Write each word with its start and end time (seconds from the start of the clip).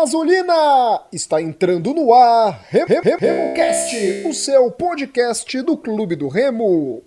Azulina! 0.00 1.02
Está 1.12 1.42
entrando 1.42 1.92
no 1.92 2.14
ar 2.14 2.64
Rem 2.70 2.86
Rem 2.86 3.16
RemoCast, 3.18 4.24
o 4.26 4.32
seu 4.32 4.70
podcast 4.70 5.60
do 5.60 5.76
Clube 5.76 6.16
do 6.16 6.26
Remo. 6.26 7.02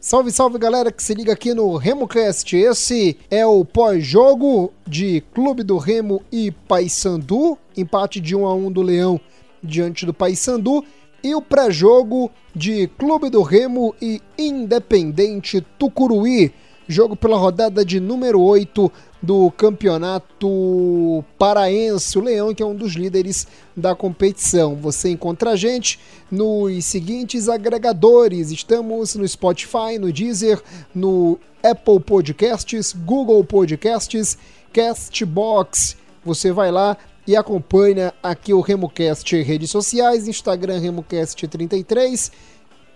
Salve, 0.00 0.30
salve 0.32 0.58
galera 0.58 0.90
que 0.90 1.02
se 1.02 1.12
liga 1.12 1.34
aqui 1.34 1.52
no 1.52 1.76
RemoCast. 1.76 2.56
Esse 2.56 3.18
é 3.30 3.44
o 3.44 3.62
pós-jogo 3.62 4.72
de 4.86 5.20
Clube 5.34 5.62
do 5.62 5.76
Remo 5.76 6.22
e 6.32 6.50
Paysandu, 6.50 7.58
empate 7.76 8.18
de 8.18 8.34
1 8.34 8.46
a 8.46 8.54
1 8.54 8.72
do 8.72 8.80
Leão 8.80 9.20
diante 9.62 10.06
do 10.06 10.14
Paysandu 10.14 10.84
e 11.28 11.34
o 11.34 11.42
pré-jogo 11.42 12.30
de 12.54 12.86
Clube 12.98 13.28
do 13.28 13.42
Remo 13.42 13.94
e 14.00 14.22
Independente 14.38 15.60
Tucuruí, 15.78 16.54
jogo 16.88 17.14
pela 17.14 17.36
rodada 17.36 17.84
de 17.84 18.00
número 18.00 18.40
8 18.40 18.90
do 19.20 19.50
Campeonato 19.50 21.22
Paraense, 21.38 22.16
o 22.16 22.22
Leão, 22.22 22.54
que 22.54 22.62
é 22.62 22.66
um 22.66 22.74
dos 22.74 22.94
líderes 22.94 23.46
da 23.76 23.94
competição. 23.94 24.74
Você 24.76 25.10
encontra 25.10 25.50
a 25.50 25.56
gente 25.56 26.00
nos 26.30 26.86
seguintes 26.86 27.46
agregadores: 27.46 28.50
estamos 28.50 29.14
no 29.14 29.28
Spotify, 29.28 29.98
no 30.00 30.10
Deezer, 30.10 30.62
no 30.94 31.38
Apple 31.62 32.00
Podcasts, 32.00 32.94
Google 33.04 33.44
Podcasts, 33.44 34.38
Castbox. 34.72 35.94
Você 36.24 36.52
vai 36.52 36.70
lá 36.70 36.96
e 37.28 37.36
acompanha 37.36 38.12
aqui 38.22 38.54
o 38.54 38.62
RemoCast 38.62 39.42
redes 39.42 39.70
sociais, 39.70 40.26
Instagram 40.26 40.80
RemoCast33, 40.80 42.32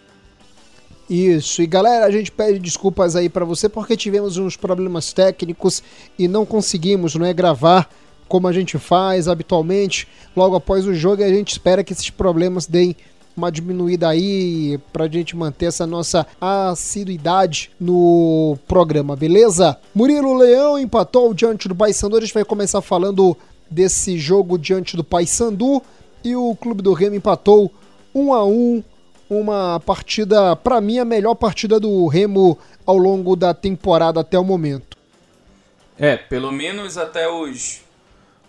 Isso, 1.09 1.63
e 1.63 1.65
galera, 1.65 2.05
a 2.05 2.11
gente 2.11 2.31
pede 2.31 2.59
desculpas 2.59 3.15
aí 3.15 3.29
para 3.29 3.45
você 3.45 3.67
porque 3.67 3.97
tivemos 3.97 4.37
uns 4.37 4.55
problemas 4.55 5.11
técnicos 5.11 5.81
e 6.19 6.27
não 6.27 6.45
conseguimos, 6.45 7.15
não 7.15 7.25
é, 7.25 7.33
gravar 7.33 7.89
como 8.27 8.47
a 8.47 8.53
gente 8.53 8.77
faz 8.77 9.27
habitualmente 9.27 10.07
logo 10.35 10.55
após 10.55 10.85
o 10.85 10.93
jogo 10.93 11.23
e 11.23 11.25
a 11.25 11.29
gente 11.29 11.53
espera 11.53 11.83
que 11.83 11.93
esses 11.93 12.11
problemas 12.11 12.67
deem 12.67 12.95
uma 13.37 13.51
diminuída 13.51 14.09
aí 14.09 14.79
pra 14.91 15.07
gente 15.07 15.35
manter 15.35 15.67
essa 15.67 15.85
nossa 15.85 16.25
assiduidade 16.41 17.71
no 17.79 18.57
programa, 18.67 19.15
beleza? 19.15 19.77
Murilo 19.93 20.35
Leão 20.35 20.79
empatou 20.79 21.33
diante 21.33 21.67
do 21.67 21.75
Paysandu, 21.75 22.17
a 22.17 22.21
gente 22.21 22.33
vai 22.33 22.43
começar 22.43 22.81
falando 22.81 23.37
desse 23.69 24.17
jogo 24.17 24.57
diante 24.57 24.97
do 24.97 25.03
Paysandu 25.03 25.83
e 26.23 26.35
o 26.35 26.55
Clube 26.55 26.81
do 26.81 26.93
Remo 26.93 27.15
empatou 27.15 27.71
1 28.13 28.33
a 28.33 28.43
1 28.43 28.83
uma 29.29 29.79
partida, 29.81 30.55
para 30.55 30.79
mim, 30.79 30.99
a 30.99 31.05
melhor 31.05 31.35
partida 31.35 31.79
do 31.79 32.07
Remo 32.07 32.57
ao 32.85 32.97
longo 32.97 33.35
da 33.35 33.53
temporada 33.53 34.21
até 34.21 34.39
o 34.39 34.43
momento. 34.43 34.97
É, 35.99 36.15
pelo 36.15 36.51
menos 36.51 36.97
até 36.97 37.27
os, 37.29 37.81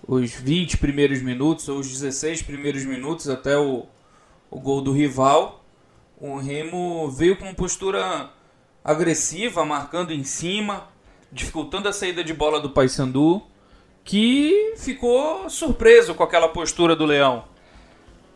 os 0.07 0.31
20 0.31 0.77
primeiros 0.77 1.21
minutos, 1.21 1.69
ou 1.69 1.81
os 1.81 1.89
16 1.89 2.43
primeiros 2.43 2.85
minutos, 2.85 3.29
até 3.29 3.59
o, 3.59 3.87
o 4.51 4.61
gol 4.61 4.81
do 4.81 4.93
rival. 4.93 5.65
O 6.21 6.37
Remo 6.39 7.11
veio 7.11 7.37
com 7.37 7.55
postura 7.55 8.31
agressiva, 8.83 9.65
marcando 9.65 10.13
em 10.13 10.25
cima, 10.25 10.89
dificultando 11.31 11.89
a 11.89 11.93
saída 11.93 12.25
de 12.25 12.33
bola 12.33 12.61
do 12.61 12.71
Paysandu, 12.71 13.43
que 14.05 14.75
ficou 14.77 15.49
surpreso 15.51 16.15
com 16.15 16.23
aquela 16.23 16.49
postura 16.49 16.97
do 16.97 17.05
Leão. 17.05 17.45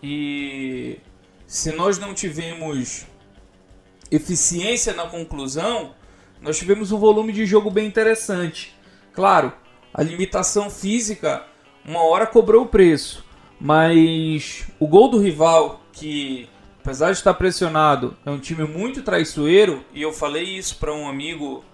E 0.02 0.98
se 1.46 1.72
nós 1.72 1.98
não 1.98 2.12
tivemos 2.12 3.06
eficiência 4.10 4.92
na 4.92 5.06
conclusão, 5.06 5.94
nós 6.40 6.58
tivemos 6.58 6.92
um 6.92 6.98
volume 6.98 7.32
de 7.32 7.46
jogo 7.46 7.70
bem 7.70 7.86
interessante. 7.86 8.76
Claro, 9.12 9.52
a 9.94 10.02
limitação 10.02 10.68
física 10.68 11.46
uma 11.84 12.02
hora 12.04 12.26
cobrou 12.26 12.62
o 12.62 12.68
preço, 12.68 13.24
mas 13.60 14.66
o 14.78 14.86
gol 14.86 15.08
do 15.08 15.18
rival 15.18 15.81
que, 15.92 16.48
apesar 16.80 17.12
de 17.12 17.18
estar 17.18 17.34
pressionado, 17.34 18.16
é 18.24 18.30
um 18.30 18.38
time 18.38 18.64
muito 18.64 19.02
traiçoeiro, 19.02 19.84
e 19.94 20.02
eu 20.02 20.12
falei 20.12 20.44
isso 20.44 20.76
para 20.76 20.92
um 20.92 21.08
amigo 21.08 21.64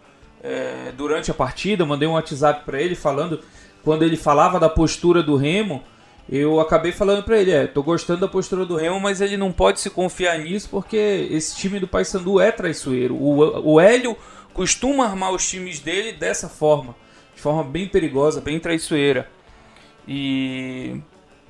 é, 0.42 0.92
durante 0.96 1.30
a 1.30 1.34
partida, 1.34 1.86
mandei 1.86 2.08
um 2.08 2.12
WhatsApp 2.12 2.64
para 2.64 2.80
ele 2.80 2.94
falando, 2.94 3.40
quando 3.82 4.02
ele 4.02 4.16
falava 4.16 4.58
da 4.58 4.68
postura 4.68 5.22
do 5.22 5.36
Remo, 5.36 5.82
eu 6.28 6.60
acabei 6.60 6.92
falando 6.92 7.22
para 7.22 7.38
ele, 7.38 7.50
é, 7.50 7.66
tô 7.66 7.82
gostando 7.82 8.20
da 8.20 8.28
postura 8.28 8.66
do 8.66 8.76
Remo, 8.76 9.00
mas 9.00 9.22
ele 9.22 9.36
não 9.36 9.50
pode 9.50 9.80
se 9.80 9.88
confiar 9.88 10.38
nisso 10.38 10.68
porque 10.70 11.26
esse 11.30 11.56
time 11.56 11.80
do 11.80 11.88
Paysandu 11.88 12.38
é 12.38 12.52
traiçoeiro. 12.52 13.14
O, 13.14 13.72
o 13.72 13.80
Hélio 13.80 14.14
costuma 14.52 15.06
armar 15.06 15.32
os 15.32 15.48
times 15.48 15.80
dele 15.80 16.12
dessa 16.12 16.46
forma, 16.46 16.94
de 17.34 17.40
forma 17.40 17.64
bem 17.64 17.88
perigosa, 17.88 18.42
bem 18.42 18.60
traiçoeira. 18.60 19.30
E 20.06 21.00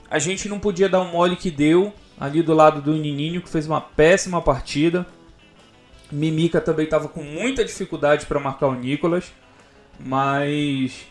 a 0.08 0.20
gente 0.20 0.48
não 0.48 0.60
podia 0.60 0.88
dar 0.88 1.00
um 1.00 1.10
mole 1.10 1.34
que 1.34 1.50
deu 1.50 1.92
ali 2.18 2.42
do 2.42 2.54
lado 2.54 2.80
do 2.80 2.92
Nininho, 2.94 3.42
que 3.42 3.48
fez 3.48 3.66
uma 3.66 3.80
péssima 3.80 4.40
partida. 4.42 5.06
Mimica 6.10 6.60
também 6.60 6.84
estava 6.84 7.08
com 7.08 7.22
muita 7.22 7.64
dificuldade 7.64 8.26
para 8.26 8.40
marcar 8.40 8.68
o 8.68 8.74
Nicolas, 8.74 9.32
mas 10.00 11.06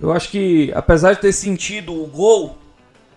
eu 0.00 0.12
acho 0.12 0.30
que 0.30 0.70
apesar 0.74 1.14
de 1.14 1.20
ter 1.20 1.32
sentido 1.32 1.94
o 1.94 2.06
gol, 2.06 2.58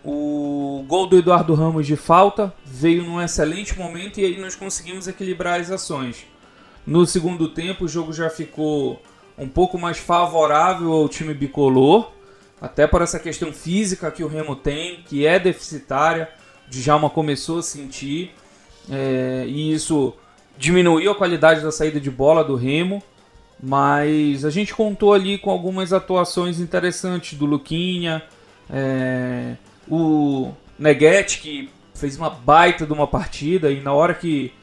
o 0.04 0.86
gol 0.88 1.08
do 1.08 1.18
Eduardo 1.18 1.54
Ramos 1.54 1.86
de 1.86 1.96
falta 1.96 2.54
veio 2.64 3.04
num 3.04 3.22
excelente 3.22 3.78
momento 3.78 4.20
e 4.20 4.26
aí 4.26 4.40
nós 4.40 4.56
conseguimos 4.56 5.08
equilibrar 5.08 5.60
as 5.60 5.70
ações. 5.70 6.26
No 6.88 7.06
segundo 7.06 7.50
tempo 7.50 7.86
o 7.86 7.88
jogo 7.88 8.14
já 8.14 8.30
ficou 8.30 9.02
um 9.38 9.50
pouco 9.50 9.78
mais 9.78 9.98
favorável 9.98 10.94
ao 10.94 11.10
time 11.10 11.34
bicolor, 11.34 12.12
até 12.62 12.88
por 12.88 13.02
essa 13.02 13.20
questão 13.20 13.52
física 13.52 14.12
que 14.12 14.24
o 14.24 14.28
Remo 14.28 14.56
tem, 14.56 15.02
que 15.04 15.26
é 15.26 15.40
deficitária. 15.40 16.30
Djalma 16.70 17.10
começou 17.10 17.60
a 17.60 17.64
sentir 17.64 18.34
é, 18.90 19.46
e 19.48 19.74
isso 19.74 20.14
diminuiu 20.58 21.12
a 21.12 21.16
qualidade 21.16 21.62
da 21.62 21.72
saída 21.72 22.00
de 22.00 22.10
bola 22.10 22.44
do 22.44 22.56
Remo, 22.56 23.02
mas 23.62 24.46
a 24.46 24.50
gente 24.50 24.74
contou 24.74 25.14
ali 25.14 25.38
com 25.38 25.50
algumas 25.50 25.94
atuações 25.94 26.60
interessantes 26.60 27.38
do 27.38 27.46
Luquinha, 27.46 28.24
é, 28.70 29.56
o 29.88 30.52
Neguete 30.78 31.40
que 31.40 31.70
fez 31.94 32.18
uma 32.18 32.30
baita 32.30 32.86
de 32.86 32.94
uma 32.94 33.08
partida 33.08 33.72
e 33.72 33.80
na 33.82 33.94
hora 33.94 34.14
que, 34.14 34.54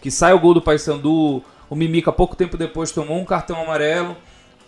que 0.00 0.10
sai 0.10 0.32
o 0.32 0.38
gol 0.38 0.54
do 0.54 0.62
Paysandu, 0.62 1.42
o 1.68 1.74
Mimica 1.74 2.12
pouco 2.12 2.36
tempo 2.36 2.56
depois 2.56 2.90
tomou 2.92 3.18
um 3.18 3.24
cartão 3.24 3.60
amarelo, 3.60 4.16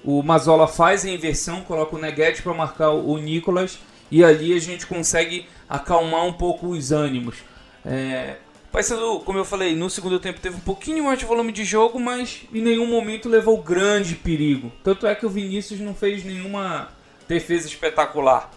o 0.03 0.23
Mazola 0.23 0.67
faz 0.67 1.05
a 1.05 1.11
inversão, 1.11 1.63
coloca 1.63 1.97
o 1.97 1.99
Neguete 1.99 2.43
para 2.43 2.55
marcar 2.55 2.91
o 2.91 3.17
Nicolas 3.19 3.79
e 4.15 4.23
ali 4.23 4.55
a 4.55 4.61
gente 4.61 4.87
consegue 4.87 5.45
acalmar 5.69 6.25
um 6.25 6.33
pouco 6.33 6.69
os 6.69 6.93
ânimos. 6.93 7.39
É, 7.85 8.37
Paysandu, 8.71 9.19
como 9.25 9.41
eu 9.41 9.45
falei, 9.45 9.75
no 9.75 9.91
segundo 9.91 10.21
tempo 10.21 10.39
teve 10.39 10.55
um 10.55 10.61
pouquinho 10.61 11.03
mais 11.03 11.19
de 11.19 11.25
volume 11.25 11.51
de 11.51 11.65
jogo, 11.65 11.99
mas 11.99 12.43
em 12.55 12.63
nenhum 12.63 12.87
momento 12.87 13.29
levou 13.29 13.61
grande 13.61 14.15
perigo. 14.15 14.71
Tanto 14.85 15.05
é 15.09 15.17
que 15.17 15.27
o 15.27 15.29
Vinícius 15.29 15.81
não 15.81 15.97
fez 15.97 16.23
nenhuma 16.23 16.91
defesa 17.27 17.67
espetacular. 17.67 18.53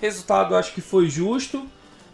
resultado 0.00 0.56
acho 0.56 0.72
que 0.72 0.80
foi 0.80 1.10
justo, 1.10 1.66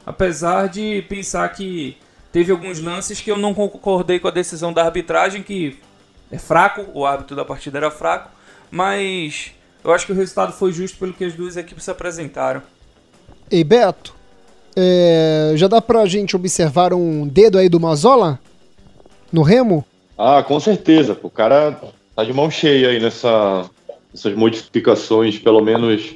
apesar 0.04 0.68
de 0.68 1.02
pensar 1.08 1.48
que 1.50 1.96
teve 2.32 2.50
alguns 2.50 2.80
lances 2.80 3.20
que 3.20 3.30
eu 3.30 3.36
não 3.36 3.54
concordei 3.54 4.18
com 4.18 4.26
a 4.26 4.32
decisão 4.32 4.72
da 4.72 4.84
arbitragem, 4.84 5.40
que 5.44 5.78
é 6.32 6.38
fraco, 6.38 6.84
o 6.94 7.06
árbitro 7.06 7.36
da 7.36 7.44
partida 7.44 7.78
era 7.78 7.92
fraco, 7.92 8.28
mas 8.72 9.52
eu 9.84 9.92
acho 9.92 10.06
que 10.06 10.12
o 10.12 10.14
resultado 10.14 10.52
foi 10.52 10.72
justo 10.72 10.98
pelo 10.98 11.12
que 11.12 11.24
as 11.24 11.34
duas 11.34 11.56
equipes 11.56 11.84
se 11.84 11.90
apresentaram. 11.90 12.62
Ei, 13.50 13.64
Beto, 13.64 14.14
é, 14.76 15.52
já 15.56 15.68
dá 15.68 15.80
pra 15.80 16.06
gente 16.06 16.34
observar 16.36 16.94
um 16.94 17.26
dedo 17.26 17.58
aí 17.58 17.68
do 17.68 17.80
Mazola 17.80 18.38
no 19.30 19.42
remo? 19.42 19.84
Ah, 20.16 20.42
com 20.42 20.58
certeza. 20.60 21.18
O 21.22 21.30
cara 21.30 21.78
tá 22.14 22.24
de 22.24 22.32
mão 22.32 22.50
cheia 22.50 22.90
aí 22.90 23.00
nessa, 23.00 23.68
nessas 24.12 24.34
modificações, 24.34 25.38
pelo 25.38 25.60
menos 25.60 26.14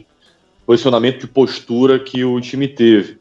posicionamento 0.64 1.20
de 1.20 1.26
postura 1.28 1.98
que 1.98 2.24
o 2.24 2.40
time 2.40 2.66
teve. 2.66 3.18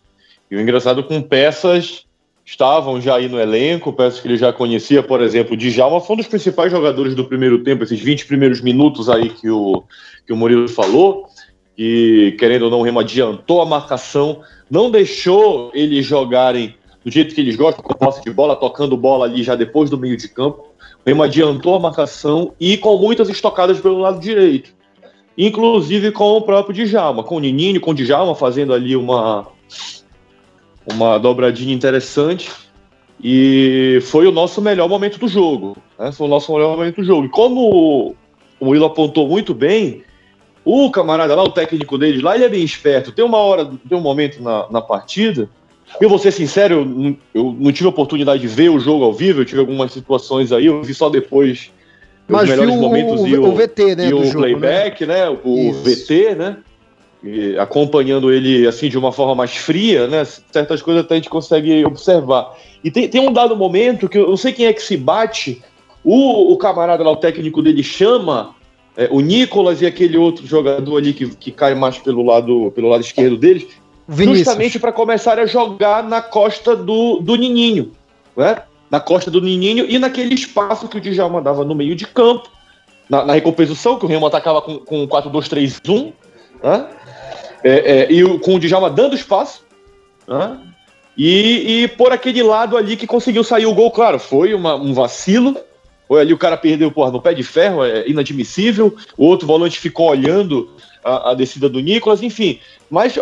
E 0.50 0.56
o 0.56 0.62
engraçado 0.62 1.04
com 1.04 1.22
peças 1.22 2.06
estavam 2.46 3.02
já 3.02 3.16
aí 3.16 3.28
no 3.28 3.40
elenco, 3.40 3.92
peças 3.92 4.20
que 4.20 4.28
ele 4.28 4.38
já 4.38 4.54
conhecia, 4.54 5.02
por 5.02 5.20
exemplo, 5.22 5.56
o 5.56 5.58
Djalma 5.58 6.00
foi 6.00 6.14
um 6.14 6.18
dos 6.18 6.28
principais 6.28 6.72
jogadores 6.72 7.16
do 7.16 7.26
primeiro 7.26 7.64
tempo, 7.64 7.84
esses 7.84 8.00
20 8.00 8.28
primeiros 8.28 8.62
minutos 8.62 9.10
aí 9.10 9.30
que 9.30 9.50
o, 9.50 9.84
que 10.28 10.32
o 10.32 10.38
Murilo 10.38 10.70
falou, 10.70 11.26
e 11.76 12.36
querendo 12.38 12.64
ou 12.64 12.72
não, 12.72 12.80
o 12.80 12.84
Remo 12.84 13.00
adiantou 13.00 13.62
a 13.62 13.66
marcação, 13.66 14.42
não 14.70 14.92
deixou 14.92 15.72
eles 15.74 16.06
jogarem 16.06 16.76
do 17.04 17.12
jeito 17.12 17.34
que 17.34 17.42
eles 17.42 17.56
gostam, 17.56 17.84
com 17.84 17.94
posse 17.94 18.24
de 18.24 18.32
bola, 18.32 18.56
tocando 18.56 18.96
bola 18.96 19.26
ali 19.26 19.44
já 19.44 19.56
depois 19.56 19.90
do 19.90 19.98
meio 19.98 20.18
de 20.18 20.28
campo. 20.28 20.68
O 21.06 21.10
Remo 21.10 21.22
adiantou 21.22 21.76
a 21.76 21.80
marcação 21.80 22.54
e 22.60 22.78
com 22.78 22.98
muitas 22.98 23.30
estocadas 23.30 23.80
pelo 23.80 24.00
lado 24.00 24.20
direito. 24.20 24.74
Inclusive 25.38 26.12
com 26.12 26.38
o 26.38 26.42
próprio 26.42 26.74
Djalma, 26.74 27.24
com 27.24 27.36
o 27.36 27.40
Nininho, 27.40 27.82
com 27.82 27.92
o 27.92 27.94
Djalma 27.94 28.34
fazendo 28.34 28.74
ali 28.74 28.96
uma, 28.96 29.48
uma 30.92 31.18
dobradinha 31.18 31.74
interessante 31.74 32.52
e 33.24 34.00
foi 34.04 34.28
o 34.28 34.32
nosso 34.32 34.62
melhor 34.62 34.88
momento 34.88 35.18
do 35.20 35.28
jogo. 35.28 35.78
Né? 35.98 36.12
Foi 36.12 36.28
o 36.28 36.30
nosso 36.30 36.54
melhor 36.54 36.76
momento 36.76 36.98
do 36.98 37.04
jogo. 37.04 37.26
E 37.26 37.30
como 37.30 38.16
o 38.60 38.70
Will 38.70 38.86
apontou 38.86 39.28
muito 39.28 39.54
bem, 39.54 40.04
o 40.64 40.90
camarada 40.90 41.36
lá, 41.36 41.44
o 41.44 41.52
técnico 41.52 41.98
deles 41.98 42.22
lá, 42.22 42.36
ele 42.36 42.46
é 42.46 42.50
bem 42.50 42.64
esperto. 42.64 43.12
Tem 43.12 43.24
uma 43.24 43.38
hora, 43.38 43.66
tem 43.66 43.98
um 43.98 44.02
momento 44.02 44.42
na, 44.42 44.70
na 44.70 44.82
partida. 44.82 45.50
Eu 46.02 46.10
vou 46.10 46.18
ser 46.18 46.32
sincero, 46.32 46.76
eu, 46.76 47.18
eu 47.34 47.56
não 47.58 47.72
tive 47.72 47.86
a 47.86 47.90
oportunidade 47.90 48.42
de 48.42 48.48
ver 48.48 48.70
o 48.70 48.80
jogo 48.80 49.06
ao 49.06 49.14
vivo, 49.14 49.42
eu 49.42 49.46
tive 49.46 49.60
algumas 49.60 49.92
situações 49.92 50.52
aí, 50.52 50.66
eu 50.66 50.82
vi 50.82 50.94
só 50.94 51.10
depois 51.10 51.72
Mas 52.28 52.44
os 52.44 52.50
melhores 52.50 52.76
momentos 52.76 53.22
o, 53.22 53.28
e 53.28 53.38
o, 53.38 53.46
o 53.46 53.56
VT, 53.56 53.96
né, 53.96 54.10
e 54.10 54.14
o 54.14 54.26
jogo, 54.26 54.40
né? 54.40 54.58
playback, 54.58 55.06
né? 55.06 55.30
né? 55.30 55.38
O 55.44 55.58
Isso. 55.70 55.84
VT, 55.84 56.36
né? 56.36 56.58
Acompanhando 57.60 58.32
ele 58.32 58.68
assim 58.68 58.90
de 58.90 58.98
uma 58.98 59.12
forma 59.12 59.36
mais 59.36 59.56
fria, 59.56 60.08
né? 60.08 60.24
Certas 60.26 60.82
coisas 60.82 61.04
até 61.04 61.16
a 61.16 61.18
gente 61.18 61.30
consegue 61.30 61.84
observar. 61.86 62.56
E 62.84 62.92
tem, 62.92 63.08
tem 63.08 63.22
um 63.22 63.34
dado 63.34 63.56
momento 63.56 64.08
que 64.08 64.18
eu 64.18 64.30
não 64.30 64.38
sei 64.38 64.54
quem 64.54 64.68
é 64.68 64.74
que 64.74 64.82
se 64.82 64.96
bate, 64.96 65.62
o, 66.04 66.54
o 66.54 66.58
camarada 66.58 67.04
lá, 67.04 67.12
o 67.12 67.16
técnico 67.16 67.62
dele, 67.62 67.82
chama 67.82 68.56
é, 68.96 69.10
o 69.12 69.20
Nicolas 69.22 69.82
e 69.82 69.86
aquele 69.86 70.18
outro 70.18 70.46
jogador 70.46 70.98
ali 70.98 71.14
que, 71.14 71.28
que 71.36 71.52
cai 71.52 71.74
mais 71.74 71.98
pelo 71.98 72.24
lado, 72.24 72.72
pelo 72.76 72.90
lado 72.90 73.02
esquerdo 73.02 73.38
deles, 73.38 73.68
Vinícius. 74.08 74.46
justamente 74.46 74.80
para 74.80 74.92
começar 74.92 75.40
a 75.40 75.46
jogar 75.46 76.04
na 76.04 76.22
costa 76.22 76.76
do, 76.76 77.20
do 77.20 77.36
Nininho, 77.36 77.92
né? 78.38 78.62
Na 78.90 79.00
costa 79.00 79.32
do 79.32 79.42
Nininho 79.42 79.86
e 79.90 79.98
naquele 79.98 80.36
espaço 80.36 80.88
que 80.88 80.98
o 80.98 81.02
Djalma 81.02 81.42
dava 81.42 81.66
no 81.66 81.74
meio 81.74 81.96
de 81.96 82.06
campo, 82.06 82.50
na, 83.10 83.26
na 83.26 83.34
recomposição, 83.34 83.98
que 83.98 84.06
o 84.06 84.08
Remo 84.08 84.28
atacava 84.28 84.62
com, 84.62 84.78
com 84.78 85.08
4-2-3-1, 85.08 86.14
né? 86.64 86.88
É, 87.68 88.02
é, 88.02 88.12
e 88.12 88.38
com 88.40 88.54
o 88.54 88.60
Djalma 88.60 88.92
dando 88.92 89.16
espaço, 89.16 89.66
né? 90.28 90.60
e, 91.18 91.82
e 91.82 91.88
por 91.88 92.12
aquele 92.12 92.44
lado 92.44 92.78
ali 92.78 92.96
que 92.96 93.08
conseguiu 93.08 93.44
sair 93.44 93.66
o 93.66 93.74
gol, 93.74 93.90
claro, 93.90 94.20
foi 94.20 94.54
uma, 94.54 94.76
um 94.76 94.94
vacilo, 94.94 95.58
foi 96.08 96.22
ali 96.22 96.32
o 96.32 96.38
cara 96.38 96.58
perdeu 96.58 96.92
porra, 96.92 97.10
no 97.10 97.20
pé 97.20 97.34
de 97.34 97.42
ferro, 97.42 97.84
é 97.84 98.08
inadmissível, 98.08 98.96
o 99.18 99.26
outro 99.26 99.48
volante 99.48 99.80
ficou 99.80 100.10
olhando 100.10 100.70
a, 101.04 101.32
a 101.32 101.34
descida 101.34 101.68
do 101.68 101.80
Nicolas, 101.80 102.22
enfim, 102.22 102.60
mas 102.88 103.18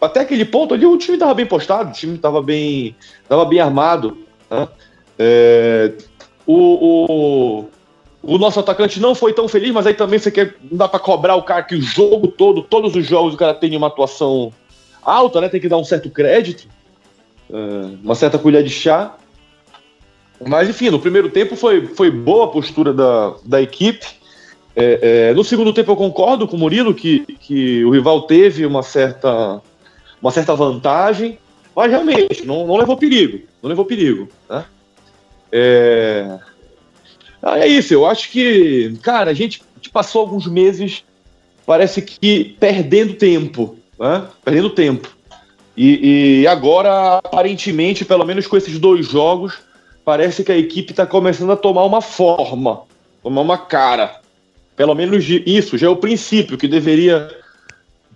até 0.00 0.20
aquele 0.20 0.46
ponto 0.46 0.72
ali 0.72 0.86
o 0.86 0.96
time 0.96 1.16
estava 1.16 1.34
bem 1.34 1.44
postado, 1.44 1.90
o 1.90 1.92
time 1.92 2.14
estava 2.14 2.40
bem, 2.40 2.96
tava 3.28 3.44
bem 3.44 3.60
armado, 3.60 4.16
né? 4.50 4.68
é, 5.18 5.92
o, 6.46 7.60
o 7.60 7.68
o 8.22 8.38
nosso 8.38 8.60
atacante 8.60 9.00
não 9.00 9.14
foi 9.14 9.32
tão 9.32 9.48
feliz, 9.48 9.72
mas 9.72 9.86
aí 9.86 9.94
também 9.94 10.18
você 10.18 10.30
quer, 10.30 10.54
não 10.70 10.78
dá 10.78 10.86
para 10.86 11.00
cobrar 11.00 11.34
o 11.34 11.42
cara 11.42 11.62
que 11.62 11.74
o 11.74 11.82
jogo 11.82 12.28
todo, 12.28 12.62
todos 12.62 12.94
os 12.94 13.04
jogos, 13.04 13.34
o 13.34 13.36
cara 13.36 13.52
tem 13.52 13.76
uma 13.76 13.88
atuação 13.88 14.52
alta, 15.02 15.40
né? 15.40 15.48
Tem 15.48 15.60
que 15.60 15.68
dar 15.68 15.78
um 15.78 15.84
certo 15.84 16.08
crédito, 16.08 16.68
é, 17.50 17.56
uma 18.02 18.14
certa 18.14 18.38
colher 18.38 18.62
de 18.62 18.70
chá. 18.70 19.16
Mas 20.44 20.68
enfim, 20.68 20.90
no 20.90 21.00
primeiro 21.00 21.30
tempo 21.30 21.56
foi, 21.56 21.86
foi 21.86 22.10
boa 22.10 22.44
a 22.44 22.48
postura 22.48 22.92
da, 22.92 23.34
da 23.44 23.60
equipe. 23.60 24.06
É, 24.74 25.28
é, 25.30 25.34
no 25.34 25.44
segundo 25.44 25.72
tempo 25.72 25.90
eu 25.90 25.96
concordo 25.96 26.46
com 26.46 26.56
o 26.56 26.60
Murilo 26.60 26.94
que, 26.94 27.20
que 27.40 27.84
o 27.84 27.90
rival 27.90 28.22
teve 28.22 28.64
uma 28.64 28.82
certa, 28.82 29.60
uma 30.20 30.30
certa 30.30 30.54
vantagem, 30.54 31.38
mas 31.74 31.90
realmente 31.90 32.46
não, 32.46 32.66
não 32.66 32.76
levou 32.76 32.96
perigo. 32.96 33.40
Não 33.60 33.68
levou 33.68 33.84
perigo. 33.84 34.28
Né? 34.48 34.64
É, 35.50 36.38
é 37.42 37.66
isso, 37.66 37.92
eu 37.92 38.06
acho 38.06 38.30
que, 38.30 38.96
cara, 39.02 39.30
a 39.30 39.34
gente 39.34 39.62
passou 39.92 40.20
alguns 40.20 40.46
meses, 40.46 41.04
parece 41.66 42.00
que 42.00 42.56
perdendo 42.58 43.14
tempo, 43.14 43.76
né? 43.98 44.26
Perdendo 44.44 44.70
tempo. 44.70 45.08
E, 45.76 46.42
e 46.42 46.46
agora, 46.46 47.18
aparentemente, 47.18 48.04
pelo 48.04 48.24
menos 48.24 48.46
com 48.46 48.56
esses 48.56 48.78
dois 48.78 49.06
jogos, 49.06 49.58
parece 50.04 50.44
que 50.44 50.52
a 50.52 50.56
equipe 50.56 50.92
está 50.92 51.06
começando 51.06 51.52
a 51.52 51.56
tomar 51.56 51.84
uma 51.84 52.00
forma, 52.00 52.82
tomar 53.22 53.40
uma 53.40 53.58
cara. 53.58 54.20
Pelo 54.76 54.94
menos 54.94 55.24
isso, 55.28 55.78
já 55.78 55.86
é 55.86 55.90
o 55.90 55.96
princípio 55.96 56.58
que 56.58 56.68
deveria 56.68 57.30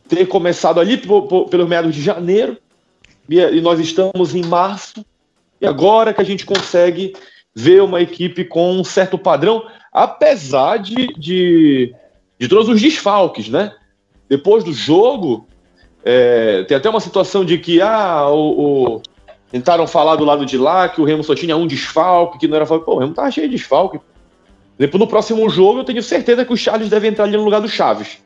ter 0.09 0.27
começado 0.27 0.81
ali 0.81 0.97
pelos 0.97 1.69
meados 1.69 1.95
de 1.95 2.03
janeiro, 2.03 2.57
e 3.29 3.61
nós 3.61 3.81
estamos 3.81 4.35
em 4.35 4.45
março, 4.45 5.05
e 5.61 5.67
agora 5.67 6.15
que 6.15 6.21
a 6.21 6.25
gente 6.25 6.47
consegue 6.47 7.15
ver 7.57 7.83
uma 7.83 8.03
equipe 8.03 8.45
com 8.45 8.73
um 8.73 8.85
certo 8.85 9.17
padrão, 9.17 9.65
apesar 9.91 10.77
de, 10.77 11.07
de, 11.17 11.95
de 12.39 12.49
todos 12.49 12.69
os 12.69 12.83
desfalques, 12.83 13.49
né? 13.49 13.73
Depois 14.29 14.63
do 14.63 14.75
jogo, 14.75 15.49
é, 16.05 16.65
tem 16.65 16.77
até 16.77 16.91
uma 16.91 17.01
situação 17.01 17.47
de 17.47 17.57
que 17.57 17.81
ah, 17.81 18.29
o, 18.29 18.97
o, 18.97 19.03
tentaram 19.51 19.87
falar 19.87 20.17
do 20.17 20.25
lado 20.25 20.45
de 20.45 20.59
lá 20.59 20.87
que 20.87 21.01
o 21.01 21.05
Remo 21.05 21.25
só 21.25 21.35
tinha 21.35 21.57
um 21.57 21.67
desfalque, 21.67 22.39
que 22.39 22.47
não 22.47 22.57
era. 22.57 22.67
Pô, 22.67 22.97
o 22.97 22.99
Remo 22.99 23.15
tava 23.15 23.31
cheio 23.31 23.49
de 23.49 23.57
desfalque. 23.57 23.99
Depois, 24.79 25.01
no 25.01 25.07
próximo 25.07 25.49
jogo, 25.49 25.79
eu 25.79 25.85
tenho 25.85 26.03
certeza 26.03 26.45
que 26.45 26.53
o 26.53 26.57
Charles 26.57 26.91
deve 26.91 27.09
entrar 27.09 27.25
ali 27.25 27.39
no 27.39 27.45
lugar 27.45 27.63
do 27.63 27.69
Chaves. 27.69 28.19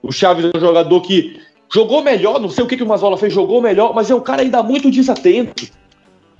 O 0.00 0.12
Chaves 0.12 0.44
é 0.44 0.56
um 0.56 0.60
jogador 0.60 1.00
que 1.00 1.40
jogou 1.74 2.04
melhor, 2.04 2.40
não 2.40 2.48
sei 2.48 2.62
o 2.62 2.68
que, 2.68 2.76
que 2.76 2.84
o 2.84 2.86
Mazola 2.86 3.16
fez, 3.16 3.32
jogou 3.32 3.60
melhor, 3.60 3.92
mas 3.92 4.08
é 4.08 4.14
um 4.14 4.20
cara 4.20 4.42
ainda 4.42 4.62
muito 4.62 4.88
desatento. 4.92 5.66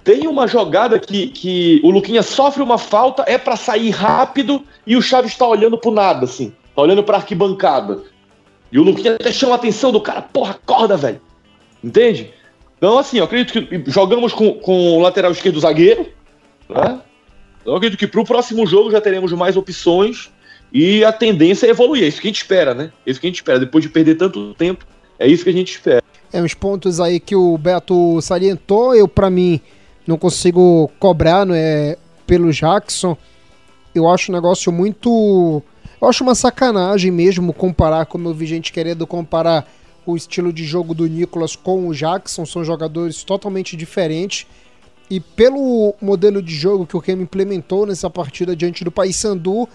Tem 0.06 0.28
uma 0.28 0.46
jogada 0.46 1.00
que, 1.00 1.26
que 1.26 1.80
o 1.82 1.90
Luquinha 1.90 2.22
sofre 2.22 2.62
uma 2.62 2.78
falta, 2.78 3.24
é 3.26 3.36
para 3.36 3.56
sair 3.56 3.90
rápido 3.90 4.62
e 4.86 4.96
o 4.96 5.02
Chaves 5.02 5.32
está 5.32 5.44
olhando 5.44 5.76
pro 5.76 5.90
nada, 5.90 6.26
assim. 6.26 6.52
Tá 6.76 6.82
olhando 6.82 7.02
pra 7.02 7.16
arquibancada. 7.16 8.04
E 8.70 8.78
o 8.78 8.84
Luquinha 8.84 9.16
até 9.16 9.32
chama 9.32 9.54
a 9.54 9.56
atenção 9.56 9.90
do 9.90 10.00
cara, 10.00 10.22
porra, 10.22 10.52
acorda, 10.52 10.96
velho. 10.96 11.20
Entende? 11.82 12.32
Então, 12.78 12.96
assim, 12.96 13.18
eu 13.18 13.24
acredito 13.24 13.52
que 13.52 13.90
jogamos 13.90 14.32
com, 14.32 14.52
com 14.52 14.96
o 14.96 15.00
lateral 15.00 15.32
esquerdo 15.32 15.58
zagueiro, 15.58 16.06
né? 16.68 17.00
Eu 17.64 17.74
acredito 17.74 17.98
que 17.98 18.06
pro 18.06 18.24
próximo 18.24 18.64
jogo 18.64 18.92
já 18.92 19.00
teremos 19.00 19.32
mais 19.32 19.56
opções 19.56 20.30
e 20.72 21.04
a 21.04 21.10
tendência 21.10 21.66
é 21.66 21.70
evoluir. 21.70 22.04
É 22.04 22.06
isso 22.06 22.20
que 22.20 22.28
a 22.28 22.30
gente 22.30 22.42
espera, 22.42 22.74
né? 22.74 22.92
É 23.04 23.10
isso 23.10 23.20
que 23.20 23.26
a 23.26 23.30
gente 23.30 23.36
espera. 23.38 23.58
Depois 23.58 23.82
de 23.82 23.90
perder 23.90 24.14
tanto 24.14 24.54
tempo, 24.54 24.86
é 25.18 25.26
isso 25.26 25.42
que 25.42 25.50
a 25.50 25.52
gente 25.52 25.72
espera. 25.72 26.00
É, 26.32 26.40
uns 26.40 26.54
pontos 26.54 27.00
aí 27.00 27.18
que 27.18 27.34
o 27.34 27.58
Beto 27.58 28.20
salientou, 28.20 28.94
eu, 28.94 29.08
para 29.08 29.28
mim, 29.28 29.60
não 30.06 30.16
consigo 30.16 30.90
cobrar 30.98 31.44
não 31.44 31.54
é, 31.54 31.96
pelo 32.26 32.52
Jackson. 32.52 33.16
Eu 33.94 34.08
acho 34.08 34.30
um 34.30 34.34
negócio 34.34 34.70
muito. 34.70 35.62
Eu 36.00 36.08
acho 36.08 36.22
uma 36.22 36.34
sacanagem 36.34 37.10
mesmo 37.10 37.52
comparar, 37.52 38.06
como 38.06 38.28
eu 38.28 38.34
vi 38.34 38.46
gente 38.46 38.72
querendo 38.72 39.06
comparar 39.06 39.66
o 40.04 40.16
estilo 40.16 40.52
de 40.52 40.64
jogo 40.64 40.94
do 40.94 41.06
Nicolas 41.06 41.56
com 41.56 41.88
o 41.88 41.94
Jackson. 41.94 42.44
São 42.46 42.64
jogadores 42.64 43.24
totalmente 43.24 43.76
diferentes. 43.76 44.46
E 45.08 45.20
pelo 45.20 45.94
modelo 46.00 46.42
de 46.42 46.54
jogo 46.54 46.86
que 46.86 46.96
o 46.96 47.00
Remo 47.00 47.22
implementou 47.22 47.86
nessa 47.86 48.10
partida 48.10 48.56
diante 48.56 48.84
do 48.84 48.90
Paysandu, 48.90 49.68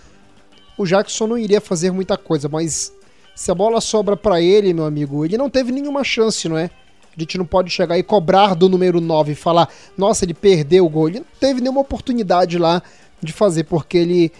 o 0.77 0.85
Jackson 0.85 1.27
não 1.27 1.37
iria 1.37 1.61
fazer 1.61 1.91
muita 1.91 2.17
coisa, 2.17 2.49
mas 2.49 2.93
se 3.33 3.49
a 3.49 3.55
bola 3.55 3.79
sobra 3.79 4.17
para 4.17 4.41
ele, 4.41 4.73
meu 4.73 4.85
amigo, 4.85 5.23
ele 5.23 5.37
não 5.37 5.49
teve 5.49 5.71
nenhuma 5.71 6.03
chance, 6.03 6.49
não 6.49 6.57
é? 6.57 6.69
A 7.15 7.19
gente 7.19 7.37
não 7.37 7.45
pode 7.45 7.69
chegar 7.69 7.97
e 7.97 8.03
cobrar 8.03 8.55
do 8.55 8.69
número 8.69 9.01
9 9.01 9.33
e 9.33 9.35
falar, 9.35 9.69
nossa, 9.97 10.23
ele 10.25 10.33
perdeu 10.33 10.85
o 10.85 10.89
gol. 10.89 11.09
Ele 11.09 11.19
não 11.19 11.25
teve 11.39 11.59
nenhuma 11.59 11.81
oportunidade 11.81 12.57
lá 12.57 12.81
de 13.21 13.33
fazer, 13.33 13.65
porque 13.65 13.97
ele 13.97 14.31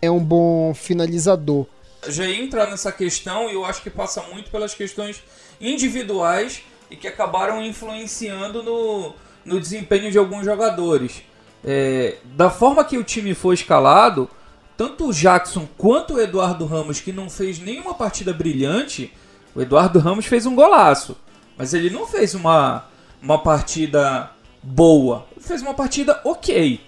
é 0.00 0.10
um 0.10 0.20
bom 0.20 0.72
finalizador. 0.74 1.66
Já 2.08 2.24
ia 2.24 2.42
entrar 2.42 2.70
nessa 2.70 2.90
questão 2.90 3.50
e 3.50 3.54
eu 3.54 3.64
acho 3.64 3.82
que 3.82 3.90
passa 3.90 4.22
muito 4.32 4.50
pelas 4.50 4.74
questões 4.74 5.22
individuais 5.60 6.62
e 6.90 6.96
que 6.96 7.06
acabaram 7.06 7.62
influenciando 7.62 8.62
no, 8.62 9.12
no 9.44 9.60
desempenho 9.60 10.10
de 10.10 10.16
alguns 10.16 10.44
jogadores. 10.44 11.22
É, 11.62 12.16
da 12.24 12.48
forma 12.48 12.84
que 12.84 12.96
o 12.96 13.04
time 13.04 13.34
foi 13.34 13.54
escalado, 13.54 14.30
tanto 14.76 15.08
o 15.08 15.12
Jackson 15.12 15.68
quanto 15.76 16.14
o 16.14 16.20
Eduardo 16.20 16.64
Ramos, 16.64 17.00
que 17.00 17.12
não 17.12 17.28
fez 17.28 17.58
nenhuma 17.58 17.92
partida 17.92 18.32
brilhante, 18.32 19.12
o 19.54 19.60
Eduardo 19.60 19.98
Ramos 19.98 20.24
fez 20.24 20.46
um 20.46 20.54
golaço, 20.54 21.16
mas 21.60 21.74
ele 21.74 21.90
não 21.90 22.06
fez 22.06 22.34
uma, 22.34 22.86
uma 23.22 23.36
partida 23.36 24.30
boa, 24.62 25.26
ele 25.36 25.44
fez 25.44 25.60
uma 25.60 25.74
partida 25.74 26.18
ok. 26.24 26.80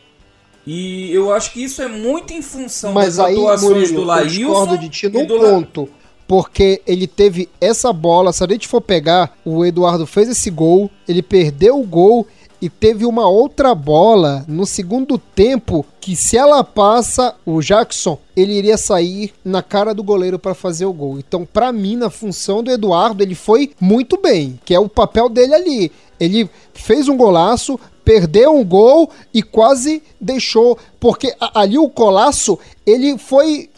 E 0.66 1.12
eu 1.12 1.30
acho 1.30 1.52
que 1.52 1.62
isso 1.62 1.82
é 1.82 1.88
muito 1.88 2.32
em 2.32 2.40
função 2.40 2.94
mas 2.94 3.16
das 3.16 3.26
aí, 3.26 3.34
atuações 3.34 3.90
Murilo, 3.90 4.00
do 4.00 4.04
Laílson. 4.06 4.30
Eu 4.30 4.38
discordo 4.38 4.78
de 4.78 4.88
ti 4.88 5.08
num 5.10 5.26
ponto. 5.26 5.82
La 5.82 6.02
porque 6.26 6.80
ele 6.86 7.06
teve 7.06 7.50
essa 7.60 7.92
bola. 7.92 8.32
Se 8.32 8.42
a 8.42 8.46
gente 8.48 8.66
for 8.66 8.80
pegar, 8.80 9.36
o 9.44 9.66
Eduardo 9.66 10.06
fez 10.06 10.30
esse 10.30 10.50
gol, 10.50 10.90
ele 11.06 11.20
perdeu 11.20 11.78
o 11.78 11.86
gol 11.86 12.26
e 12.62 12.70
teve 12.70 13.04
uma 13.04 13.28
outra 13.28 13.74
bola 13.74 14.44
no 14.46 14.64
segundo 14.64 15.18
tempo 15.18 15.84
que 16.00 16.14
se 16.14 16.36
ela 16.36 16.62
passa 16.62 17.34
o 17.44 17.60
Jackson, 17.60 18.16
ele 18.36 18.52
iria 18.52 18.78
sair 18.78 19.34
na 19.44 19.64
cara 19.64 19.92
do 19.92 20.04
goleiro 20.04 20.38
para 20.38 20.54
fazer 20.54 20.86
o 20.86 20.92
gol. 20.92 21.18
Então, 21.18 21.44
para 21.44 21.72
mim, 21.72 21.96
na 21.96 22.08
função 22.08 22.62
do 22.62 22.70
Eduardo, 22.70 23.20
ele 23.20 23.34
foi 23.34 23.72
muito 23.80 24.16
bem, 24.16 24.60
que 24.64 24.72
é 24.72 24.78
o 24.78 24.88
papel 24.88 25.28
dele 25.28 25.54
ali. 25.54 25.92
Ele 26.20 26.48
fez 26.72 27.08
um 27.08 27.16
golaço, 27.16 27.80
perdeu 28.04 28.56
um 28.56 28.64
gol 28.64 29.10
e 29.34 29.42
quase 29.42 30.00
deixou, 30.20 30.78
porque 31.00 31.34
ali 31.52 31.76
o 31.76 31.88
colasso, 31.88 32.56
ele 32.86 33.18
foi 33.18 33.68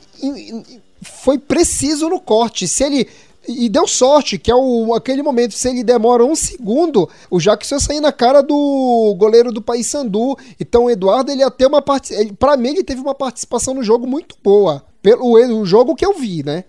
foi 1.03 1.39
preciso 1.39 2.09
no 2.09 2.21
corte. 2.21 2.69
Se 2.69 2.85
ele. 2.85 3.09
E 3.47 3.69
deu 3.69 3.87
sorte, 3.87 4.39
que 4.39 4.51
é 4.51 4.55
o, 4.55 4.95
aquele 4.95 5.23
momento, 5.23 5.53
se 5.55 5.69
ele 5.69 5.85
demora 5.85 6.25
um 6.25 6.35
segundo, 6.35 7.09
o 7.31 7.39
Jackson 7.39 7.75
ia 7.75 7.81
sair 7.81 8.01
na 8.01 8.13
cara 8.13 8.43
do 8.43 9.15
goleiro 9.19 9.53
do 9.53 9.61
Paysandu. 9.61 10.37
Então 10.59 10.85
o 10.85 10.91
Eduardo, 10.91 11.31
ele 11.31 11.41
ia 11.41 11.51
ter 11.51 11.67
uma 11.67 11.83
participação. 11.83 12.35
Pra 12.37 12.57
mim, 12.57 12.71
ele 12.71 12.85
teve 12.85 13.01
uma 13.01 13.15
participação 13.15 13.75
no 13.75 13.83
jogo 13.83 14.07
muito 14.07 14.37
boa. 14.43 14.85
Pelo 15.03 15.35
o 15.35 15.67
jogo 15.67 15.95
que 15.95 16.07
eu 16.07 16.15
vi, 16.15 16.43
né? 16.43 16.65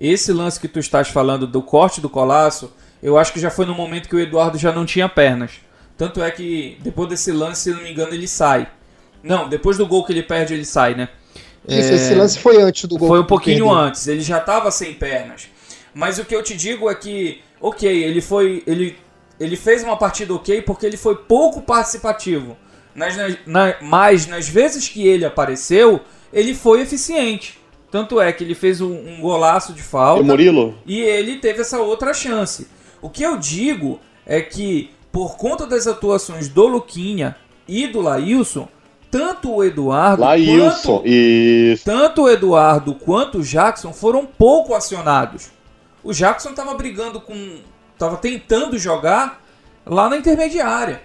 Esse 0.00 0.32
lance 0.32 0.58
que 0.58 0.68
tu 0.68 0.78
estás 0.78 1.08
falando 1.08 1.46
do 1.46 1.62
corte 1.62 2.00
do 2.00 2.08
colaço, 2.08 2.72
eu 3.02 3.16
acho 3.16 3.32
que 3.32 3.40
já 3.40 3.50
foi 3.50 3.66
no 3.66 3.74
momento 3.74 4.08
que 4.08 4.16
o 4.16 4.20
Eduardo 4.20 4.58
já 4.58 4.72
não 4.72 4.84
tinha 4.84 5.08
pernas. 5.08 5.52
Tanto 5.96 6.22
é 6.22 6.30
que 6.30 6.78
depois 6.80 7.08
desse 7.08 7.32
lance, 7.32 7.62
se 7.62 7.70
não 7.70 7.82
me 7.82 7.90
engano, 7.90 8.14
ele 8.14 8.28
sai. 8.28 8.68
Não, 9.22 9.48
depois 9.48 9.76
do 9.76 9.86
gol 9.86 10.04
que 10.04 10.12
ele 10.12 10.22
perde, 10.22 10.54
ele 10.54 10.64
sai, 10.64 10.94
né? 10.94 11.08
Isso, 11.66 11.90
é... 11.90 11.94
esse 11.94 12.14
lance 12.14 12.38
foi 12.38 12.62
antes 12.62 12.84
do 12.84 12.96
gol. 12.96 13.08
Foi 13.08 13.20
um 13.20 13.24
pouquinho 13.24 13.70
antes, 13.70 14.06
ele 14.06 14.20
já 14.20 14.38
estava 14.38 14.70
sem 14.70 14.94
pernas. 14.94 15.48
Mas 15.94 16.18
o 16.18 16.24
que 16.24 16.34
eu 16.34 16.42
te 16.42 16.56
digo 16.56 16.90
é 16.90 16.94
que, 16.94 17.40
ok, 17.60 17.88
ele 17.88 18.20
foi. 18.20 18.62
Ele, 18.66 18.96
ele 19.38 19.56
fez 19.56 19.82
uma 19.82 19.96
partida 19.96 20.34
ok 20.34 20.62
porque 20.62 20.84
ele 20.84 20.96
foi 20.96 21.16
pouco 21.16 21.60
participativo. 21.60 22.56
Nas, 22.94 23.16
na, 23.46 23.76
mas 23.80 24.26
nas 24.26 24.48
vezes 24.48 24.88
que 24.88 25.06
ele 25.06 25.24
apareceu, 25.24 26.00
ele 26.32 26.54
foi 26.54 26.80
eficiente. 26.80 27.58
Tanto 27.90 28.20
é 28.20 28.32
que 28.32 28.44
ele 28.44 28.54
fez 28.54 28.80
um, 28.80 28.92
um 28.92 29.20
golaço 29.20 29.72
de 29.72 29.82
falta. 29.82 30.22
E 30.22 30.26
Murilo? 30.26 30.76
E 30.84 31.00
ele 31.00 31.36
teve 31.36 31.60
essa 31.60 31.78
outra 31.78 32.12
chance. 32.12 32.66
O 33.00 33.08
que 33.08 33.22
eu 33.22 33.36
digo 33.36 34.00
é 34.26 34.40
que, 34.40 34.90
por 35.10 35.36
conta 35.36 35.66
das 35.66 35.86
atuações 35.86 36.48
do 36.48 36.66
Luquinha 36.66 37.36
e 37.66 37.86
do 37.86 38.00
Laílson, 38.00 38.68
tanto 39.10 39.54
o 39.54 39.64
Eduardo 39.64 40.22
Laílson, 40.22 40.98
quanto, 40.98 41.08
isso. 41.08 41.84
tanto 41.84 42.22
o 42.22 42.28
Eduardo 42.28 42.94
quanto 42.94 43.38
o 43.38 43.42
Jackson 43.42 43.92
foram 43.92 44.26
pouco 44.26 44.74
acionados. 44.74 45.50
O 46.08 46.14
Jackson 46.14 46.52
estava 46.52 46.72
brigando 46.72 47.20
com, 47.20 47.60
estava 47.92 48.16
tentando 48.16 48.78
jogar 48.78 49.44
lá 49.84 50.08
na 50.08 50.16
intermediária. 50.16 51.02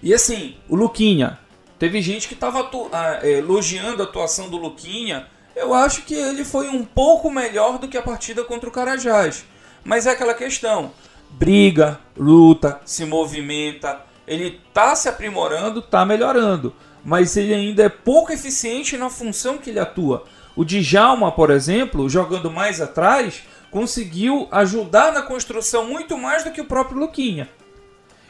E 0.00 0.14
assim, 0.14 0.54
o 0.68 0.76
Luquinha, 0.76 1.36
teve 1.76 2.00
gente 2.00 2.28
que 2.28 2.34
estava 2.34 2.70
ah, 2.92 3.18
é, 3.24 3.38
elogiando 3.38 4.04
a 4.04 4.06
atuação 4.06 4.48
do 4.48 4.56
Luquinha. 4.56 5.26
Eu 5.56 5.74
acho 5.74 6.02
que 6.02 6.14
ele 6.14 6.44
foi 6.44 6.68
um 6.68 6.84
pouco 6.84 7.28
melhor 7.28 7.80
do 7.80 7.88
que 7.88 7.98
a 7.98 8.02
partida 8.02 8.44
contra 8.44 8.68
o 8.68 8.72
Carajás. 8.72 9.44
Mas 9.82 10.06
é 10.06 10.12
aquela 10.12 10.34
questão: 10.34 10.92
briga, 11.30 11.98
luta, 12.16 12.80
se 12.84 13.04
movimenta, 13.04 14.00
ele 14.28 14.60
está 14.64 14.94
se 14.94 15.08
aprimorando, 15.08 15.80
está 15.80 16.06
melhorando, 16.06 16.72
mas 17.04 17.36
ele 17.36 17.52
ainda 17.52 17.82
é 17.82 17.88
pouco 17.88 18.32
eficiente 18.32 18.96
na 18.96 19.10
função 19.10 19.58
que 19.58 19.70
ele 19.70 19.80
atua. 19.80 20.24
O 20.56 20.64
Djalma, 20.64 21.30
por 21.30 21.50
exemplo, 21.50 22.08
jogando 22.08 22.50
mais 22.50 22.80
atrás, 22.80 23.42
conseguiu 23.76 24.48
ajudar 24.52 25.12
na 25.12 25.20
construção 25.20 25.86
muito 25.86 26.16
mais 26.16 26.42
do 26.42 26.50
que 26.50 26.62
o 26.62 26.64
próprio 26.64 26.98
Luquinha. 26.98 27.46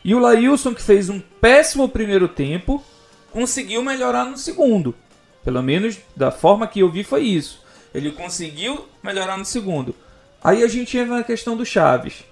E 0.04 0.12
o 0.12 0.18
Lailson, 0.18 0.74
que 0.74 0.82
fez 0.82 1.08
um 1.08 1.20
péssimo 1.20 1.88
primeiro 1.88 2.26
tempo, 2.26 2.84
conseguiu 3.30 3.80
melhorar 3.80 4.24
no 4.24 4.36
segundo. 4.36 4.92
Pelo 5.44 5.62
menos 5.62 5.98
da 6.16 6.32
forma 6.32 6.66
que 6.66 6.80
eu 6.80 6.90
vi 6.90 7.04
foi 7.04 7.22
isso. 7.22 7.62
Ele 7.94 8.10
conseguiu 8.10 8.88
melhorar 9.00 9.36
no 9.36 9.44
segundo. 9.44 9.94
Aí 10.42 10.64
a 10.64 10.66
gente 10.66 10.98
entra 10.98 11.18
na 11.18 11.22
questão 11.22 11.56
do 11.56 11.64
Chaves. 11.64 12.24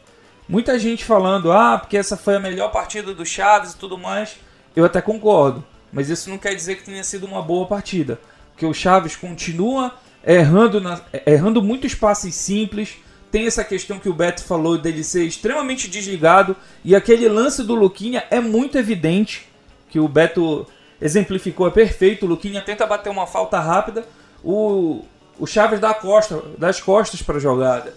Muita 0.48 0.76
gente 0.76 1.04
falando, 1.04 1.52
ah, 1.52 1.78
porque 1.78 1.96
essa 1.96 2.16
foi 2.16 2.34
a 2.34 2.40
melhor 2.40 2.72
partida 2.72 3.14
do 3.14 3.24
Chaves 3.24 3.74
e 3.74 3.78
tudo 3.78 3.96
mais. 3.96 4.38
Eu 4.74 4.84
até 4.84 5.00
concordo, 5.00 5.64
mas 5.92 6.10
isso 6.10 6.28
não 6.28 6.36
quer 6.36 6.56
dizer 6.56 6.78
que 6.78 6.82
tenha 6.82 7.04
sido 7.04 7.26
uma 7.26 7.40
boa 7.40 7.64
partida. 7.68 8.18
Porque 8.50 8.66
o 8.66 8.74
Chaves 8.74 9.14
continua 9.14 9.94
errando, 10.26 10.80
na, 10.80 11.00
errando 11.24 11.62
muitos 11.62 11.94
passes 11.94 12.34
simples. 12.34 13.03
Tem 13.34 13.48
essa 13.48 13.64
questão 13.64 13.98
que 13.98 14.08
o 14.08 14.14
Beto 14.14 14.44
falou 14.44 14.78
dele 14.78 15.02
ser 15.02 15.24
extremamente 15.24 15.90
desligado. 15.90 16.54
E 16.84 16.94
aquele 16.94 17.28
lance 17.28 17.64
do 17.64 17.74
Luquinha 17.74 18.22
é 18.30 18.38
muito 18.38 18.78
evidente. 18.78 19.48
Que 19.90 19.98
o 19.98 20.06
Beto 20.06 20.64
exemplificou, 21.02 21.66
é 21.66 21.70
perfeito. 21.72 22.26
O 22.26 22.28
Luquinha 22.28 22.62
tenta 22.62 22.86
bater 22.86 23.10
uma 23.10 23.26
falta 23.26 23.58
rápida. 23.58 24.06
O, 24.40 25.04
o 25.36 25.48
Chaves 25.48 25.80
dá 25.80 25.92
costa, 25.92 26.44
das 26.56 26.80
costas 26.80 27.22
para 27.22 27.38
a 27.38 27.40
jogada. 27.40 27.92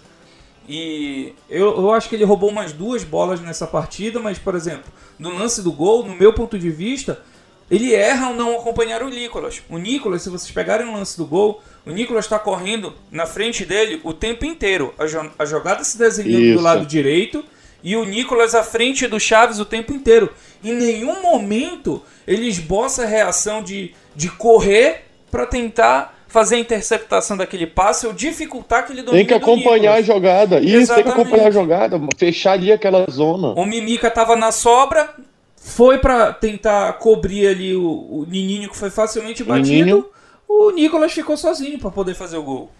E 0.68 1.32
eu, 1.48 1.68
eu 1.82 1.92
acho 1.92 2.08
que 2.08 2.16
ele 2.16 2.24
roubou 2.24 2.50
umas 2.50 2.72
duas 2.72 3.04
bolas 3.04 3.40
nessa 3.40 3.64
partida, 3.64 4.18
mas, 4.18 4.40
por 4.40 4.56
exemplo, 4.56 4.92
no 5.20 5.38
lance 5.38 5.62
do 5.62 5.70
gol, 5.70 6.04
no 6.04 6.16
meu 6.16 6.32
ponto 6.32 6.58
de 6.58 6.68
vista, 6.68 7.22
ele 7.70 7.94
erra 7.94 8.28
ao 8.28 8.34
não 8.34 8.56
acompanhar 8.56 9.02
o 9.02 9.08
Nicolas. 9.08 9.62
O 9.68 9.78
Nicolas, 9.78 10.22
se 10.22 10.30
vocês 10.30 10.50
pegarem 10.50 10.86
o 10.86 10.92
lance 10.92 11.16
do 11.16 11.26
gol, 11.26 11.62
o 11.84 11.90
Nicolas 11.90 12.24
está 12.24 12.38
correndo 12.38 12.94
na 13.10 13.26
frente 13.26 13.64
dele 13.64 14.00
o 14.02 14.12
tempo 14.12 14.44
inteiro. 14.44 14.94
A, 14.98 15.06
jo 15.06 15.30
a 15.38 15.44
jogada 15.44 15.84
se 15.84 15.98
desenhando 15.98 16.42
Isso. 16.42 16.58
do 16.58 16.62
lado 16.62 16.86
direito 16.86 17.44
e 17.82 17.94
o 17.96 18.04
Nicolas 18.04 18.54
à 18.54 18.62
frente 18.62 19.06
do 19.06 19.20
Chaves 19.20 19.58
o 19.58 19.64
tempo 19.64 19.92
inteiro. 19.92 20.32
Em 20.64 20.72
nenhum 20.72 21.22
momento 21.22 22.02
ele 22.26 22.48
esboça 22.48 23.02
a 23.02 23.06
reação 23.06 23.62
de, 23.62 23.94
de 24.16 24.28
correr 24.30 25.04
para 25.30 25.46
tentar 25.46 26.18
fazer 26.26 26.56
a 26.56 26.58
interceptação 26.58 27.36
daquele 27.36 27.66
passe 27.66 28.06
ou 28.06 28.12
dificultar 28.12 28.80
aquele 28.80 29.02
domínio 29.02 29.26
Tem 29.26 29.38
que 29.38 29.42
acompanhar 29.42 29.94
a 29.94 30.02
jogada. 30.02 30.60
Isso, 30.60 30.76
Exatamente. 30.76 31.04
tem 31.04 31.14
que 31.14 31.20
acompanhar 31.20 31.48
a 31.48 31.50
jogada, 31.50 32.00
fechar 32.16 32.52
ali 32.52 32.70
aquela 32.70 33.06
zona. 33.10 33.48
O 33.48 33.64
Mimica 33.64 34.10
tava 34.10 34.36
na 34.36 34.52
sobra, 34.52 35.14
foi 35.60 35.98
para 35.98 36.32
tentar 36.32 36.92
cobrir 36.94 37.48
ali 37.48 37.74
o, 37.74 37.84
o 37.84 38.26
Nininho 38.28 38.70
que 38.70 38.76
foi 38.76 38.90
facilmente 38.90 39.42
batido. 39.44 39.68
Nininho. 39.68 40.06
O 40.48 40.70
Nicolas 40.70 41.12
ficou 41.12 41.36
sozinho 41.36 41.78
para 41.78 41.90
poder 41.90 42.14
fazer 42.14 42.38
o 42.38 42.42
gol. 42.42 42.70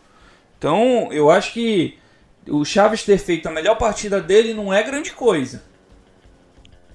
Então, 0.57 1.09
eu 1.13 1.31
acho 1.31 1.53
que 1.53 1.99
o 2.49 2.65
Chaves 2.65 3.05
ter 3.05 3.19
feito 3.19 3.47
a 3.47 3.53
melhor 3.53 3.77
partida 3.77 4.21
dele 4.21 4.55
não 4.55 4.73
é 4.73 4.83
grande 4.83 5.13
coisa. 5.13 5.63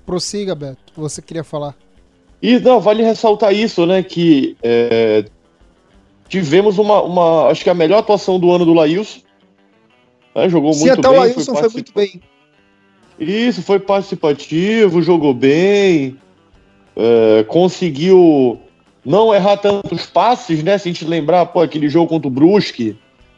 Prossiga, 0.06 0.56
Beto. 0.56 0.94
Você 0.96 1.22
queria 1.22 1.44
falar. 1.44 1.75
E 2.42 2.60
não, 2.60 2.82
vale 2.82 3.04
ressaltar 3.04 3.54
isso, 3.54 3.86
né? 3.86 4.04
Que 4.04 4.58
é, 4.62 5.25
tivemos 6.28 6.78
uma, 6.78 7.02
uma, 7.02 7.48
acho 7.48 7.63
que 7.63 7.70
a 7.70 7.74
melhor 7.74 8.00
atuação 8.00 8.40
do 8.40 8.52
ano 8.52 8.66
do 8.66 8.74
Laílson. 8.74 9.22
Né? 10.36 10.50
Jogou 10.50 10.74
Sim, 10.74 10.88
muito 10.88 11.00
até 11.00 11.08
bem. 11.08 11.18
O 11.18 11.22
Laílson 11.22 11.54
foi, 11.54 11.62
foi 11.62 11.70
muito 11.72 11.94
bem. 11.94 12.22
Isso, 13.20 13.62
foi 13.62 13.79
participativo, 13.79 15.01
jogou 15.01 15.34
bem, 15.34 16.17
é, 16.96 17.43
conseguiu 17.48 18.60
não 19.05 19.34
errar 19.34 19.58
tantos 19.58 20.05
passes, 20.05 20.63
né? 20.63 20.77
Se 20.77 20.89
a 20.89 20.91
gente 20.91 21.05
lembrar, 21.05 21.46
pô, 21.48 21.62
aquele 21.62 21.89
jogo 21.89 22.08
contra 22.08 22.27
o 22.27 22.32
Brusque? 22.32 22.96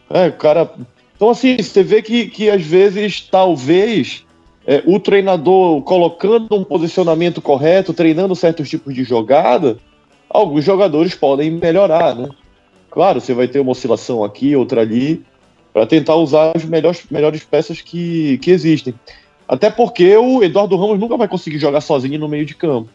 O 0.09 0.31
cara. 0.33 0.71
Então, 1.15 1.29
assim, 1.29 1.57
você 1.57 1.81
vê 1.81 2.01
que, 2.01 2.27
que 2.27 2.49
às 2.49 2.61
vezes, 2.61 3.21
talvez, 3.21 4.25
é, 4.67 4.83
o 4.85 4.99
treinador 4.99 5.81
colocando 5.81 6.55
um 6.55 6.63
posicionamento 6.63 7.41
correto, 7.41 7.93
treinando 7.93 8.35
certos 8.35 8.69
tipos 8.69 8.93
de 8.93 9.03
jogada, 9.03 9.77
alguns 10.29 10.63
jogadores 10.63 11.15
podem 11.15 11.51
melhorar, 11.51 12.15
né? 12.15 12.29
Claro, 12.91 13.19
você 13.19 13.33
vai 13.33 13.47
ter 13.47 13.59
uma 13.59 13.71
oscilação 13.71 14.23
aqui, 14.23 14.55
outra 14.55 14.81
ali, 14.81 15.23
para 15.73 15.85
tentar 15.85 16.15
usar 16.15 16.53
as 16.55 16.63
melhores, 16.63 17.03
melhores 17.09 17.43
peças 17.43 17.81
que, 17.81 18.37
que 18.37 18.51
existem. 18.51 18.93
Até 19.47 19.69
porque 19.69 20.15
o 20.17 20.43
Eduardo 20.43 20.75
Ramos 20.75 20.99
nunca 20.99 21.17
vai 21.17 21.27
conseguir 21.27 21.59
jogar 21.59 21.81
sozinho 21.81 22.19
no 22.19 22.27
meio 22.27 22.45
de 22.45 22.55
campo. 22.55 22.89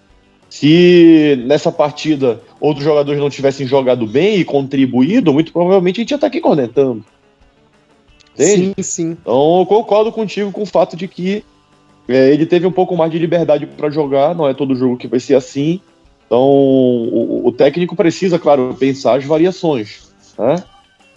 Se 0.48 1.40
nessa 1.46 1.70
partida 1.70 2.40
outros 2.60 2.84
jogadores 2.84 3.20
não 3.20 3.30
tivessem 3.30 3.66
jogado 3.66 4.06
bem 4.06 4.36
e 4.36 4.44
contribuído, 4.44 5.32
muito 5.32 5.52
provavelmente 5.52 6.00
a 6.00 6.02
gente 6.02 6.10
ia 6.10 6.16
estar 6.16 6.26
aqui 6.26 6.40
cornetando. 6.40 7.04
Entende? 8.34 8.74
Sim, 8.76 8.82
sim. 8.82 9.16
Então 9.20 9.60
eu 9.60 9.66
concordo 9.66 10.10
contigo 10.10 10.50
com 10.50 10.62
o 10.62 10.66
fato 10.66 10.96
de 10.96 11.06
que 11.06 11.44
é, 12.08 12.32
ele 12.32 12.46
teve 12.46 12.66
um 12.66 12.72
pouco 12.72 12.96
mais 12.96 13.12
de 13.12 13.18
liberdade 13.18 13.66
para 13.66 13.90
jogar, 13.90 14.34
não 14.34 14.48
é 14.48 14.52
todo 14.52 14.74
jogo 14.74 14.96
que 14.96 15.06
vai 15.06 15.20
ser 15.20 15.36
assim. 15.36 15.80
Então, 16.26 16.42
o, 16.42 17.46
o 17.46 17.52
técnico 17.52 17.94
precisa, 17.94 18.38
claro, 18.38 18.76
pensar 18.78 19.18
as 19.18 19.24
variações. 19.24 20.12
Né? 20.38 20.62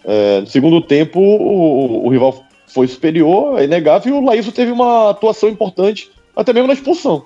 É, 0.04 0.42
no 0.42 0.48
segundo 0.48 0.82
tempo, 0.82 1.20
o, 1.20 2.06
o, 2.06 2.10
rival 2.10 2.44
foi 2.74 2.88
superior, 2.88 3.60
é 3.60 3.66
inegável, 3.66 4.16
e 4.16 4.18
o 4.18 4.26
Laíso 4.26 4.52
teve 4.52 4.72
uma 4.72 5.12
atuação 5.12 5.48
importante, 5.48 6.12
até 6.36 6.52
mesmo 6.52 6.68
na 6.68 6.74
expulsão. 6.74 7.26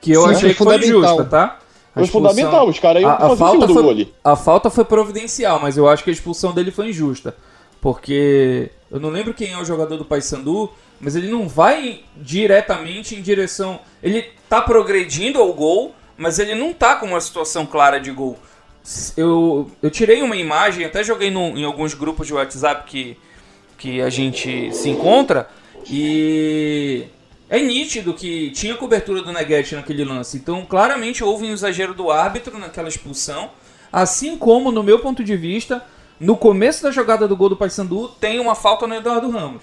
Que 0.00 0.12
eu 0.12 0.22
Sim, 0.22 0.34
achei 0.34 0.54
que 0.54 0.62
foi 0.62 0.82
justa, 0.82 1.24
tá? 1.24 1.58
A 1.94 1.94
foi 1.94 2.04
expulsão, 2.04 2.30
fundamental, 2.30 2.68
os 2.68 2.78
caras 2.78 3.02
iam 3.02 3.10
a, 3.10 3.32
a 3.32 3.36
falta 3.36 3.68
foi, 3.68 3.90
ali. 3.90 4.14
A 4.22 4.36
falta 4.36 4.70
foi 4.70 4.84
providencial, 4.84 5.60
mas 5.60 5.76
eu 5.76 5.88
acho 5.88 6.04
que 6.04 6.10
a 6.10 6.12
expulsão 6.12 6.52
dele 6.52 6.70
foi 6.70 6.90
injusta. 6.90 7.36
Porque 7.80 8.70
eu 8.90 8.98
não 8.98 9.10
lembro 9.10 9.34
quem 9.34 9.52
é 9.52 9.58
o 9.58 9.64
jogador 9.64 9.96
do 9.96 10.04
Paysandu, 10.04 10.70
mas 11.00 11.16
ele 11.16 11.28
não 11.28 11.48
vai 11.48 12.00
diretamente 12.16 13.14
em 13.14 13.20
direção. 13.20 13.80
Ele 14.02 14.24
tá 14.48 14.60
progredindo 14.62 15.38
ao 15.38 15.52
gol, 15.52 15.94
mas 16.16 16.38
ele 16.38 16.54
não 16.54 16.72
tá 16.72 16.96
com 16.96 17.06
uma 17.06 17.20
situação 17.20 17.66
clara 17.66 17.98
de 17.98 18.10
gol. 18.10 18.38
Eu, 19.16 19.70
eu 19.82 19.90
tirei 19.90 20.22
uma 20.22 20.36
imagem, 20.36 20.84
até 20.84 21.02
joguei 21.02 21.30
no, 21.30 21.56
em 21.56 21.64
alguns 21.64 21.94
grupos 21.94 22.26
de 22.26 22.34
WhatsApp 22.34 22.84
que, 22.90 23.16
que 23.78 24.00
a 24.02 24.10
gente 24.10 24.72
se 24.74 24.90
encontra, 24.90 25.48
e 25.88 27.06
é 27.48 27.58
nítido 27.60 28.12
que 28.12 28.50
tinha 28.50 28.74
cobertura 28.74 29.22
do 29.22 29.32
Neguete 29.32 29.74
naquele 29.74 30.04
lance. 30.04 30.36
Então, 30.36 30.66
claramente 30.66 31.24
houve 31.24 31.46
um 31.46 31.52
exagero 31.52 31.94
do 31.94 32.10
árbitro 32.10 32.58
naquela 32.58 32.88
expulsão. 32.88 33.50
Assim 33.92 34.36
como, 34.36 34.72
no 34.72 34.82
meu 34.82 34.98
ponto 34.98 35.22
de 35.22 35.36
vista, 35.36 35.84
no 36.18 36.36
começo 36.36 36.82
da 36.82 36.90
jogada 36.90 37.28
do 37.28 37.36
gol 37.36 37.48
do 37.48 37.56
Paysandu, 37.56 38.08
tem 38.08 38.40
uma 38.40 38.54
falta 38.54 38.86
no 38.86 38.94
Eduardo 38.94 39.30
Ramos. 39.30 39.62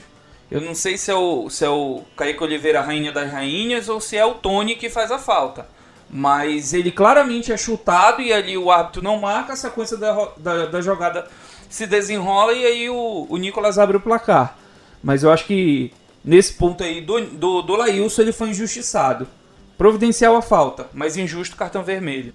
Eu 0.49 0.61
não 0.61 0.75
sei 0.75 0.97
se 0.97 1.11
é 1.11 1.15
o, 1.15 1.49
se 1.49 1.63
é 1.63 1.69
o 1.69 2.01
Kaique 2.15 2.43
Oliveira, 2.43 2.81
rainha 2.81 3.11
das 3.11 3.31
rainhas, 3.31 3.87
ou 3.87 4.01
se 4.01 4.17
é 4.17 4.25
o 4.25 4.33
Tony 4.33 4.75
que 4.75 4.89
faz 4.89 5.11
a 5.11 5.17
falta. 5.17 5.67
Mas 6.13 6.73
ele 6.73 6.91
claramente 6.91 7.53
é 7.53 7.57
chutado 7.57 8.21
e 8.21 8.33
ali 8.33 8.57
o 8.57 8.69
árbitro 8.69 9.01
não 9.01 9.19
marca, 9.19 9.53
a 9.53 9.55
sequência 9.55 9.95
da, 9.95 10.29
da, 10.35 10.65
da 10.65 10.81
jogada 10.81 11.25
se 11.69 11.87
desenrola 11.87 12.51
e 12.51 12.65
aí 12.65 12.89
o, 12.89 13.25
o 13.29 13.37
Nicolas 13.37 13.79
abre 13.79 13.95
o 13.95 14.01
placar. 14.01 14.57
Mas 15.01 15.23
eu 15.23 15.31
acho 15.31 15.45
que 15.45 15.93
nesse 16.23 16.53
ponto 16.53 16.83
aí 16.83 16.99
do, 16.99 17.21
do, 17.21 17.61
do 17.61 17.75
Lailson 17.75 18.23
ele 18.23 18.33
foi 18.33 18.49
injustiçado. 18.49 19.25
Providencial 19.77 20.35
a 20.35 20.41
falta, 20.41 20.87
mas 20.93 21.15
injusto 21.15 21.55
cartão 21.55 21.81
vermelho. 21.81 22.33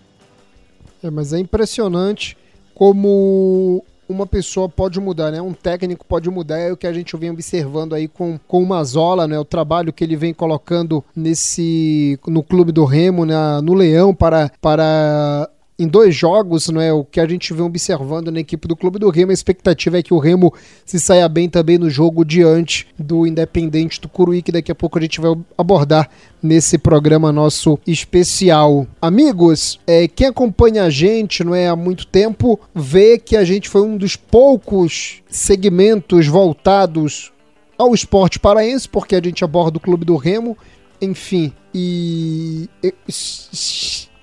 É, 1.02 1.11
mas 1.11 1.35
é 1.35 1.38
impressionante 1.38 2.37
como 2.75 3.85
uma 4.09 4.27
pessoa 4.27 4.69
pode 4.69 5.01
mudar, 5.01 5.31
né? 5.31 5.41
Um 5.41 5.53
técnico 5.53 6.05
pode 6.07 6.31
mudar, 6.31 6.59
é 6.59 6.73
o 6.73 6.77
que 6.77 6.87
a 6.87 6.93
gente 6.93 7.17
vem 7.17 7.31
observando 7.31 7.95
aí 7.95 8.09
com, 8.09 8.39
com 8.47 8.63
o 8.63 8.67
Mazola, 8.67 9.27
né? 9.27 9.39
O 9.39 9.45
trabalho 9.45 9.93
que 9.93 10.05
ele 10.05 10.17
vem 10.17 10.33
colocando 10.33 11.05
nesse 11.15 12.19
no 12.27 12.43
clube 12.43 12.73
do 12.73 12.85
Remo, 12.85 13.25
né? 13.25 13.37
no 13.63 13.75
Leão 13.75 14.15
para 14.15 14.51
para 14.61 15.49
em 15.78 15.87
dois 15.87 16.14
jogos, 16.14 16.68
não 16.68 16.80
é 16.80 16.92
o 16.92 17.04
que 17.04 17.21
a 17.21 17.28
gente 17.28 17.52
vem 17.52 17.64
observando 17.64 18.30
na 18.30 18.40
equipe 18.40 18.67
do 18.67 18.75
Clube 18.75 18.99
do 18.99 19.10
Remo. 19.10 19.30
A 19.30 19.34
expectativa 19.34 19.99
é 19.99 20.02
que 20.02 20.15
o 20.15 20.19
Remo 20.19 20.52
se 20.86 20.99
saia 20.99 21.28
bem 21.28 21.50
também 21.50 21.76
no 21.76 21.91
jogo 21.91 22.25
diante 22.25 22.86
do 22.99 23.26
Independente 23.26 24.00
do 24.00 24.08
Curuí, 24.08 24.41
que 24.41 24.52
daqui 24.52 24.73
a 24.73 24.75
pouco 24.75 24.99
a 24.99 25.02
gente 25.02 25.21
vai 25.21 25.36
abordar 25.56 26.08
nesse 26.43 26.78
programa 26.78 27.30
nosso 27.30 27.78
especial. 27.86 28.86
Amigos, 29.02 29.78
é, 29.86 30.08
quem 30.08 30.28
acompanha 30.28 30.84
a 30.84 30.91
gente 30.91 31.45
não 31.45 31.54
é 31.54 31.69
há 31.69 31.76
muito 31.76 32.06
tempo 32.06 32.58
vê 32.75 33.19
que 33.19 33.36
a 33.36 33.45
gente 33.45 33.69
foi 33.69 33.82
um 33.82 33.99
dos 33.99 34.17
poucos 34.17 35.23
segmentos 35.28 36.26
voltados 36.26 37.32
ao 37.76 37.95
esporte 37.95 38.39
paraense, 38.39 38.89
porque 38.89 39.15
a 39.15 39.21
gente 39.23 39.45
aborda 39.45 39.76
o 39.76 39.80
Clube 39.80 40.06
do 40.06 40.17
Remo, 40.17 40.56
enfim, 41.02 41.52
e 41.75 42.71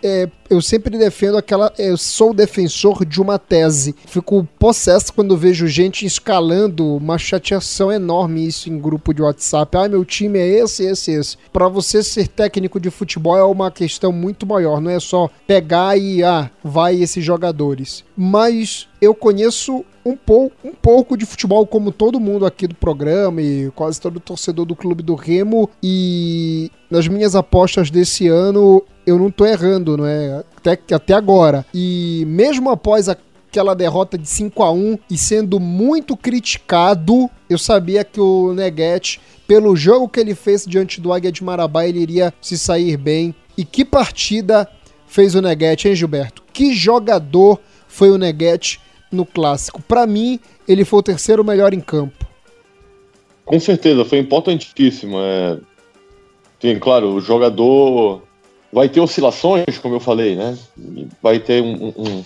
é, 0.04 0.30
eu 0.50 0.62
sempre 0.62 0.98
defendo 0.98 1.38
aquela. 1.38 1.72
Eu 1.78 1.98
sou 1.98 2.34
defensor 2.34 3.06
de 3.06 3.22
uma 3.22 3.40
tese. 3.40 3.96
Fico 4.06 4.46
possesso 4.60 5.14
quando 5.14 5.38
vejo 5.38 5.66
gente 5.66 6.06
escalando 6.06 6.96
uma 6.98 7.18
chateação 7.18 7.90
enorme 7.90 8.46
isso 8.46 8.70
em 8.70 8.78
grupo 8.78 9.14
de 9.14 9.22
WhatsApp. 9.22 9.78
Ah, 9.78 9.88
meu 9.88 10.04
time 10.04 10.38
é 10.38 10.48
esse, 10.48 10.84
esse, 10.84 11.12
esse. 11.12 11.38
Para 11.54 11.70
você 11.70 12.04
ser 12.04 12.28
técnico 12.28 12.80
de 12.80 12.90
futebol 12.90 13.38
é 13.38 13.44
uma 13.44 13.72
questão 13.72 14.12
muito 14.12 14.46
maior. 14.46 14.82
Não 14.82 14.92
é 14.92 15.00
só 15.00 15.30
pegar 15.48 15.98
e, 15.98 16.22
ah, 16.22 16.52
vai 16.62 17.02
esses 17.02 17.24
jogadores. 17.24 18.04
Mas 18.16 18.88
eu 19.02 19.16
conheço 19.16 19.86
um 20.06 20.18
pouco, 20.18 20.56
um 20.64 20.74
pouco 20.74 21.18
de 21.18 21.26
futebol, 21.26 21.66
como 21.66 21.92
todo 21.92 22.20
mundo 22.20 22.46
aqui 22.46 22.68
do 22.68 22.76
programa 22.76 23.42
e 23.42 23.72
quase 23.74 24.02
todo 24.02 24.20
torcedor 24.20 24.66
do 24.66 24.76
Clube 24.76 25.02
do 25.02 25.16
Remo. 25.16 25.70
E 25.82 26.70
nas 26.90 27.08
minhas 27.08 27.36
apostas 27.36 27.90
desse 27.90 28.28
ano, 28.28 28.84
eu 29.06 29.18
não 29.18 29.30
tô 29.30 29.46
errando, 29.46 29.98
não 29.98 30.06
é? 30.06 30.44
Até, 30.58 30.80
até 30.94 31.14
agora. 31.14 31.66
E 31.74 32.24
mesmo 32.28 32.70
após 32.70 33.10
aquela 33.10 33.76
derrota 33.76 34.18
de 34.18 34.28
5 34.28 34.64
a 34.64 34.72
1 34.72 34.98
e 35.10 35.18
sendo 35.18 35.60
muito 35.60 36.18
criticado, 36.18 37.30
eu 37.50 37.58
sabia 37.58 38.04
que 38.04 38.20
o 38.20 38.54
Neguete, 38.54 39.22
pelo 39.48 39.76
jogo 39.76 40.10
que 40.10 40.20
ele 40.20 40.34
fez 40.34 40.66
diante 40.66 41.00
do 41.00 41.14
Águia 41.14 41.32
de 41.32 41.44
Marabá, 41.44 41.86
ele 41.86 42.00
iria 42.00 42.34
se 42.42 42.58
sair 42.58 42.98
bem. 42.98 43.36
E 43.58 43.64
que 43.64 43.86
partida 43.86 44.68
fez 45.06 45.36
o 45.36 45.42
Neguete, 45.42 45.88
hein, 45.88 45.96
Gilberto? 45.96 46.42
Que 46.52 46.74
jogador 46.74 47.60
foi 47.88 48.10
o 48.10 48.18
Neguete 48.18 48.80
no 49.12 49.26
clássico? 49.26 49.82
Para 49.82 50.08
mim, 50.08 50.40
ele 50.68 50.84
foi 50.84 51.00
o 51.00 51.04
terceiro 51.04 51.44
melhor 51.44 51.74
em 51.74 51.80
campo. 51.80 52.26
Com 53.46 53.60
certeza, 53.60 54.06
foi 54.06 54.20
importantíssimo. 54.20 55.18
É... 55.20 55.60
Sim, 56.60 56.80
claro, 56.80 57.14
o 57.14 57.22
jogador 57.22 58.24
vai 58.74 58.90
ter 58.90 59.00
oscilações, 59.00 59.78
como 59.82 59.96
eu 59.96 60.00
falei, 60.00 60.36
né? 60.36 60.58
Vai 61.22 61.40
ter 61.40 61.62
um, 61.62 61.94
um, 61.96 62.24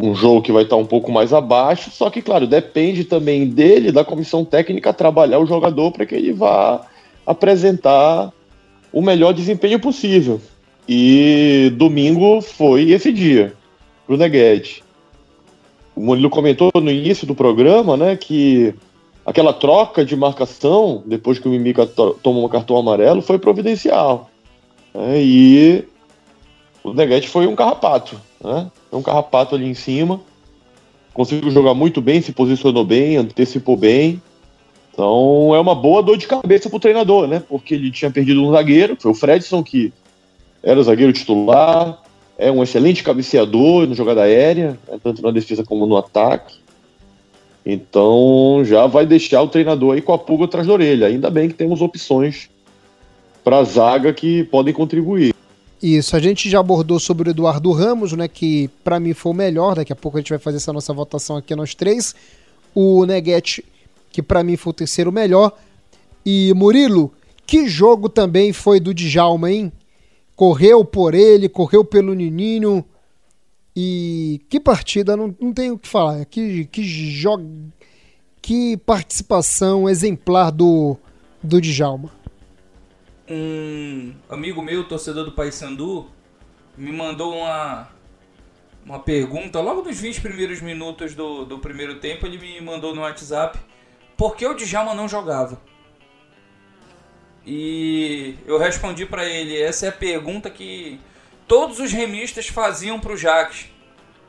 um 0.00 0.14
jogo 0.14 0.40
que 0.40 0.50
vai 0.50 0.62
estar 0.62 0.76
um 0.76 0.86
pouco 0.86 1.12
mais 1.12 1.32
abaixo, 1.32 1.90
só 1.90 2.08
que, 2.08 2.22
claro, 2.22 2.46
depende 2.46 3.04
também 3.04 3.46
dele, 3.46 3.92
da 3.92 4.02
comissão 4.02 4.44
técnica, 4.44 4.94
trabalhar 4.94 5.38
o 5.38 5.46
jogador 5.46 5.92
para 5.92 6.06
que 6.06 6.14
ele 6.14 6.32
vá 6.32 6.80
apresentar 7.26 8.32
o 8.90 9.02
melhor 9.02 9.34
desempenho 9.34 9.78
possível. 9.78 10.40
E 10.88 11.70
domingo 11.76 12.40
foi 12.40 12.90
esse 12.90 13.12
dia, 13.12 13.52
pro 14.06 14.16
Neguete. 14.16 14.82
O 15.94 16.00
Murilo 16.00 16.30
comentou 16.30 16.70
no 16.74 16.90
início 16.90 17.26
do 17.26 17.34
programa, 17.34 17.96
né, 17.96 18.16
que 18.16 18.74
aquela 19.24 19.52
troca 19.52 20.04
de 20.04 20.16
marcação, 20.16 21.02
depois 21.06 21.38
que 21.38 21.46
o 21.46 21.50
Mimica 21.50 21.86
tomou 21.86 22.44
um 22.44 22.48
cartão 22.48 22.76
amarelo, 22.76 23.20
foi 23.20 23.38
providencial. 23.38 24.30
E 24.96 25.84
o 26.84 26.92
Neguete 26.92 27.28
foi 27.28 27.46
um 27.46 27.56
carrapato, 27.56 28.20
né? 28.42 28.70
um 28.92 29.02
carrapato 29.02 29.54
ali 29.54 29.66
em 29.66 29.74
cima. 29.74 30.20
Conseguiu 31.12 31.50
jogar 31.50 31.74
muito 31.74 32.00
bem, 32.00 32.20
se 32.20 32.32
posicionou 32.32 32.84
bem, 32.84 33.16
antecipou 33.16 33.76
bem. 33.76 34.22
Então 34.92 35.52
é 35.54 35.58
uma 35.58 35.74
boa 35.74 36.02
dor 36.02 36.16
de 36.16 36.26
cabeça 36.26 36.70
pro 36.70 36.78
treinador, 36.78 37.26
né? 37.26 37.42
Porque 37.48 37.74
ele 37.74 37.90
tinha 37.90 38.10
perdido 38.10 38.44
um 38.44 38.52
zagueiro, 38.52 38.96
foi 38.98 39.10
o 39.10 39.14
Fredson 39.14 39.62
que 39.62 39.92
era 40.62 40.78
o 40.78 40.82
zagueiro 40.82 41.12
titular, 41.12 42.00
é 42.38 42.50
um 42.50 42.62
excelente 42.62 43.02
cabeceador 43.02 43.88
na 43.88 43.94
jogada 43.94 44.22
aérea, 44.22 44.78
né? 44.88 44.98
tanto 45.02 45.20
na 45.22 45.30
defesa 45.30 45.64
como 45.64 45.86
no 45.86 45.96
ataque. 45.96 46.58
Então 47.66 48.62
já 48.64 48.86
vai 48.86 49.04
deixar 49.04 49.42
o 49.42 49.48
treinador 49.48 49.94
aí 49.94 50.02
com 50.02 50.12
a 50.12 50.18
pulga 50.18 50.44
atrás 50.44 50.66
da 50.66 50.72
orelha. 50.72 51.08
Ainda 51.08 51.30
bem 51.30 51.48
que 51.48 51.54
temos 51.54 51.80
opções 51.80 52.48
para 53.44 53.58
a 53.58 53.64
zaga 53.64 54.12
que 54.12 54.42
podem 54.44 54.72
contribuir. 54.72 55.34
Isso, 55.82 56.16
a 56.16 56.18
gente 56.18 56.48
já 56.48 56.60
abordou 56.60 56.98
sobre 56.98 57.28
o 57.28 57.30
Eduardo 57.30 57.70
Ramos, 57.70 58.14
né, 58.14 58.26
que 58.26 58.70
para 58.82 58.98
mim 58.98 59.12
foi 59.12 59.32
o 59.32 59.34
melhor, 59.34 59.74
daqui 59.74 59.92
a 59.92 59.96
pouco 59.96 60.16
a 60.16 60.20
gente 60.20 60.30
vai 60.30 60.38
fazer 60.38 60.56
essa 60.56 60.72
nossa 60.72 60.94
votação 60.94 61.36
aqui 61.36 61.54
nós 61.54 61.74
três. 61.74 62.14
O 62.74 63.04
Neguete, 63.04 63.62
que 64.10 64.22
para 64.22 64.42
mim 64.42 64.56
foi 64.56 64.70
o 64.70 64.74
terceiro 64.74 65.12
melhor. 65.12 65.52
E 66.24 66.54
Murilo, 66.56 67.12
que 67.46 67.68
jogo 67.68 68.08
também 68.08 68.50
foi 68.52 68.80
do 68.80 68.94
Djalma, 68.94 69.52
hein? 69.52 69.70
Correu 70.34 70.84
por 70.84 71.14
ele, 71.14 71.50
correu 71.50 71.84
pelo 71.84 72.14
Nininho. 72.14 72.82
E 73.76 74.40
que 74.48 74.58
partida, 74.58 75.16
não, 75.16 75.34
não 75.38 75.52
tenho 75.52 75.74
o 75.74 75.78
que 75.78 75.86
falar. 75.86 76.24
Que, 76.24 76.64
que 76.64 76.82
jogo. 76.82 77.46
Que 78.40 78.76
participação 78.78 79.88
exemplar 79.88 80.50
do, 80.50 80.96
do 81.42 81.60
Djalma 81.60 82.10
um 83.28 84.14
amigo 84.28 84.60
meu, 84.62 84.84
torcedor 84.84 85.24
do 85.24 85.32
Paysandu, 85.32 86.06
me 86.76 86.92
mandou 86.92 87.34
uma, 87.34 87.88
uma 88.84 88.98
pergunta 88.98 89.60
logo 89.60 89.82
nos 89.82 89.98
20 89.98 90.20
primeiros 90.20 90.60
minutos 90.60 91.14
do, 91.14 91.44
do 91.44 91.58
primeiro 91.58 92.00
tempo. 92.00 92.26
Ele 92.26 92.38
me 92.38 92.60
mandou 92.60 92.94
no 92.94 93.02
WhatsApp 93.02 93.58
por 94.16 94.36
que 94.36 94.46
o 94.46 94.54
Djalma 94.54 94.94
não 94.94 95.08
jogava. 95.08 95.60
E 97.46 98.36
eu 98.46 98.58
respondi 98.58 99.06
para 99.06 99.24
ele: 99.24 99.60
essa 99.60 99.86
é 99.86 99.88
a 99.88 99.92
pergunta 99.92 100.50
que 100.50 101.00
todos 101.46 101.78
os 101.78 101.92
remistas 101.92 102.48
faziam 102.48 102.98
pro 102.98 103.16
Jax. 103.16 103.66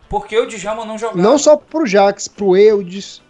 Por 0.10 0.28
que 0.28 0.38
o 0.38 0.46
Djalma 0.46 0.86
não 0.86 0.98
jogava? 0.98 1.22
Não 1.22 1.38
só 1.38 1.58
pro 1.58 1.86
Jax, 1.86 2.28
pro 2.28 2.56
Eudes, 2.56 3.22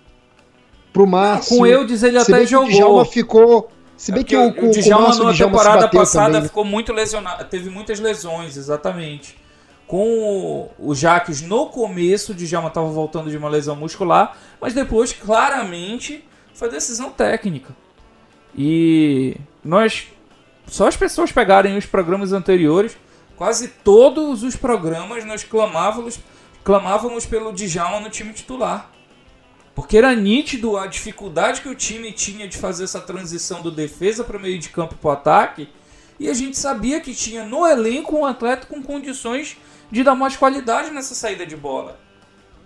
pro 0.91 1.07
Márcio. 1.07 1.57
Com 1.57 1.63
o 1.63 1.67
Eudes 1.67 2.03
ele 2.03 2.17
até 2.17 2.45
jogou. 2.45 2.67
O 2.67 2.71
Djalma 2.71 3.05
ficou 3.05 3.71
Se 3.97 4.11
bem 4.11 4.21
é 4.21 4.23
que 4.23 4.35
o, 4.35 4.49
o, 4.49 4.67
o 4.67 4.71
Djalma 4.71 5.15
na 5.15 5.33
temporada 5.33 5.87
passada 5.87 6.25
também, 6.25 6.41
né? 6.41 6.47
ficou 6.47 6.65
muito 6.65 6.91
lesionado, 6.91 7.43
teve 7.45 7.69
muitas 7.69 7.99
lesões, 7.99 8.57
exatamente. 8.57 9.37
Com 9.87 10.69
o, 10.79 10.89
o 10.89 10.95
Jaques 10.95 11.41
no 11.41 11.67
começo, 11.67 12.31
o 12.31 12.35
Djalma 12.35 12.69
estava 12.69 12.87
voltando 12.87 13.29
de 13.29 13.37
uma 13.37 13.49
lesão 13.49 13.75
muscular, 13.75 14.35
mas 14.59 14.73
depois, 14.73 15.13
claramente, 15.13 16.25
foi 16.53 16.69
decisão 16.69 17.11
técnica. 17.11 17.75
E 18.57 19.37
nós, 19.63 20.07
só 20.67 20.87
as 20.87 20.97
pessoas 20.97 21.31
pegarem 21.31 21.77
os 21.77 21.85
programas 21.85 22.33
anteriores, 22.33 22.97
quase 23.35 23.67
todos 23.67 24.43
os 24.43 24.55
programas 24.55 25.23
nós 25.25 25.43
clamávamos, 25.43 26.19
clamávamos 26.63 27.25
pelo 27.25 27.53
Djalma 27.53 27.99
no 27.99 28.09
time 28.09 28.33
titular. 28.33 28.91
Porque 29.75 29.97
era 29.97 30.15
nítido 30.15 30.77
a 30.77 30.87
dificuldade 30.87 31.59
que 31.61 31.67
o 31.67 31.75
time 31.75 32.13
tinha 32.13 32.47
de 32.47 32.57
fazer 32.57 32.85
essa 32.85 33.01
transição 33.01 33.61
do 33.61 33.69
defesa 33.69 34.23
para 34.23 34.37
o 34.37 34.41
meio 34.41 34.57
de 34.57 34.69
campo 34.69 34.95
para 34.95 35.09
o 35.09 35.11
ataque. 35.11 35.69
E 36.17 36.29
a 36.29 36.33
gente 36.33 36.57
sabia 36.57 37.01
que 37.01 37.13
tinha 37.13 37.43
no 37.43 37.67
elenco 37.67 38.17
um 38.17 38.25
atleta 38.25 38.65
com 38.67 38.81
condições 38.81 39.57
de 39.91 40.01
dar 40.01 40.15
mais 40.15 40.37
qualidade 40.37 40.91
nessa 40.91 41.13
saída 41.13 41.45
de 41.45 41.57
bola. 41.57 41.99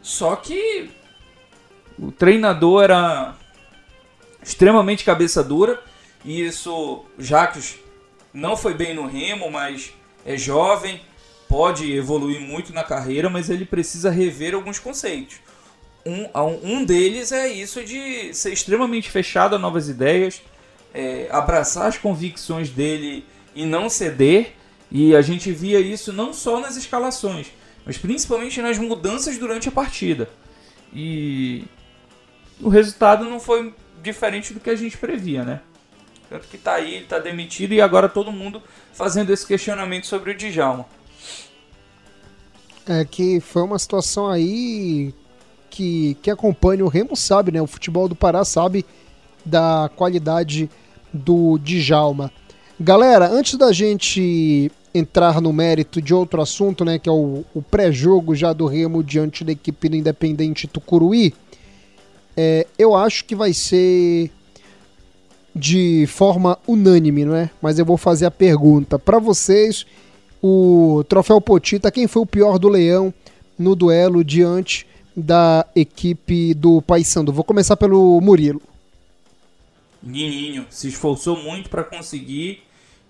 Só 0.03 0.35
que 0.35 0.91
o 1.97 2.11
treinador 2.11 2.83
era 2.83 3.35
extremamente 4.41 5.03
cabeça 5.03 5.43
dura. 5.43 5.81
E 6.23 6.45
isso, 6.45 7.05
Jacques 7.17 7.79
não 8.31 8.55
foi 8.55 8.75
bem 8.75 8.93
no 8.93 9.07
Remo, 9.07 9.49
mas 9.49 9.93
é 10.23 10.37
jovem, 10.37 11.01
pode 11.47 11.91
evoluir 11.91 12.39
muito 12.39 12.71
na 12.71 12.83
carreira, 12.83 13.29
mas 13.29 13.49
ele 13.49 13.65
precisa 13.65 14.11
rever 14.11 14.53
alguns 14.53 14.77
conceitos. 14.77 15.37
Um, 16.05 16.27
um 16.63 16.85
deles 16.85 17.31
é 17.31 17.47
isso 17.47 17.83
de 17.83 18.33
ser 18.33 18.53
extremamente 18.53 19.11
fechado 19.11 19.55
a 19.55 19.59
novas 19.59 19.89
ideias, 19.89 20.41
é, 20.93 21.27
abraçar 21.29 21.87
as 21.87 21.97
convicções 21.97 22.69
dele 22.69 23.25
e 23.53 23.65
não 23.65 23.89
ceder. 23.89 24.53
E 24.91 25.15
a 25.15 25.21
gente 25.21 25.51
via 25.51 25.79
isso 25.79 26.11
não 26.11 26.33
só 26.33 26.59
nas 26.59 26.75
escalações, 26.75 27.47
mas 27.85 27.97
principalmente 27.97 28.59
nas 28.61 28.79
mudanças 28.79 29.37
durante 29.37 29.69
a 29.69 29.71
partida. 29.71 30.27
E 30.91 31.65
o 32.59 32.69
resultado 32.69 33.25
não 33.25 33.39
foi 33.39 33.73
diferente 34.01 34.53
do 34.53 34.59
que 34.59 34.69
a 34.69 34.75
gente 34.75 34.97
previa, 34.97 35.43
né? 35.43 35.61
Tanto 36.29 36.47
que 36.47 36.57
tá 36.57 36.73
aí, 36.73 37.03
tá 37.07 37.19
demitido 37.19 37.73
e 37.73 37.81
agora 37.81 38.07
todo 38.07 38.31
mundo 38.31 38.61
fazendo 38.93 39.31
esse 39.31 39.45
questionamento 39.45 40.07
sobre 40.07 40.31
o 40.31 40.35
Djalma. 40.35 40.85
É 42.87 43.05
que 43.05 43.39
foi 43.39 43.61
uma 43.61 43.77
situação 43.77 44.27
aí 44.27 45.13
que, 45.69 46.17
que 46.21 46.31
acompanha 46.31 46.83
o 46.83 46.87
Remo 46.87 47.15
sabe, 47.15 47.51
né? 47.51 47.61
O 47.61 47.67
futebol 47.67 48.07
do 48.07 48.15
Pará 48.15 48.43
sabe 48.43 48.85
da 49.45 49.89
qualidade 49.95 50.69
do 51.13 51.57
Djalma. 51.59 52.31
Galera, 52.79 53.29
antes 53.29 53.55
da 53.55 53.71
gente 53.71 54.71
entrar 54.93 55.41
no 55.41 55.53
mérito 55.53 56.01
de 56.01 56.13
outro 56.13 56.41
assunto, 56.41 56.83
né, 56.83 56.97
que 56.97 57.07
é 57.07 57.11
o, 57.11 57.43
o 57.53 57.61
pré-jogo 57.61 58.33
já 58.33 58.53
do 58.53 58.65
Remo 58.65 59.03
diante 59.03 59.43
da 59.43 59.51
equipe 59.51 59.89
do 59.89 59.95
Independente 59.95 60.67
Tucuruí, 60.67 61.33
é, 62.35 62.65
eu 62.77 62.95
acho 62.95 63.25
que 63.25 63.35
vai 63.35 63.53
ser 63.53 64.31
de 65.55 66.05
forma 66.07 66.57
unânime, 66.67 67.25
não 67.25 67.35
é? 67.35 67.49
Mas 67.61 67.77
eu 67.77 67.85
vou 67.85 67.97
fazer 67.97 68.25
a 68.25 68.31
pergunta 68.31 68.97
para 68.97 69.19
vocês. 69.19 69.85
O 70.41 71.03
troféu 71.09 71.41
Potita, 71.41 71.91
quem 71.91 72.07
foi 72.07 72.21
o 72.21 72.25
pior 72.25 72.57
do 72.57 72.69
Leão 72.69 73.13
no 73.57 73.75
duelo 73.75 74.23
diante 74.23 74.87
da 75.15 75.65
equipe 75.75 76.53
do 76.53 76.81
Paysandu? 76.81 77.33
Vou 77.33 77.43
começar 77.43 77.75
pelo 77.75 78.19
Murilo. 78.21 78.61
Nininho 80.01 80.65
se 80.69 80.87
esforçou 80.87 81.37
muito 81.37 81.69
para 81.69 81.83
conseguir 81.83 82.63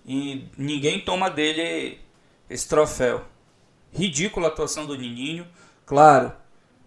e 0.05 0.43
ninguém 0.57 0.99
toma 0.99 1.29
dele 1.29 1.99
esse 2.49 2.67
troféu. 2.67 3.23
Ridícula 3.93 4.47
a 4.47 4.51
atuação 4.51 4.85
do 4.85 4.95
Nininho. 4.95 5.45
Claro, 5.85 6.31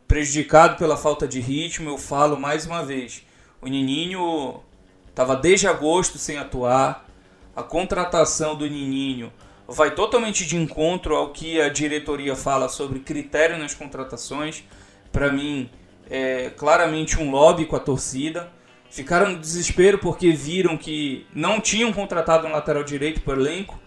prejudicado 0.08 0.76
pela 0.76 0.96
falta 0.96 1.26
de 1.26 1.40
ritmo, 1.40 1.88
eu 1.88 1.98
falo 1.98 2.38
mais 2.38 2.66
uma 2.66 2.84
vez. 2.84 3.22
O 3.60 3.68
Nininho 3.68 4.60
estava 5.08 5.36
desde 5.36 5.68
agosto 5.68 6.18
sem 6.18 6.36
atuar. 6.36 7.08
A 7.54 7.62
contratação 7.62 8.56
do 8.56 8.66
Nininho 8.66 9.32
vai 9.68 9.94
totalmente 9.94 10.44
de 10.46 10.56
encontro 10.56 11.14
ao 11.14 11.30
que 11.30 11.60
a 11.60 11.68
diretoria 11.68 12.34
fala 12.34 12.68
sobre 12.68 13.00
critério 13.00 13.58
nas 13.58 13.74
contratações. 13.74 14.64
Para 15.12 15.30
mim, 15.30 15.70
é 16.10 16.50
claramente 16.56 17.20
um 17.20 17.30
lobby 17.30 17.66
com 17.66 17.76
a 17.76 17.80
torcida. 17.80 18.50
Ficaram 18.90 19.32
no 19.32 19.38
desespero 19.38 19.98
porque 19.98 20.32
viram 20.32 20.76
que 20.76 21.26
não 21.34 21.60
tinham 21.60 21.92
contratado 21.92 22.46
um 22.46 22.52
lateral 22.52 22.82
direito 22.82 23.20
para 23.20 23.38
o 23.38 23.40
elenco 23.40 23.80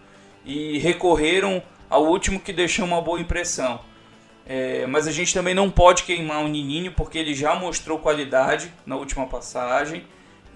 e 0.44 0.78
recorreram 0.78 1.62
ao 1.90 2.06
último 2.06 2.40
que 2.40 2.52
deixou 2.52 2.84
uma 2.84 3.00
boa 3.00 3.20
impressão. 3.20 3.80
É, 4.48 4.86
mas 4.86 5.08
a 5.08 5.12
gente 5.12 5.34
também 5.34 5.54
não 5.54 5.70
pode 5.70 6.04
queimar 6.04 6.44
o 6.44 6.48
Nininho 6.48 6.92
porque 6.92 7.18
ele 7.18 7.34
já 7.34 7.54
mostrou 7.56 7.98
qualidade 7.98 8.72
na 8.84 8.96
última 8.96 9.26
passagem. 9.26 10.04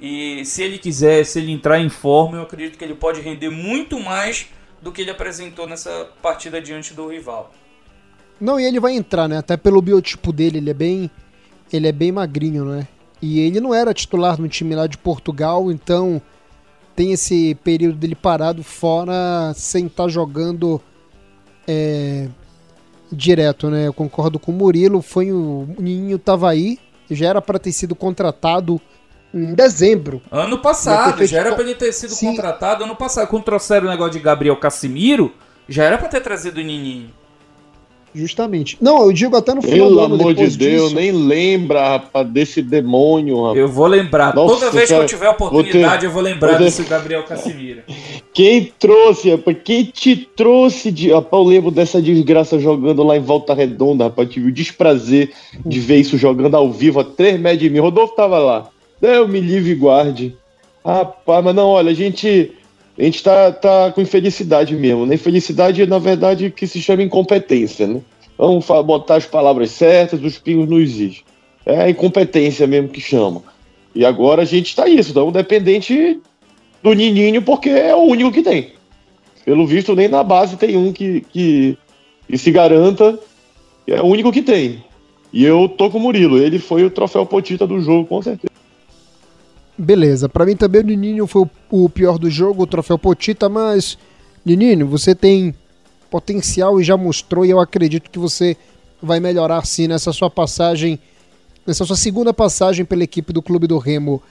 E 0.01 0.45
se 0.45 0.63
ele 0.63 0.79
quiser, 0.79 1.25
se 1.25 1.41
ele 1.41 1.53
entrar 1.53 1.79
em 1.79 1.89
forma, 1.89 2.39
eu 2.39 2.43
acredito 2.43 2.79
que 2.79 2.85
ele 2.85 2.95
pode 2.95 3.21
render 3.21 3.51
muito 3.51 4.01
mais 4.01 4.49
do 4.81 4.91
que 4.91 5.03
ele 5.03 5.11
apresentou 5.11 5.67
nessa 5.67 6.09
partida 6.23 6.61
diante 6.61 6.95
do 6.95 7.07
rival. 7.09 7.53
Não, 8.41 8.59
e 8.59 8.65
ele 8.65 8.81
vai 8.81 8.95
entrar, 8.95 9.29
né? 9.29 9.39
Até 9.39 9.57
pelo 9.57 9.83
biotipo 9.83 10.33
dele, 10.33 10.59
ele 10.59 10.71
é 10.71 10.75
bem 10.75 11.11
ele 11.73 11.87
é 11.87 11.93
bem 11.93 12.11
magrinho, 12.11 12.65
né? 12.65 12.87
E 13.23 13.41
ele 13.41 13.61
não 13.61 13.75
era 13.75 13.95
titular 13.95 14.41
no 14.41 14.49
time 14.49 14.75
lá 14.75 14.87
de 14.87 14.99
Portugal, 14.99 15.71
então 15.71 16.21
tem 16.97 17.13
esse 17.13 17.55
período 17.63 17.97
dele 17.97 18.15
parado 18.15 18.63
fora 18.63 19.53
sem 19.55 19.87
estar 19.87 20.05
tá 20.05 20.09
jogando 20.09 20.81
é, 21.69 22.29
direto, 23.13 23.71
né? 23.71 23.87
Eu 23.87 23.93
concordo 23.93 24.39
com 24.39 24.51
o 24.51 24.55
Murilo, 24.55 25.03
foi 25.03 25.33
o 25.33 25.69
Ninho 25.79 26.19
tava 26.19 26.51
aí, 26.51 26.79
já 27.11 27.29
era 27.29 27.43
para 27.43 27.59
ter 27.59 27.73
sido 27.73 27.95
contratado 27.95 28.81
em 29.33 29.55
dezembro. 29.55 30.21
Ano 30.31 30.59
passado, 30.59 31.19
feito... 31.19 31.31
já 31.31 31.41
era 31.41 31.55
para 31.55 31.63
ele 31.63 31.75
ter 31.75 31.93
sido 31.93 32.15
Sim. 32.15 32.31
contratado 32.31 32.85
ano 32.85 32.97
passado. 32.97 33.29
Quando 33.29 33.45
trouxeram 33.45 33.87
o 33.87 33.91
negócio 33.91 34.13
de 34.13 34.19
Gabriel 34.19 34.57
Casimiro, 34.57 35.33
já 35.69 35.85
era 35.85 35.99
para 35.99 36.09
ter 36.09 36.21
trazido 36.21 36.59
o 36.59 36.65
Nininho. 36.65 37.20
Justamente. 38.15 38.77
Não, 38.81 39.03
eu 39.03 39.13
digo 39.13 39.37
até 39.37 39.55
no 39.55 39.63
final 39.63 39.89
Pelo 39.89 39.91
do 39.91 40.01
ano. 40.01 40.19
Pelo 40.19 40.31
amor 40.31 40.35
de 40.35 40.57
Deus, 40.57 40.91
disso. 40.91 40.95
nem 40.95 41.13
lembra, 41.13 41.91
rapaz, 41.91 42.27
desse 42.29 42.61
demônio, 42.61 43.43
rapaz. 43.43 43.59
Eu 43.59 43.69
vou 43.69 43.87
lembrar. 43.87 44.35
Nossa, 44.35 44.55
Toda 44.55 44.71
vez 44.71 44.89
cara, 44.89 45.01
que 45.01 45.05
eu 45.05 45.19
tiver 45.19 45.29
oportunidade, 45.29 46.01
ter... 46.01 46.07
eu 46.07 46.11
vou 46.11 46.23
lembrar 46.23 46.59
ter... 46.59 46.65
desse 46.65 46.83
Gabriel 46.83 47.23
Casimiro. 47.23 47.83
Quem 48.35 48.73
trouxe, 48.79 49.31
rapaz? 49.31 49.57
Quem 49.65 49.85
te 49.85 50.17
trouxe 50.17 50.91
de. 50.91 51.13
Rapaz, 51.13 51.43
eu 51.43 51.49
lembro 51.49 51.71
dessa 51.71 52.01
desgraça 52.01 52.59
jogando 52.59 53.03
lá 53.03 53.17
em 53.17 53.21
Volta 53.21 53.55
Redonda, 53.55 54.05
rapaz. 54.05 54.29
Tive 54.29 54.49
o 54.49 54.53
desprazer 54.53 55.33
de 55.65 55.81
ver 55.81 55.97
isso 55.97 56.19
jogando 56.19 56.57
ao 56.57 56.71
vivo 56.71 57.01
a 57.01 57.05
3 57.05 57.41
metros 57.41 57.61
de 57.61 57.71
mim. 57.71 57.79
Rodolfo 57.79 58.15
tava 58.15 58.39
lá. 58.39 58.69
Deus 59.01 59.29
me 59.29 59.41
livre 59.41 59.71
e 59.71 59.75
guarde. 59.75 60.37
Rapaz, 60.85 61.45
mas 61.45 61.55
não, 61.55 61.69
olha, 61.69 61.91
a 61.91 61.95
gente. 61.95 62.53
A 63.01 63.03
gente 63.03 63.23
tá, 63.23 63.51
tá 63.51 63.91
com 63.93 64.03
infelicidade 64.03 64.77
mesmo, 64.77 65.07
né? 65.07 65.15
Infelicidade, 65.15 65.87
na 65.87 65.99
verdade, 65.99 66.51
que 66.51 66.67
se 66.67 66.83
chama 66.83 67.03
incompetência, 67.03 67.87
né? 67.87 68.03
Vamos 68.37 68.67
botar 68.85 69.17
as 69.17 69.25
palavras 69.25 69.71
certas, 69.71 70.23
os 70.23 70.39
pingos 70.39 70.69
não 70.69 70.79
existem. 70.79 71.25
É 71.65 71.81
a 71.81 71.89
incompetência 71.89 72.67
mesmo 72.67 72.91
que 72.91 73.01
chama. 73.01 73.43
E 73.95 74.05
agora 74.05 74.43
a 74.43 74.45
gente 74.45 74.67
está 74.67 74.87
isso, 74.87 75.09
estamos 75.09 75.33
dependente 75.33 76.21
do 76.83 76.93
Nininho 76.93 77.41
porque 77.41 77.71
é 77.71 77.97
o 77.97 78.03
único 78.03 78.31
que 78.31 78.43
tem. 78.43 78.73
Pelo 79.47 79.67
visto, 79.67 79.97
nem 79.97 80.07
na 80.07 80.23
base 80.23 80.59
tem 80.59 80.77
um 80.77 80.93
que, 80.93 81.23
que, 81.33 81.79
que 82.29 82.37
se 82.37 82.51
garanta, 82.51 83.19
é 83.87 84.03
o 84.03 84.07
único 84.07 84.31
que 84.31 84.43
tem. 84.43 84.85
E 85.33 85.43
eu 85.43 85.71
tô 85.71 85.89
com 85.89 85.97
o 85.97 86.01
Murilo, 86.03 86.37
ele 86.37 86.59
foi 86.59 86.85
o 86.85 86.91
troféu 86.91 87.25
potita 87.25 87.67
do 87.67 87.81
jogo, 87.81 88.07
com 88.07 88.21
certeza. 88.21 88.53
Beleza, 89.83 90.29
para 90.29 90.45
mim 90.45 90.55
também 90.55 90.83
o 90.83 90.85
Nininho 90.85 91.27
foi 91.27 91.49
o 91.71 91.89
pior 91.89 92.19
do 92.19 92.29
jogo, 92.29 92.65
o 92.65 92.67
troféu 92.67 92.99
Potita, 92.99 93.49
mas 93.49 93.97
Nininho, 94.45 94.87
você 94.87 95.15
tem 95.15 95.55
potencial 96.11 96.79
e 96.79 96.85
já 96.85 96.99
mostrou 96.99 97.47
e 97.47 97.51
eu 97.51 97.59
acredito 97.59 98.11
que 98.11 98.19
você 98.19 98.59
vai 99.03 99.21
melhorar 99.21 99.65
sim 99.65 99.89
nessa 99.89 100.13
sua 100.13 100.29
passagem, 100.29 101.01
nessa 101.67 101.87
sua 101.87 101.97
segunda 101.97 102.31
passagem 102.35 102.85
pela 102.85 103.03
equipe 103.03 103.33
do 103.33 103.41
Clube 103.41 103.67
do 103.67 103.79
Remo. 103.79 104.23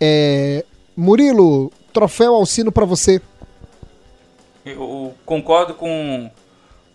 É... 0.00 0.64
Murilo, 0.96 1.70
troféu 1.92 2.34
Alcino 2.34 2.72
para 2.72 2.86
você. 2.86 3.20
Eu 4.64 5.12
concordo 5.26 5.74
com, 5.74 6.30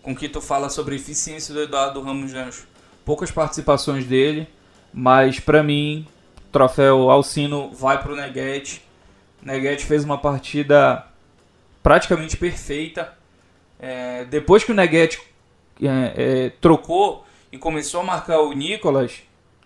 com 0.02 0.10
o 0.10 0.16
que 0.16 0.28
tu 0.28 0.40
fala 0.40 0.68
sobre 0.68 0.94
a 0.94 0.98
eficiência 0.98 1.54
do 1.54 1.60
Eduardo 1.60 2.02
Ramos 2.02 2.32
Jancho. 2.32 2.66
Poucas 3.04 3.30
participações 3.30 4.04
dele, 4.04 4.48
mas 4.92 5.38
para 5.38 5.62
mim 5.62 6.04
troféu 6.50 7.10
Alcino 7.10 7.70
vai 7.72 8.00
para 8.02 8.12
o 8.12 8.16
Neguete. 8.16 8.82
Neguete 9.42 9.84
fez 9.84 10.04
uma 10.04 10.18
partida 10.18 11.06
praticamente 11.82 12.36
perfeita. 12.36 13.16
É, 13.78 14.24
depois 14.24 14.62
que 14.62 14.72
o 14.72 14.74
Neguete 14.74 15.20
é, 15.82 16.12
é, 16.16 16.52
trocou 16.60 17.24
e 17.50 17.58
começou 17.58 18.00
a 18.00 18.04
marcar 18.04 18.40
o 18.40 18.52
Nicolas, 18.52 19.22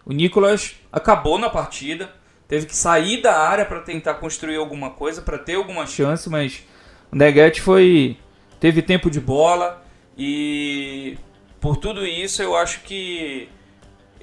o 0.07 0.13
Nicolas 0.13 0.77
acabou 0.93 1.39
na 1.39 1.51
partida. 1.51 2.11
teve 2.47 2.67
que 2.67 2.77
sair 2.77 3.21
da 3.21 3.37
área 3.37 3.65
para 3.65 3.81
tentar 3.81 4.15
construir 4.15 4.57
alguma 4.57 4.91
coisa, 4.91 5.23
para 5.23 5.39
ter 5.39 5.55
alguma 5.55 5.87
chance, 5.87 6.29
mas 6.29 6.63
o 7.11 7.17
Neguete 7.17 7.61
foi 7.61 8.17
teve 8.61 8.81
tempo 8.81 9.11
de 9.11 9.21
bola 9.21 9.83
e 10.17 11.19
por 11.61 11.77
tudo 11.77 12.07
isso 12.07 12.43
eu 12.43 12.57
acho 12.57 12.81
que 12.83 13.49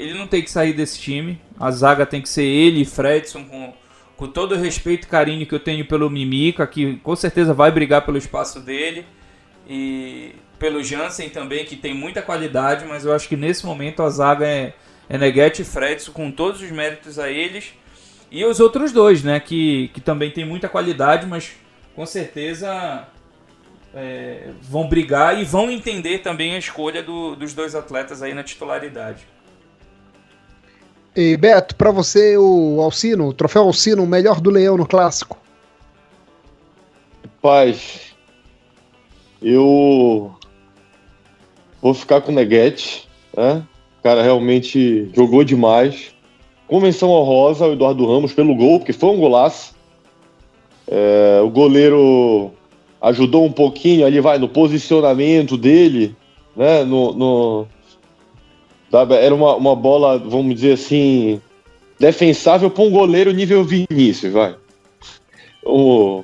ele 0.02 0.18
não 0.18 0.26
tem 0.26 0.42
que 0.42 0.50
sair 0.50 0.74
desse 0.74 1.00
time. 1.00 1.40
A 1.60 1.70
zaga 1.70 2.06
tem 2.06 2.22
que 2.22 2.30
ser 2.30 2.44
ele 2.44 2.82
e 2.82 2.86
Fredson 2.86 3.44
com, 3.44 3.74
com 4.18 4.28
todo 4.28 4.56
o 4.56 4.58
respeito 4.58 5.06
e 5.06 5.08
carinho 5.08 5.46
que 5.46 5.54
eu 5.54 5.60
tenho 5.60 5.86
pelo 5.86 6.10
Mimica, 6.10 6.66
que 6.66 6.96
com 6.98 7.16
certeza 7.16 7.54
vai 7.54 7.72
brigar 7.72 8.04
pelo 8.04 8.18
espaço 8.18 8.60
dele. 8.60 9.06
E 9.70 10.34
pelo 10.58 10.84
Jansen 10.84 11.30
também, 11.30 11.66
que 11.66 11.76
tem 11.76 11.94
muita 11.94 12.22
qualidade, 12.22 12.86
mas 12.86 13.06
eu 13.06 13.14
acho 13.14 13.30
que 13.30 13.38
nesse 13.38 13.64
momento 13.64 14.02
a 14.02 14.10
zaga 14.10 14.48
é, 14.48 14.74
é 15.08 15.18
Neguete 15.18 15.62
e 15.62 15.66
Fredson 15.66 16.12
com 16.12 16.32
todos 16.32 16.62
os 16.62 16.72
méritos 16.72 17.20
a 17.20 17.30
eles. 17.30 17.74
E 18.32 18.44
os 18.44 18.60
outros 18.60 18.92
dois, 18.92 19.24
né? 19.24 19.40
Que, 19.40 19.90
que 19.94 20.02
também 20.02 20.32
tem 20.32 20.46
muita 20.46 20.68
qualidade, 20.68 21.28
mas 21.28 21.52
com 21.96 22.06
certeza 22.08 23.08
é, 23.94 24.50
vão 24.62 24.88
brigar 24.88 25.40
e 25.40 25.44
vão 25.44 25.70
entender 25.70 26.20
também 26.20 26.56
a 26.56 26.58
escolha 26.58 27.04
do, 27.04 27.36
dos 27.36 27.54
dois 27.54 27.76
atletas 27.76 28.24
aí 28.24 28.34
na 28.34 28.44
titularidade. 28.44 29.28
E 31.16 31.36
Beto, 31.36 31.76
para 31.76 31.92
você 31.92 32.38
o 32.38 32.80
Alcino, 32.82 33.28
o 33.28 33.34
troféu 33.34 33.64
Alcino, 33.64 34.04
o 34.04 34.08
melhor 34.08 34.40
do 34.40 34.50
Leão 34.50 34.78
no 34.78 34.86
clássico? 34.86 35.38
Paz, 37.42 38.14
eu 39.42 40.34
vou 41.82 41.94
ficar 41.94 42.22
com 42.22 42.32
o 42.32 42.36
Neguete, 42.36 43.10
né? 43.36 43.64
O 44.00 44.04
cara 44.04 44.22
realmente 44.22 45.10
jogou 45.14 45.44
demais. 45.44 46.14
Convenção 46.68 47.10
honrosa 47.10 47.68
o 47.68 47.74
Eduardo 47.74 48.06
Ramos 48.06 48.32
pelo 48.32 48.56
gol, 48.56 48.80
porque 48.80 48.94
foi 48.94 49.10
um 49.10 49.20
golaço. 49.20 49.76
É, 50.88 51.42
o 51.44 51.50
goleiro 51.50 52.52
ajudou 53.02 53.46
um 53.46 53.52
pouquinho 53.52 54.06
ali, 54.06 54.22
vai, 54.22 54.38
no 54.38 54.48
posicionamento 54.48 55.58
dele, 55.58 56.16
né? 56.56 56.86
No, 56.86 57.12
no 57.14 57.68
sabe? 58.92 59.16
Era 59.16 59.34
uma, 59.34 59.56
uma 59.56 59.76
bola, 59.76 60.20
vamos 60.20 60.56
dizer 60.56 60.74
assim, 60.74 61.42
defensável 61.98 62.70
para 62.70 62.84
um 62.84 62.92
goleiro 62.92 63.32
nível 63.32 63.64
Vinícius, 63.64 64.34
vai. 64.34 64.56
O, 65.64 66.24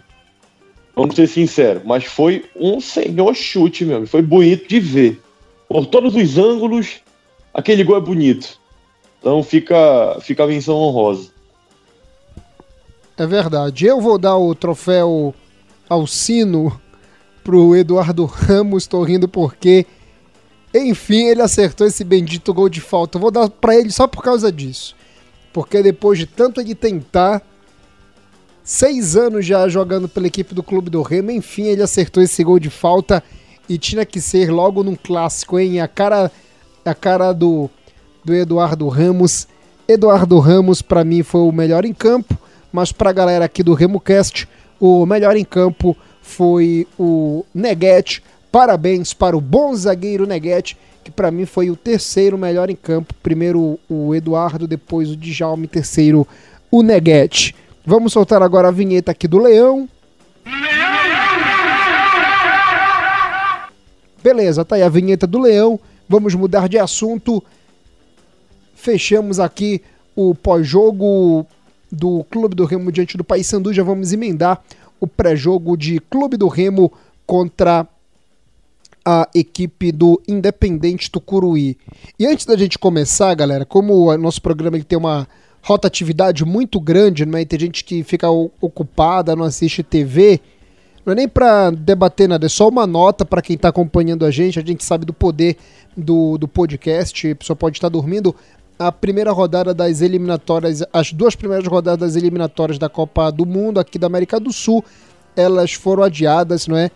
vamos 0.96 1.16
ser 1.16 1.28
sinceros, 1.28 1.84
mas 1.86 2.04
foi 2.04 2.46
um 2.56 2.82
senhor 2.82 3.34
chute 3.34 3.86
mesmo, 3.86 4.06
foi 4.06 4.22
bonito 4.22 4.68
de 4.68 4.80
ver. 4.80 5.22
Por 5.70 5.86
todos 5.86 6.16
os 6.16 6.38
ângulos, 6.38 7.02
aquele 7.54 7.84
gol 7.84 7.98
é 7.98 8.02
bonito. 8.02 8.60
Então 9.20 9.42
fica, 9.44 10.18
fica 10.22 10.44
a 10.44 10.48
menção 10.48 10.76
honrosa. 10.76 11.30
É 13.18 13.26
verdade. 13.26 13.86
Eu 13.86 14.00
vou 14.00 14.18
dar 14.18 14.38
o 14.38 14.54
troféu 14.54 15.34
Alcino 15.90 16.80
pro 17.44 17.76
Eduardo 17.76 18.26
Ramos, 18.26 18.88
tô 18.88 19.04
rindo 19.04 19.28
porque 19.28 19.86
enfim, 20.74 21.28
ele 21.28 21.42
acertou 21.42 21.88
esse 21.88 22.04
bendito 22.04 22.54
gol 22.54 22.70
de 22.70 22.82
falta. 22.82 23.18
Eu 23.18 23.22
vou 23.22 23.32
dar 23.32 23.50
para 23.50 23.76
ele 23.76 23.92
só 23.92 24.08
por 24.08 24.22
causa 24.22 24.52
disso. 24.52 24.96
Porque 25.54 25.82
depois 25.82 26.20
de 26.20 26.26
tanto 26.26 26.60
ele 26.60 26.76
tentar, 26.76 27.42
seis 28.64 29.16
anos 29.16 29.46
já 29.46 29.68
jogando 29.68 30.08
pela 30.08 30.28
equipe 30.28 30.54
do 30.54 30.62
Clube 30.62 30.90
do 30.90 31.02
Remo, 31.02 31.32
enfim, 31.32 31.64
ele 31.64 31.82
acertou 31.82 32.22
esse 32.22 32.44
gol 32.44 32.60
de 32.60 32.70
falta 32.70 33.24
e 33.68 33.78
tinha 33.78 34.06
que 34.06 34.22
ser 34.22 34.52
logo 34.52 34.84
num 34.84 34.96
clássico, 34.96 35.58
hein? 35.58 35.80
A 35.80 35.88
cara, 35.88 36.32
a 36.86 36.94
cara 36.94 37.32
do, 37.34 37.70
do 38.24 38.34
Eduardo 38.34 38.88
Ramos. 38.88 39.48
Eduardo 39.88 40.38
Ramos, 40.40 40.82
para 40.82 41.04
mim, 41.04 41.24
foi 41.24 41.42
o 41.42 41.52
melhor 41.52 41.86
em 41.86 41.94
campo, 41.94 42.38
mas 42.72 42.92
pra 42.92 43.14
galera 43.14 43.46
aqui 43.46 43.64
do 43.64 43.74
RemoCast, 43.74 44.48
o 44.80 45.06
melhor 45.06 45.36
em 45.38 45.46
campo 45.46 45.96
foi 46.22 46.86
o 47.00 47.46
Neguete 47.54 48.22
Parabéns 48.58 49.14
para 49.14 49.38
o 49.38 49.40
bom 49.40 49.76
zagueiro 49.76 50.26
Neguete, 50.26 50.76
que 51.04 51.12
para 51.12 51.30
mim 51.30 51.46
foi 51.46 51.70
o 51.70 51.76
terceiro 51.76 52.40
melhor 52.40 52.72
em 52.72 52.76
campo. 52.76 53.14
Primeiro 53.22 53.80
o 53.88 54.16
Eduardo, 54.16 54.68
depois 54.68 55.12
o 55.12 55.16
Djalme, 55.16 55.68
terceiro 55.68 56.28
o 56.72 56.82
Neguete. 56.82 57.56
Vamos 57.86 58.14
soltar 58.14 58.42
agora 58.42 58.70
a 58.70 58.72
vinheta 58.72 59.12
aqui 59.12 59.28
do 59.28 59.38
Leão. 59.38 59.88
Beleza, 64.24 64.66
tá 64.66 64.76
aí 64.76 64.82
a 64.82 64.90
vinheta 64.90 65.28
do 65.28 65.38
Leão. 65.38 65.80
Vamos 66.10 66.34
mudar 66.34 66.68
de 66.68 66.80
assunto. 66.80 67.44
Fechamos 68.74 69.40
aqui 69.40 69.84
o 70.16 70.34
pós-jogo 70.34 71.46
do 71.92 72.24
Clube 72.24 72.56
do 72.56 72.66
Remo 72.66 72.92
diante 72.92 73.18
do 73.18 73.24
Paysandu. 73.24 73.72
Já 73.72 73.84
vamos 73.84 74.14
emendar 74.14 74.64
o 75.00 75.06
pré-jogo 75.06 75.78
de 75.78 76.00
Clube 76.00 76.38
do 76.38 76.48
Remo 76.48 76.92
contra 77.24 77.88
a 79.10 79.26
equipe 79.34 79.90
do 79.90 80.22
Independente 80.28 81.10
Tucuruí. 81.10 81.78
E 82.20 82.26
antes 82.26 82.46
da 82.46 82.58
gente 82.58 82.78
começar, 82.78 83.34
galera, 83.36 83.64
como 83.64 84.10
o 84.12 84.18
nosso 84.18 84.42
programa 84.42 84.76
ele 84.76 84.84
tem 84.84 84.98
uma 84.98 85.26
rotatividade 85.64 86.44
muito 86.44 86.78
grande, 86.78 87.26
né? 87.26 87.40
E 87.40 87.46
tem 87.46 87.58
gente 87.58 87.86
que 87.86 88.04
fica 88.04 88.30
ocupada, 88.30 89.34
não 89.34 89.46
assiste 89.46 89.82
TV, 89.82 90.42
não 91.06 91.14
é 91.14 91.16
nem 91.16 91.28
para 91.30 91.70
debater 91.70 92.28
nada, 92.28 92.48
é 92.48 92.50
só 92.50 92.68
uma 92.68 92.86
nota 92.86 93.24
para 93.24 93.42
quem 93.42 93.56
está 93.56 93.70
acompanhando 93.70 94.26
a 94.26 94.30
gente. 94.32 94.60
A 94.60 94.62
gente 94.62 94.84
sabe 94.84 95.06
do 95.06 95.14
poder 95.14 95.56
do, 95.96 96.38
do 96.38 96.46
podcast, 96.46 97.32
a 97.32 97.36
pessoa 97.38 97.56
pode 97.56 97.78
estar 97.78 97.88
dormindo. 97.88 98.36
A 98.78 98.92
primeira 98.92 99.32
rodada 99.32 99.74
das 99.74 100.02
eliminatórias, 100.02 100.84
as 100.92 101.14
duas 101.14 101.34
primeiras 101.34 101.66
rodadas 101.66 102.14
das 102.14 102.22
eliminatórias 102.22 102.78
da 102.78 102.90
Copa 102.90 103.32
do 103.32 103.46
Mundo 103.46 103.80
aqui 103.80 103.98
da 103.98 104.08
América 104.08 104.38
do 104.38 104.52
Sul, 104.52 104.84
elas 105.34 105.72
foram 105.72 106.04
adiadas, 106.04 106.68
não 106.68 106.76
é? 106.76 106.92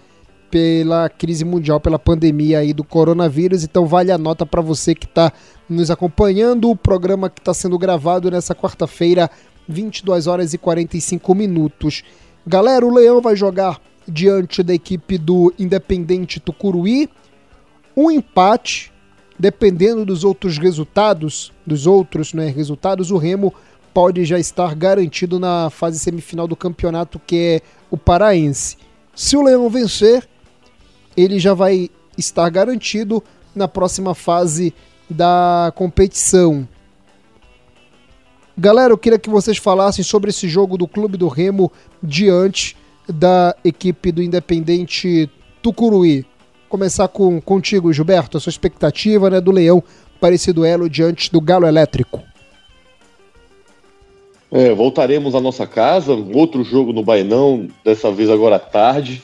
Pela 0.51 1.09
crise 1.09 1.45
mundial, 1.45 1.79
pela 1.79 1.97
pandemia 1.97 2.59
aí 2.59 2.73
do 2.73 2.83
coronavírus. 2.83 3.63
Então 3.63 3.87
vale 3.87 4.11
a 4.11 4.17
nota 4.17 4.45
para 4.45 4.61
você 4.61 4.93
que 4.93 5.05
está 5.05 5.31
nos 5.67 5.89
acompanhando. 5.89 6.69
O 6.69 6.75
programa 6.75 7.29
que 7.29 7.39
está 7.39 7.53
sendo 7.53 7.79
gravado 7.79 8.29
nessa 8.29 8.53
quarta-feira, 8.53 9.31
22 9.67 10.27
horas 10.27 10.53
e 10.53 10.57
45 10.57 11.33
minutos. 11.33 12.03
Galera, 12.45 12.85
o 12.85 12.93
Leão 12.93 13.21
vai 13.21 13.35
jogar 13.35 13.79
diante 14.05 14.61
da 14.61 14.73
equipe 14.73 15.17
do 15.17 15.53
Independente 15.57 16.39
Tucuruí. 16.39 17.09
Um 17.95 18.11
empate, 18.11 18.91
dependendo 19.39 20.05
dos 20.05 20.23
outros 20.23 20.57
resultados, 20.57 21.53
dos 21.65 21.87
outros 21.87 22.33
né, 22.33 22.47
resultados, 22.47 23.09
o 23.09 23.17
Remo 23.17 23.53
pode 23.93 24.25
já 24.25 24.39
estar 24.39 24.75
garantido 24.75 25.39
na 25.39 25.69
fase 25.69 25.99
semifinal 25.99 26.47
do 26.47 26.55
campeonato, 26.55 27.19
que 27.25 27.35
é 27.37 27.61
o 27.89 27.97
Paraense. 27.97 28.77
Se 29.13 29.35
o 29.35 29.43
Leão 29.43 29.69
vencer, 29.69 30.27
ele 31.15 31.39
já 31.39 31.53
vai 31.53 31.89
estar 32.17 32.49
garantido 32.49 33.23
na 33.55 33.67
próxima 33.67 34.15
fase 34.15 34.73
da 35.09 35.71
competição. 35.75 36.67
Galera, 38.57 38.93
eu 38.93 38.97
queria 38.97 39.19
que 39.19 39.29
vocês 39.29 39.57
falassem 39.57 40.03
sobre 40.03 40.29
esse 40.29 40.47
jogo 40.47 40.77
do 40.77 40.87
Clube 40.87 41.17
do 41.17 41.27
Remo 41.27 41.71
diante 42.01 42.75
da 43.07 43.55
equipe 43.63 44.11
do 44.11 44.21
Independente 44.21 45.29
Tucuruí. 45.61 46.25
Começar 46.69 47.07
com 47.07 47.41
contigo, 47.41 47.91
Gilberto, 47.91 48.37
a 48.37 48.39
sua 48.39 48.49
expectativa 48.49 49.29
né, 49.29 49.41
do 49.41 49.51
Leão 49.51 49.83
para 50.19 50.35
esse 50.35 50.53
duelo 50.53 50.89
diante 50.89 51.31
do 51.31 51.41
Galo 51.41 51.65
Elétrico. 51.65 52.21
É, 54.51 54.73
voltaremos 54.73 55.33
à 55.33 55.39
nossa 55.39 55.65
casa, 55.65 56.13
outro 56.13 56.63
jogo 56.63 56.91
no 56.91 57.03
Bainão, 57.03 57.67
dessa 57.83 58.11
vez 58.11 58.29
agora 58.29 58.57
à 58.57 58.59
tarde. 58.59 59.23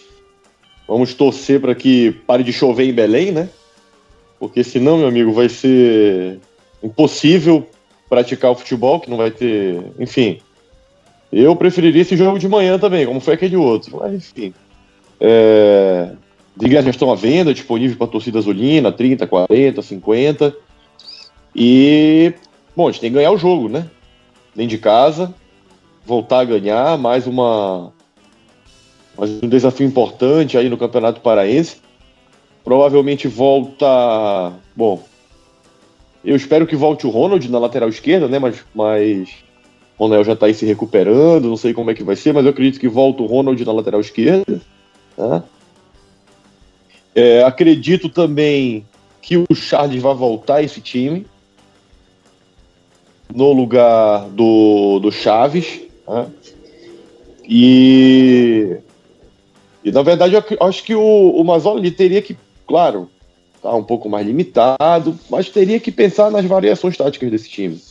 Vamos 0.88 1.14
torcer 1.14 1.60
para 1.60 1.76
que 1.76 2.12
pare 2.26 2.44
de 2.44 2.54
chover 2.54 2.86
em 2.86 2.94
Belém, 2.94 3.32
né? 3.32 3.50
Porque 4.40 4.64
senão, 4.64 4.98
meu 4.98 5.08
amigo, 5.08 5.34
vai 5.34 5.50
ser 5.50 6.40
impossível 6.82 7.68
praticar 8.10 8.52
o 8.52 8.56
futebol, 8.56 9.00
que 9.00 9.10
não 9.10 9.18
vai 9.18 9.32
ter. 9.32 9.82
Enfim. 10.00 10.40
Eu 11.32 11.56
preferiria 11.56 12.04
esse 12.04 12.16
jogo 12.16 12.40
de 12.40 12.48
manhã 12.48 12.80
também, 12.80 13.06
como 13.06 13.20
foi 13.20 13.34
aquele 13.34 13.58
outro. 13.58 13.98
Mas, 14.00 14.14
enfim. 14.14 14.54
É... 15.20 16.12
Ingressos 16.62 16.90
estão 16.90 17.12
à 17.12 17.16
venda, 17.16 17.54
disponível 17.54 17.98
para 17.98 18.08
torcida 18.08 18.40
azulina, 18.40 18.92
30, 18.92 19.28
40, 19.28 19.82
50. 19.82 20.56
E, 21.56 22.34
bom, 22.76 22.88
a 22.88 22.92
gente 22.92 23.02
tem 23.02 23.12
que 23.12 23.16
ganhar 23.18 23.32
o 23.32 23.38
jogo, 23.38 23.68
né? 23.68 23.88
Dentro 24.56 24.70
de 24.70 24.78
casa, 24.78 25.34
voltar 26.06 26.40
a 26.40 26.46
ganhar, 26.46 26.98
mais 26.98 27.28
uma 27.28 27.92
mas 29.18 29.30
um 29.42 29.50
desafio 29.50 29.88
importante 29.88 30.58
aí 30.58 30.70
no 30.70 30.78
Campeonato 30.78 31.22
Paraense. 31.22 31.78
Provavelmente 32.64 33.28
volta. 33.28 34.54
Bom, 34.76 35.04
eu 36.24 36.36
espero 36.36 36.68
que 36.68 36.76
volte 36.76 37.08
o 37.08 37.10
Ronald 37.10 37.50
na 37.50 37.60
lateral 37.60 37.90
esquerda, 37.90 38.28
né? 38.28 38.38
Mas, 38.38 38.64
mas 38.76 39.30
o 39.98 40.04
Ronald 40.04 40.26
já 40.26 40.34
está 40.34 40.46
aí 40.46 40.54
se 40.54 40.66
recuperando, 40.66 41.50
não 41.50 41.58
sei 41.58 41.74
como 41.74 41.90
é 41.90 41.94
que 41.94 42.04
vai 42.04 42.16
ser, 42.16 42.34
mas 42.34 42.44
eu 42.44 42.52
acredito 42.52 42.80
que 42.80 42.88
volta 42.88 43.24
o 43.24 43.26
Ronald 43.26 43.64
na 43.64 43.72
lateral 43.72 44.02
esquerda. 44.02 44.62
Tá? 45.16 45.44
É, 47.16 47.44
acredito 47.44 48.10
também 48.10 48.86
que 49.22 49.38
o 49.38 49.56
Charles 49.56 50.02
vai 50.02 50.14
voltar 50.14 50.62
esse 50.62 50.82
time. 50.82 51.26
no 53.34 53.52
lugar 53.52 54.30
do, 54.30 55.00
do 55.00 55.12
Chaves. 55.12 55.82
Né? 56.08 56.28
E, 57.50 58.78
e, 59.88 59.92
na 59.94 60.02
verdade, 60.02 60.36
eu 60.36 60.44
acho 60.68 60.84
que 60.84 60.94
o, 60.94 61.30
o 61.30 61.44
Mazzoli 61.46 61.90
teria 61.92 62.22
que, 62.22 62.36
claro, 62.68 63.10
tá 63.62 63.74
um 63.74 63.84
pouco 63.86 64.10
mais 64.10 64.28
limitado, 64.28 65.18
mas 65.30 65.50
teria 65.50 65.80
que 65.80 65.94
pensar 65.94 66.30
nas 66.30 66.44
variações 66.44 66.98
táticas 66.98 67.32
desse 67.32 67.48
time. 67.48 67.82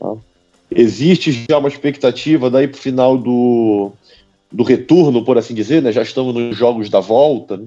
Tá? 0.00 0.16
Existe 0.68 1.44
já 1.48 1.56
uma 1.58 1.68
expectativa 1.68 2.50
daí 2.50 2.66
para 2.66 2.76
o 2.76 2.80
final 2.80 3.16
do, 3.16 3.92
do 4.50 4.64
retorno, 4.64 5.24
por 5.24 5.38
assim 5.38 5.54
dizer, 5.54 5.80
né? 5.80 5.92
já 5.92 6.02
estamos 6.02 6.34
nos 6.34 6.56
jogos 6.56 6.90
da 6.90 6.98
volta 6.98 7.56
né? 7.56 7.66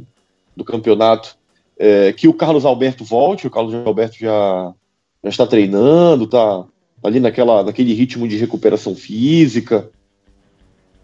do 0.53 0.65
campeonato, 0.65 1.37
é, 1.79 2.11
que 2.11 2.27
o 2.27 2.33
Carlos 2.33 2.65
Alberto 2.65 3.05
volte, 3.05 3.47
o 3.47 3.49
Carlos 3.49 3.73
Alberto 3.73 4.17
já, 4.19 4.73
já 5.23 5.29
está 5.29 5.47
treinando, 5.47 6.25
está 6.25 6.65
ali 7.01 7.21
naquela, 7.21 7.63
naquele 7.63 7.93
ritmo 7.93 8.27
de 8.27 8.35
recuperação 8.35 8.93
física. 8.93 9.89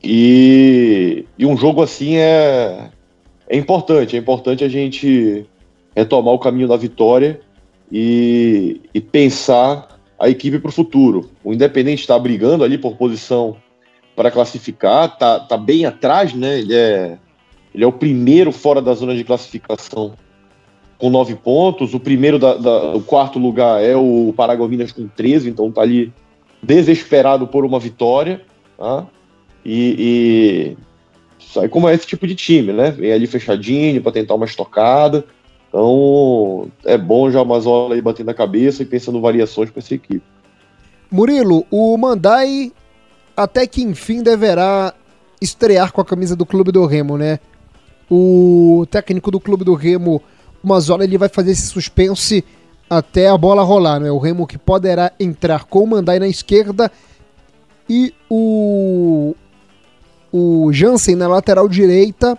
E, 0.03 1.25
e 1.37 1.45
um 1.45 1.55
jogo 1.55 1.81
assim 1.81 2.17
é, 2.17 2.89
é 3.47 3.57
importante, 3.57 4.15
é 4.15 4.19
importante 4.19 4.63
a 4.63 4.67
gente 4.69 5.45
retomar 5.95 6.33
o 6.33 6.39
caminho 6.39 6.67
da 6.67 6.75
vitória 6.75 7.39
e, 7.91 8.81
e 8.93 8.99
pensar 8.99 9.99
a 10.19 10.29
equipe 10.29 10.59
para 10.59 10.69
o 10.69 10.73
futuro. 10.73 11.29
O 11.43 11.53
Independente 11.53 12.01
está 12.01 12.17
brigando 12.17 12.63
ali 12.63 12.77
por 12.77 12.97
posição 12.97 13.55
para 14.15 14.31
classificar, 14.31 15.17
tá, 15.17 15.39
tá 15.39 15.57
bem 15.57 15.85
atrás, 15.85 16.33
né? 16.33 16.59
Ele 16.59 16.75
é, 16.75 17.17
ele 17.73 17.83
é 17.83 17.87
o 17.87 17.91
primeiro 17.91 18.51
fora 18.51 18.81
da 18.81 18.93
zona 18.93 19.15
de 19.15 19.23
classificação 19.23 20.13
com 20.97 21.09
nove 21.09 21.35
pontos. 21.35 21.93
O 21.93 21.99
primeiro 21.99 22.37
da, 22.37 22.55
da 22.55 22.95
o 22.95 23.01
quarto 23.01 23.39
lugar 23.39 23.83
é 23.83 23.95
o 23.95 24.33
Paragominas 24.35 24.91
com 24.91 25.07
13, 25.07 25.49
então 25.49 25.71
tá 25.71 25.81
ali 25.81 26.13
desesperado 26.61 27.47
por 27.47 27.65
uma 27.65 27.79
vitória. 27.79 28.41
Tá? 28.77 29.07
E, 29.65 30.75
e 31.39 31.43
sabe 31.53 31.69
como 31.69 31.87
é 31.87 31.93
esse 31.93 32.05
tipo 32.05 32.27
de 32.27 32.35
time, 32.35 32.73
né? 32.73 32.91
Vem 32.91 33.11
ali 33.11 33.27
fechadinho 33.27 34.01
para 34.01 34.11
tentar 34.11 34.35
uma 34.35 34.45
estocada. 34.45 35.25
Então 35.69 36.67
é 36.85 36.97
bom 36.97 37.31
já 37.31 37.41
uma 37.41 37.55
Mazola 37.55 37.95
aí 37.95 38.01
batendo 38.01 38.29
a 38.29 38.33
cabeça 38.33 38.83
e 38.83 38.85
pensando 38.85 39.21
variações 39.21 39.69
para 39.69 39.79
essa 39.79 39.95
equipe. 39.95 40.23
Murilo, 41.09 41.65
o 41.71 41.97
Mandai 41.97 42.71
até 43.35 43.65
que 43.65 43.81
enfim 43.81 44.21
deverá 44.21 44.93
estrear 45.41 45.91
com 45.91 46.01
a 46.01 46.05
camisa 46.05 46.35
do 46.35 46.45
Clube 46.45 46.71
do 46.71 46.85
Remo, 46.85 47.17
né? 47.17 47.39
O 48.09 48.85
técnico 48.89 49.31
do 49.31 49.39
Clube 49.39 49.63
do 49.63 49.73
Remo, 49.73 50.21
o 50.63 50.67
Mazola, 50.67 51.03
ele 51.03 51.17
vai 51.17 51.29
fazer 51.29 51.51
esse 51.51 51.67
suspense 51.67 52.43
até 52.89 53.27
a 53.29 53.37
bola 53.37 53.63
rolar, 53.63 53.99
né? 53.99 54.11
O 54.11 54.19
Remo 54.19 54.47
que 54.47 54.57
poderá 54.57 55.11
entrar 55.19 55.65
com 55.65 55.83
o 55.83 55.87
Mandai 55.87 56.19
na 56.19 56.27
esquerda 56.27 56.91
e 57.89 58.13
o 58.29 59.35
o 60.33 60.73
Jansen 60.73 61.15
na 61.15 61.27
lateral 61.27 61.69
direita, 61.69 62.35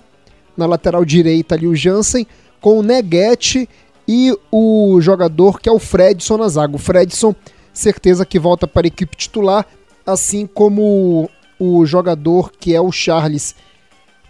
na 0.56 0.66
lateral 0.66 1.04
direita 1.04 1.54
ali 1.54 1.68
o 1.68 1.76
Jansen 1.76 2.26
com 2.60 2.80
o 2.80 2.82
Neguete 2.82 3.68
e 4.06 4.36
o 4.50 5.00
jogador 5.00 5.60
que 5.60 5.68
é 5.68 5.72
o 5.72 5.78
Fredson 5.78 6.36
na 6.36 6.48
zaga. 6.48 6.74
O 6.74 6.78
Fredson, 6.78 7.32
certeza 7.72 8.26
que 8.26 8.38
volta 8.38 8.66
para 8.66 8.86
a 8.86 8.88
equipe 8.88 9.16
titular, 9.16 9.64
assim 10.04 10.44
como 10.44 11.30
o 11.58 11.86
jogador 11.86 12.50
que 12.50 12.74
é 12.74 12.80
o 12.80 12.90
Charles. 12.90 13.54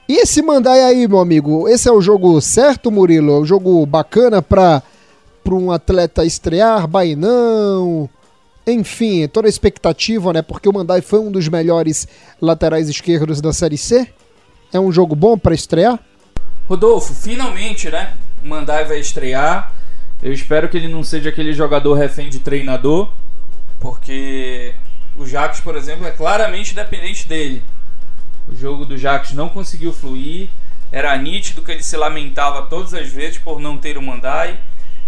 E 0.06 0.20
esse 0.20 0.42
Mandai 0.42 0.82
aí, 0.82 1.08
meu 1.08 1.18
amigo, 1.18 1.66
esse 1.66 1.88
é 1.88 1.92
o 1.92 2.02
jogo 2.02 2.38
certo, 2.42 2.90
Murilo? 2.90 3.32
É 3.32 3.40
um 3.40 3.46
jogo 3.46 3.86
bacana 3.86 4.42
para 4.42 4.82
um 5.50 5.72
atleta 5.72 6.26
estrear, 6.26 6.86
Bainão, 6.86 8.10
enfim, 8.66 9.28
toda 9.28 9.46
a 9.46 9.50
expectativa, 9.50 10.32
né? 10.32 10.42
Porque 10.42 10.68
o 10.68 10.72
Mandai 10.72 11.00
foi 11.00 11.18
um 11.18 11.30
dos 11.30 11.48
melhores 11.48 12.08
laterais 12.40 12.88
esquerdos 12.88 13.40
da 13.40 13.52
Série 13.52 13.76
C. 13.76 14.08
É 14.72 14.80
um 14.80 14.90
jogo 14.90 15.14
bom 15.14 15.36
para 15.38 15.54
estrear? 15.54 15.98
Rodolfo, 16.68 17.12
finalmente, 17.14 17.90
né? 17.90 18.14
O 18.42 18.48
Mandai 18.48 18.84
vai 18.84 18.98
estrear. 18.98 19.72
Eu 20.22 20.32
espero 20.32 20.68
que 20.68 20.76
ele 20.76 20.88
não 20.88 21.04
seja 21.04 21.28
aquele 21.28 21.52
jogador 21.52 21.94
refém 21.94 22.30
de 22.30 22.38
treinador, 22.38 23.10
porque 23.78 24.74
o 25.18 25.26
Jacques, 25.26 25.60
por 25.60 25.76
exemplo, 25.76 26.06
é 26.06 26.10
claramente 26.10 26.74
dependente 26.74 27.28
dele. 27.28 27.62
O 28.48 28.56
jogo 28.56 28.86
do 28.86 28.96
Jacques 28.96 29.32
não 29.32 29.48
conseguiu 29.48 29.92
fluir. 29.92 30.48
Era 30.90 31.16
nítido 31.16 31.62
que 31.62 31.72
ele 31.72 31.82
se 31.82 31.96
lamentava 31.96 32.62
todas 32.62 32.94
as 32.94 33.08
vezes 33.08 33.38
por 33.38 33.60
não 33.60 33.76
ter 33.76 33.98
o 33.98 34.02
Mandai. 34.02 34.58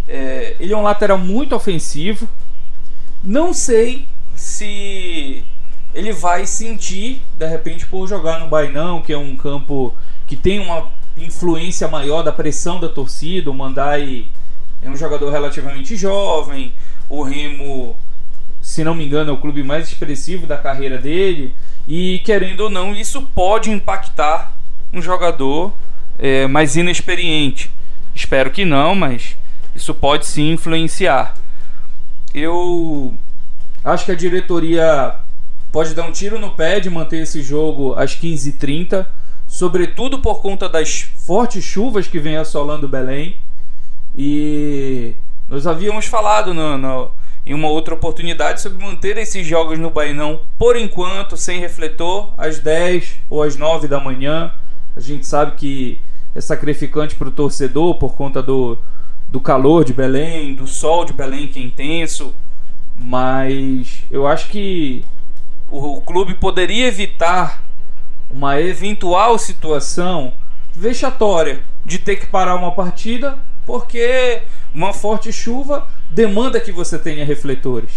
É, 0.06 0.56
ele 0.60 0.72
é 0.72 0.76
um 0.76 0.82
lateral 0.82 1.18
muito 1.18 1.54
ofensivo. 1.54 2.28
Não 3.26 3.52
sei 3.52 4.06
se 4.36 5.42
ele 5.92 6.12
vai 6.12 6.46
sentir, 6.46 7.20
de 7.36 7.44
repente, 7.44 7.84
por 7.84 8.06
jogar 8.06 8.38
no 8.38 8.46
Bainão, 8.46 9.02
que 9.02 9.12
é 9.12 9.18
um 9.18 9.34
campo 9.34 9.92
que 10.28 10.36
tem 10.36 10.60
uma 10.60 10.88
influência 11.18 11.88
maior 11.88 12.22
da 12.22 12.30
pressão 12.30 12.78
da 12.78 12.88
torcida. 12.88 13.50
O 13.50 13.54
Mandai 13.54 14.26
é 14.80 14.88
um 14.88 14.94
jogador 14.94 15.32
relativamente 15.32 15.96
jovem, 15.96 16.72
o 17.08 17.24
Remo, 17.24 17.96
se 18.62 18.84
não 18.84 18.94
me 18.94 19.04
engano, 19.04 19.30
é 19.30 19.34
o 19.34 19.38
clube 19.38 19.64
mais 19.64 19.88
expressivo 19.88 20.46
da 20.46 20.56
carreira 20.56 20.96
dele. 20.96 21.52
E 21.88 22.20
querendo 22.20 22.60
ou 22.60 22.70
não, 22.70 22.94
isso 22.94 23.22
pode 23.34 23.72
impactar 23.72 24.52
um 24.92 25.02
jogador 25.02 25.74
é, 26.16 26.46
mais 26.46 26.76
inexperiente. 26.76 27.72
Espero 28.14 28.52
que 28.52 28.64
não, 28.64 28.94
mas 28.94 29.36
isso 29.74 29.92
pode 29.92 30.26
sim 30.26 30.52
influenciar. 30.52 31.34
Eu 32.36 33.14
acho 33.82 34.04
que 34.04 34.12
a 34.12 34.14
diretoria 34.14 35.16
pode 35.72 35.94
dar 35.94 36.04
um 36.04 36.12
tiro 36.12 36.38
no 36.38 36.50
pé 36.50 36.78
de 36.78 36.90
manter 36.90 37.22
esse 37.22 37.42
jogo 37.42 37.94
às 37.94 38.14
15h30 38.14 39.06
sobretudo 39.46 40.18
por 40.18 40.40
conta 40.40 40.68
das 40.68 41.00
fortes 41.00 41.64
chuvas 41.64 42.06
que 42.06 42.18
vem 42.18 42.36
assolando 42.36 42.88
Belém. 42.88 43.36
E 44.16 45.14
nós 45.48 45.66
havíamos 45.66 46.06
falado 46.06 46.52
no, 46.52 46.76
no, 46.76 47.10
em 47.44 47.54
uma 47.54 47.68
outra 47.68 47.94
oportunidade 47.94 48.60
sobre 48.60 48.84
manter 48.84 49.16
esses 49.16 49.46
jogos 49.46 49.78
no 49.78 49.90
Bainão 49.90 50.40
por 50.58 50.76
enquanto, 50.76 51.36
sem 51.36 51.60
refletor, 51.60 52.32
às 52.36 52.58
10 52.58 53.16
ou 53.30 53.42
às 53.42 53.56
9 53.56 53.88
da 53.88 54.00
manhã. 54.00 54.52
A 54.96 55.00
gente 55.00 55.26
sabe 55.26 55.52
que 55.56 56.00
é 56.34 56.40
sacrificante 56.40 57.14
para 57.14 57.28
o 57.28 57.32
torcedor 57.32 57.94
por 57.94 58.14
conta 58.14 58.42
do, 58.42 58.78
do 59.30 59.40
calor 59.40 59.84
de 59.84 59.92
Belém, 59.92 60.54
do 60.54 60.66
sol 60.66 61.04
de 61.04 61.12
Belém 61.12 61.48
que 61.48 61.58
é 61.58 61.62
intenso, 61.62 62.34
mas 62.98 64.02
eu 64.10 64.26
acho 64.26 64.48
que 64.48 65.04
o, 65.70 66.00
clube 66.00 66.34
poderia 66.34 66.86
evitar 66.86 67.62
uma 68.30 68.60
eventual 68.60 69.38
situação 69.38 70.32
vexatória 70.72 71.60
de 71.84 71.98
ter 71.98 72.16
que 72.16 72.26
parar 72.26 72.56
uma 72.56 72.72
partida 72.72 73.38
porque 73.64 74.42
uma 74.74 74.92
forte 74.92 75.32
chuva 75.32 75.86
demanda 76.10 76.60
que 76.60 76.70
você 76.70 76.98
tenha 76.98 77.24
refletores. 77.24 77.90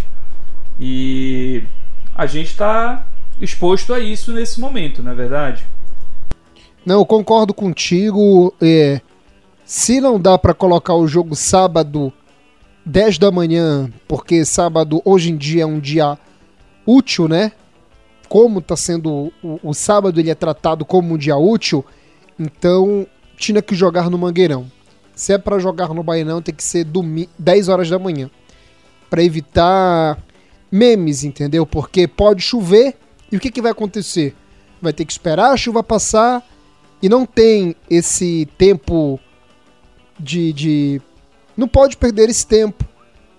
E 0.79 1.63
a 2.15 2.25
gente 2.25 2.47
está 2.47 3.05
exposto 3.39 3.93
a 3.93 3.99
isso 3.99 4.33
nesse 4.33 4.59
momento, 4.59 5.03
não 5.03 5.11
é 5.11 5.15
verdade? 5.15 5.65
Não, 6.85 6.99
eu 6.99 7.05
concordo 7.05 7.53
contigo. 7.53 8.53
É, 8.59 9.01
se 9.69 10.01
não 10.01 10.19
dá 10.19 10.35
para 10.35 10.51
colocar 10.51 10.95
o 10.95 11.07
jogo 11.07 11.35
sábado 11.35 12.11
10 12.87 13.19
da 13.19 13.29
manhã, 13.29 13.87
porque 14.07 14.43
sábado 14.43 14.99
hoje 15.05 15.29
em 15.29 15.37
dia 15.37 15.61
é 15.61 15.65
um 15.65 15.79
dia 15.79 16.17
útil, 16.87 17.27
né? 17.27 17.51
como 18.27 18.57
está 18.57 18.75
sendo 18.75 19.31
o, 19.43 19.59
o, 19.61 19.71
sábado 19.75 20.19
ele 20.19 20.31
é 20.31 20.33
tratado 20.33 20.83
como 20.83 21.13
um 21.13 21.17
dia 21.19 21.37
útil, 21.37 21.85
então 22.39 23.05
tinha 23.37 23.61
que 23.61 23.75
jogar 23.75 24.09
no 24.09 24.17
Mangueirão. 24.17 24.65
Se 25.15 25.33
é 25.33 25.37
para 25.37 25.59
jogar 25.59 25.89
no 25.89 26.01
Bainão, 26.01 26.41
tem 26.41 26.55
que 26.55 26.63
ser 26.63 26.87
10 27.37 27.69
horas 27.69 27.91
da 27.91 27.99
manhã, 27.99 28.27
para 29.07 29.23
evitar 29.23 30.17
memes, 30.71 31.23
entendeu? 31.23 31.63
Porque 31.63 32.07
pode 32.07 32.41
chover 32.41 32.97
e 33.31 33.37
o 33.37 33.39
que, 33.39 33.51
que 33.51 33.61
vai 33.61 33.71
acontecer? 33.71 34.35
Vai 34.81 34.93
ter 34.93 35.05
que 35.05 35.11
esperar 35.11 35.51
a 35.51 35.57
chuva 35.57 35.83
passar 35.83 36.43
e 37.03 37.07
não 37.07 37.23
tem 37.23 37.75
esse 37.87 38.47
tempo 38.57 39.19
de, 40.19 40.53
de... 40.53 41.01
não 41.55 41.67
pode 41.67 41.97
perder 41.97 42.29
esse 42.29 42.45
tempo 42.45 42.89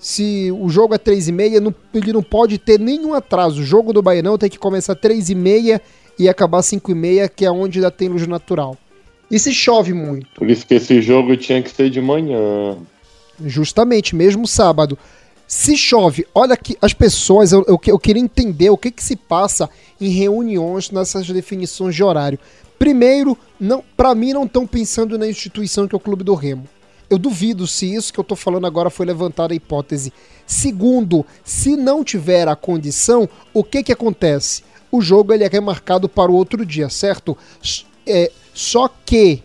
se 0.01 0.51
o 0.59 0.71
jogo 0.71 0.95
é 0.95 0.99
3 0.99 1.29
e 1.29 1.33
meia, 1.33 1.63
ele 1.93 2.13
não 2.13 2.23
pode 2.23 2.57
ter 2.57 2.81
nenhum 2.81 3.13
atraso. 3.13 3.61
O 3.61 3.65
jogo 3.65 3.93
do 3.93 4.01
Baianão 4.01 4.39
tem 4.39 4.49
que 4.49 4.59
começar 4.59 4.95
3 4.95 5.29
e 5.29 5.35
meia 5.35 5.81
e 6.19 6.27
acabar 6.27 6.63
5 6.63 6.91
e 6.91 6.95
meia, 6.95 7.29
que 7.29 7.45
é 7.45 7.51
onde 7.51 7.79
ainda 7.79 7.91
tem 7.91 8.09
luz 8.09 8.27
natural. 8.27 8.79
E 9.31 9.39
se 9.39 9.53
chove 9.53 9.93
muito? 9.93 10.27
Por 10.35 10.49
isso 10.51 10.67
que 10.67 10.75
esse 10.75 11.03
jogo 11.03 11.37
tinha 11.37 11.63
que 11.63 11.71
ser 11.71 11.91
de 11.91 12.01
manhã. 12.01 12.79
Justamente, 13.45 14.17
mesmo 14.17 14.47
sábado. 14.47 14.99
Se 15.47 15.77
chove, 15.77 16.27
olha 16.35 16.57
que 16.57 16.79
as 16.81 16.95
pessoas, 16.95 17.53
eu, 17.53 17.63
eu, 17.69 17.79
eu 17.87 17.99
queria 17.99 18.23
entender 18.23 18.71
o 18.71 18.79
que, 18.79 18.91
que 18.91 19.03
se 19.03 19.17
passa 19.17 19.69
em 20.01 20.09
reuniões 20.09 20.91
nessas 20.91 21.29
definições 21.29 21.95
de 21.95 22.03
horário. 22.03 22.39
Primeiro, 22.81 23.37
não, 23.61 23.85
para 23.95 24.15
mim 24.15 24.33
não 24.33 24.45
estão 24.45 24.67
pensando 24.67 25.19
na 25.19 25.29
instituição 25.29 25.87
que 25.87 25.95
é 25.95 25.99
o 25.99 26.01
Clube 26.01 26.25
do 26.25 26.35
Remo. 26.35 26.67
Eu 27.11 27.19
duvido 27.19 27.67
se 27.67 27.95
isso 27.95 28.11
que 28.11 28.19
eu 28.19 28.25
tô 28.25 28.35
falando 28.35 28.67
agora 28.67 28.89
foi 28.89 29.05
levantada 29.05 29.53
a 29.53 29.57
hipótese. 29.57 30.15
Segundo, 30.47 31.27
se 31.45 31.77
não 31.77 32.03
tiver 32.03 32.49
a 32.49 32.57
condição, 32.57 33.29
o 33.53 33.63
que 33.63 33.83
que 33.83 33.93
acontece? 33.93 34.63
O 34.91 35.03
jogo 35.03 35.35
ele 35.35 35.45
é 35.45 35.47
remarcado 35.47 36.09
para 36.09 36.33
o 36.33 36.35
outro 36.35 36.65
dia, 36.65 36.89
certo? 36.89 37.37
É, 38.07 38.33
só 38.55 38.89
que 39.05 39.43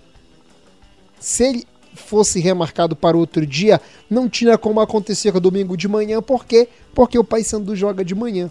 se 1.20 1.44
ele 1.44 1.68
fosse 1.94 2.40
remarcado 2.40 2.96
para 2.96 3.18
outro 3.18 3.46
dia, 3.46 3.82
não 4.10 4.30
tinha 4.30 4.58
como 4.58 4.80
acontecer 4.80 5.38
domingo 5.42 5.76
de 5.76 5.90
manhã, 5.90 6.22
por 6.22 6.46
quê? 6.46 6.70
Porque 6.94 7.20
o 7.20 7.24
Paysandu 7.24 7.76
joga 7.76 8.06
de 8.06 8.16
manhã. 8.16 8.50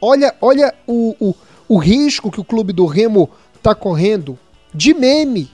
Olha, 0.00 0.34
olha 0.40 0.74
o, 0.84 1.14
o, 1.20 1.34
o 1.68 1.76
risco 1.78 2.30
que 2.30 2.40
o 2.40 2.44
clube 2.44 2.72
do 2.72 2.86
Remo 2.86 3.30
tá 3.58 3.74
correndo 3.74 4.38
de 4.74 4.94
meme. 4.94 5.50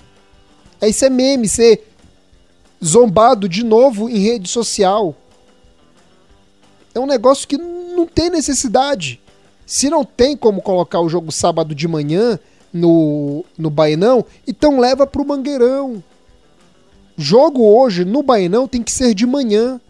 Isso 0.83 1.05
é 1.05 1.11
meme, 1.11 1.49
ser 1.49 1.89
zombado 2.85 3.49
de 3.49 3.65
novo 3.65 4.09
em 4.09 4.19
rede 4.19 4.49
social. 4.49 5.15
É 6.95 7.01
um 7.01 7.07
negócio 7.07 7.49
que 7.49 7.57
não 7.57 8.07
tem 8.07 8.31
necessidade. 8.31 9.21
Se 9.67 9.89
não 9.89 10.05
tem 10.05 10.37
como 10.37 10.61
colocar 10.61 11.01
o 11.01 11.09
jogo 11.09 11.33
sábado 11.33 11.75
de 11.75 11.89
manhã 11.89 12.39
no, 12.73 13.45
no 13.57 13.71
Bainão, 13.71 14.25
então 14.47 14.79
leva 14.79 15.07
pro 15.07 15.25
Mangueirão. 15.25 16.03
Jogo 17.17 17.63
hoje 17.63 18.05
no 18.05 18.23
Bainão 18.23 18.69
tem 18.69 18.83
que 18.83 18.93
ser 18.93 19.15
de 19.15 19.27
manhã, 19.27 19.81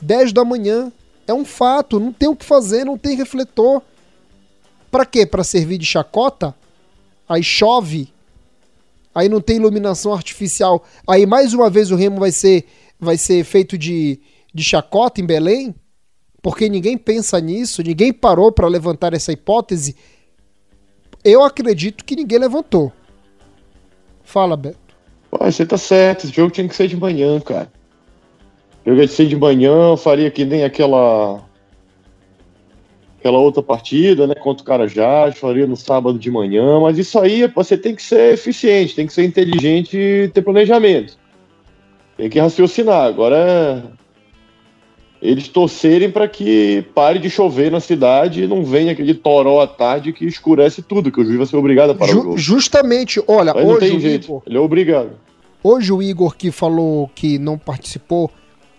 10 0.00 0.32
da 0.32 0.44
manhã. 0.44 0.90
É 1.26 1.34
um 1.34 1.44
fato, 1.44 2.00
não 2.00 2.12
tem 2.12 2.28
o 2.28 2.36
que 2.36 2.44
fazer, 2.44 2.84
não 2.84 2.96
tem 2.96 3.16
refletor. 3.16 3.82
Para 4.90 5.04
quê? 5.04 5.26
Para 5.26 5.44
servir 5.44 5.78
de 5.78 5.86
chacota? 5.86 6.54
Aí 7.28 7.42
chove. 7.42 8.12
Aí 9.14 9.28
não 9.28 9.40
tem 9.40 9.56
iluminação 9.56 10.12
artificial. 10.12 10.84
Aí 11.06 11.24
mais 11.26 11.54
uma 11.54 11.70
vez 11.70 11.90
o 11.90 11.96
remo 11.96 12.18
vai 12.18 12.32
ser 12.32 12.66
vai 12.98 13.16
ser 13.18 13.44
feito 13.44 13.76
de, 13.76 14.20
de 14.52 14.64
chacota 14.64 15.20
em 15.20 15.26
Belém? 15.26 15.74
Porque 16.42 16.68
ninguém 16.68 16.96
pensa 16.98 17.40
nisso, 17.40 17.82
ninguém 17.82 18.12
parou 18.12 18.52
para 18.52 18.68
levantar 18.68 19.14
essa 19.14 19.32
hipótese. 19.32 19.96
Eu 21.24 21.42
acredito 21.42 22.04
que 22.04 22.16
ninguém 22.16 22.38
levantou. 22.38 22.92
Fala, 24.22 24.56
Beto. 24.56 24.78
Pô, 25.30 25.38
você 25.38 25.64
tá 25.64 25.78
certo, 25.78 26.24
esse 26.24 26.34
jogo 26.34 26.50
tinha 26.50 26.68
que 26.68 26.74
ser 26.74 26.86
de 26.86 26.96
manhã, 26.96 27.40
cara. 27.40 27.72
Jogo 28.86 29.00
ia 29.00 29.08
ser 29.08 29.26
de 29.26 29.36
manhã, 29.36 29.96
faria 29.96 30.30
que 30.30 30.44
nem 30.44 30.64
aquela 30.64 31.42
aquela 33.24 33.38
outra 33.38 33.62
partida, 33.62 34.26
né, 34.26 34.34
contra 34.34 34.62
o 34.62 34.66
Carajás, 34.66 35.38
faria 35.38 35.66
no 35.66 35.76
sábado 35.76 36.18
de 36.18 36.30
manhã, 36.30 36.78
mas 36.78 36.98
isso 36.98 37.18
aí 37.18 37.46
você 37.46 37.74
tem 37.74 37.94
que 37.94 38.02
ser 38.02 38.34
eficiente, 38.34 38.94
tem 38.94 39.06
que 39.06 39.14
ser 39.14 39.24
inteligente 39.24 39.96
e 39.96 40.28
ter 40.28 40.42
planejamento. 40.42 41.16
Tem 42.18 42.28
que 42.28 42.38
raciocinar. 42.38 43.06
Agora 43.06 43.82
eles 45.22 45.48
torcerem 45.48 46.10
para 46.10 46.28
que 46.28 46.84
pare 46.94 47.18
de 47.18 47.30
chover 47.30 47.72
na 47.72 47.80
cidade 47.80 48.42
e 48.42 48.46
não 48.46 48.62
venha 48.62 48.92
aquele 48.92 49.14
toró 49.14 49.62
à 49.62 49.66
tarde 49.66 50.12
que 50.12 50.26
escurece 50.26 50.82
tudo, 50.82 51.10
que 51.10 51.18
o 51.18 51.24
juiz 51.24 51.38
vai 51.38 51.46
ser 51.46 51.56
obrigado 51.56 51.90
a 51.90 51.94
parar 51.94 52.12
Ju, 52.12 52.18
o 52.18 52.22
jogo. 52.24 52.38
Justamente, 52.38 53.22
olha, 53.26 53.54
Mas 53.54 53.64
hoje 53.64 53.72
não 53.72 53.78
tem 53.78 54.00
jeito, 54.00 54.24
Igor, 54.24 54.42
ele 54.46 54.56
é 54.58 54.60
obrigado. 54.60 55.12
Hoje 55.62 55.90
o 55.90 56.02
Igor 56.02 56.36
que 56.36 56.50
falou 56.50 57.10
que 57.14 57.38
não 57.38 57.56
participou, 57.56 58.30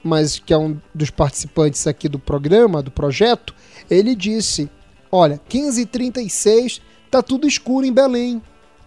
mas 0.04 0.38
que 0.38 0.54
é 0.54 0.58
um 0.58 0.78
dos 0.94 1.10
participantes 1.10 1.88
aqui 1.88 2.08
do 2.08 2.20
programa, 2.20 2.84
do 2.84 2.92
projeto, 2.92 3.56
ele 3.90 4.16
disse: 4.16 4.70
Olha, 5.12 5.40
15h36, 5.50 6.82
tá 7.10 7.22
tudo 7.22 7.48
escuro 7.48 7.86
em 7.86 7.94
Belém. 7.94 8.42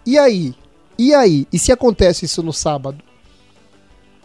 E 0.05 0.17
aí? 0.17 0.53
E 0.97 1.13
aí? 1.13 1.47
E 1.51 1.57
se 1.57 1.71
acontece 1.71 2.25
isso 2.25 2.43
no 2.43 2.53
sábado? 2.53 3.03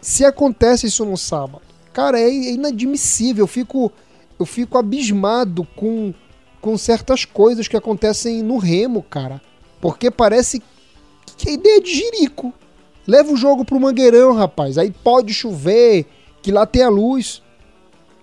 Se 0.01 0.25
acontece 0.25 0.87
isso 0.87 1.05
no 1.05 1.17
sábado? 1.17 1.61
Cara, 1.93 2.19
é 2.19 2.29
inadmissível. 2.29 3.43
Eu 3.43 3.47
fico, 3.47 3.91
eu 4.37 4.45
fico 4.45 4.77
abismado 4.77 5.65
com, 5.75 6.13
com 6.61 6.77
certas 6.77 7.23
coisas 7.25 7.67
que 7.67 7.77
acontecem 7.77 8.43
no 8.43 8.57
remo, 8.57 9.01
cara. 9.01 9.41
Porque 9.79 10.11
parece 10.11 10.61
que 11.37 11.49
a 11.49 11.53
ideia 11.53 11.77
é 11.77 11.81
de 11.81 11.93
jirico. 11.93 12.53
Leva 13.07 13.31
o 13.31 13.37
jogo 13.37 13.63
pro 13.63 13.79
Mangueirão, 13.79 14.33
rapaz. 14.33 14.77
Aí 14.77 14.91
pode 14.91 15.33
chover, 15.33 16.05
que 16.41 16.51
lá 16.51 16.65
tem 16.65 16.83
a 16.83 16.89
luz. 16.89 17.41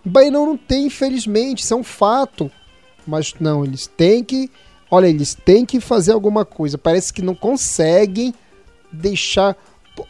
Bainão 0.04 0.46
não 0.46 0.56
tem, 0.56 0.86
infelizmente, 0.86 1.62
isso 1.62 1.74
é 1.74 1.76
um 1.76 1.84
fato. 1.84 2.50
Mas 3.06 3.34
não, 3.38 3.64
eles 3.64 3.86
têm 3.86 4.22
que. 4.22 4.50
Olha, 4.90 5.06
eles 5.06 5.34
têm 5.34 5.64
que 5.64 5.80
fazer 5.80 6.12
alguma 6.12 6.44
coisa. 6.44 6.76
Parece 6.76 7.12
que 7.12 7.22
não 7.22 7.34
conseguem 7.34 8.34
deixar. 8.92 9.56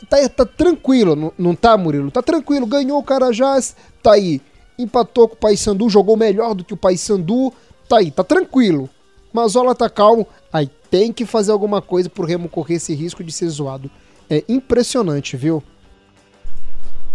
Tá, 0.09 0.28
tá 0.28 0.45
tranquilo, 0.47 1.16
não, 1.16 1.32
não 1.36 1.55
tá, 1.55 1.76
Murilo? 1.76 2.11
Tá 2.11 2.22
tranquilo, 2.22 2.66
ganhou 2.66 2.99
o 2.99 3.05
Carajás, 3.05 3.76
tá 4.03 4.12
aí. 4.12 4.40
Empatou 4.78 5.28
com 5.28 5.34
o 5.34 5.38
Paysandu, 5.38 5.88
jogou 5.88 6.16
melhor 6.16 6.55
do 6.55 6.64
que 6.64 6.72
o 6.72 6.76
Paysandu, 6.76 7.53
tá 7.88 7.99
aí, 7.99 8.11
tá 8.11 8.22
tranquilo. 8.22 8.88
Mas 9.32 9.57
olha, 9.57 9.74
tá 9.74 9.88
calmo. 9.88 10.26
Aí 10.53 10.68
tem 10.90 11.12
que 11.12 11.24
fazer 11.24 11.53
alguma 11.53 11.80
coisa 11.80 12.09
pro 12.09 12.24
Remo 12.24 12.49
correr 12.49 12.74
esse 12.74 12.95
risco 12.95 13.24
de 13.24 13.32
ser 13.32 13.49
zoado. 13.49 13.90
É 14.28 14.45
impressionante, 14.49 15.36
viu? 15.36 15.62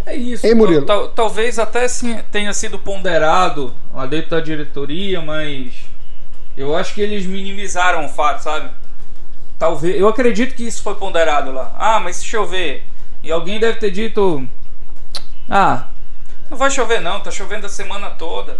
É 0.08 0.16
isso. 0.16 0.46
Ei, 0.46 0.54
Murilo? 0.54 0.86
Tal, 0.86 1.08
talvez 1.08 1.58
até 1.58 1.86
sim, 1.86 2.18
tenha 2.32 2.52
sido 2.54 2.78
ponderado 2.78 3.74
lá 3.92 4.06
dentro 4.06 4.30
da 4.30 4.40
diretoria, 4.40 5.20
mas 5.20 5.74
eu 6.56 6.74
acho 6.74 6.94
que 6.94 7.02
eles 7.02 7.26
minimizaram 7.26 8.06
o 8.06 8.08
fato, 8.08 8.42
sabe? 8.42 8.70
Talvez, 9.58 10.00
eu 10.00 10.08
acredito 10.08 10.54
que 10.54 10.66
isso 10.66 10.82
foi 10.82 10.94
ponderado 10.94 11.52
lá. 11.52 11.76
Ah, 11.78 12.00
mas 12.00 12.16
se 12.16 12.24
chover, 12.24 12.84
e 13.22 13.30
alguém 13.30 13.60
deve 13.60 13.78
ter 13.78 13.90
dito, 13.90 14.48
ah, 15.50 15.88
não 16.48 16.56
vai 16.56 16.70
chover 16.70 17.00
não, 17.00 17.20
tá 17.20 17.30
chovendo 17.30 17.66
a 17.66 17.68
semana 17.68 18.08
toda. 18.08 18.58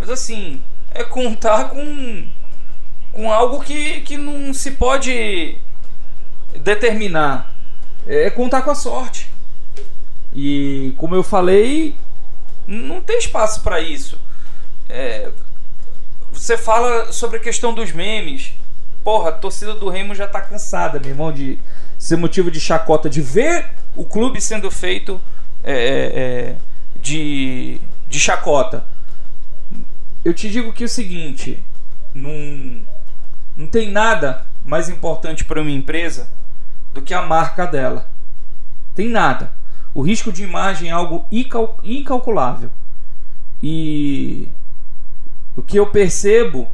Mas 0.00 0.10
assim, 0.10 0.60
é 0.92 1.04
contar 1.04 1.70
com 1.70 2.26
com 3.12 3.32
algo 3.32 3.60
que, 3.62 4.00
que 4.02 4.16
não 4.16 4.52
se 4.52 4.72
pode 4.72 5.56
determinar. 6.56 7.52
É 8.06 8.30
contar 8.30 8.62
com 8.62 8.70
a 8.70 8.74
sorte. 8.74 9.28
E 10.40 10.94
como 10.96 11.16
eu 11.16 11.24
falei, 11.24 11.96
não 12.64 13.02
tem 13.02 13.18
espaço 13.18 13.60
para 13.60 13.80
isso. 13.80 14.16
É, 14.88 15.32
você 16.32 16.56
fala 16.56 17.10
sobre 17.10 17.38
a 17.38 17.40
questão 17.40 17.74
dos 17.74 17.90
memes. 17.90 18.52
Porra, 19.02 19.30
a 19.30 19.32
torcida 19.32 19.74
do 19.74 19.88
Remo 19.88 20.14
já 20.14 20.28
tá 20.28 20.40
cansada, 20.40 21.00
meu 21.00 21.08
irmão, 21.08 21.32
de 21.32 21.58
ser 21.98 22.16
motivo 22.16 22.52
de 22.52 22.60
chacota, 22.60 23.10
de 23.10 23.20
ver 23.20 23.68
o 23.96 24.04
clube 24.04 24.40
sendo 24.40 24.70
feito 24.70 25.20
é, 25.64 25.72
é, 25.72 26.20
é 26.20 26.56
de, 27.00 27.80
de 28.08 28.20
chacota. 28.20 28.84
Eu 30.24 30.32
te 30.32 30.48
digo 30.48 30.72
que 30.72 30.84
é 30.84 30.86
o 30.86 30.88
seguinte: 30.88 31.60
não, 32.14 32.80
não 33.56 33.66
tem 33.66 33.90
nada 33.90 34.46
mais 34.64 34.88
importante 34.88 35.44
para 35.44 35.60
uma 35.60 35.70
empresa 35.72 36.28
do 36.94 37.02
que 37.02 37.12
a 37.12 37.22
marca 37.22 37.66
dela. 37.66 38.08
Tem 38.94 39.08
nada. 39.08 39.58
O 39.98 40.00
risco 40.00 40.30
de 40.30 40.44
imagem 40.44 40.90
é 40.90 40.92
algo 40.92 41.26
incalculável. 41.82 42.70
E 43.60 44.46
o 45.56 45.60
que 45.60 45.76
eu 45.76 45.88
percebo 45.88 46.68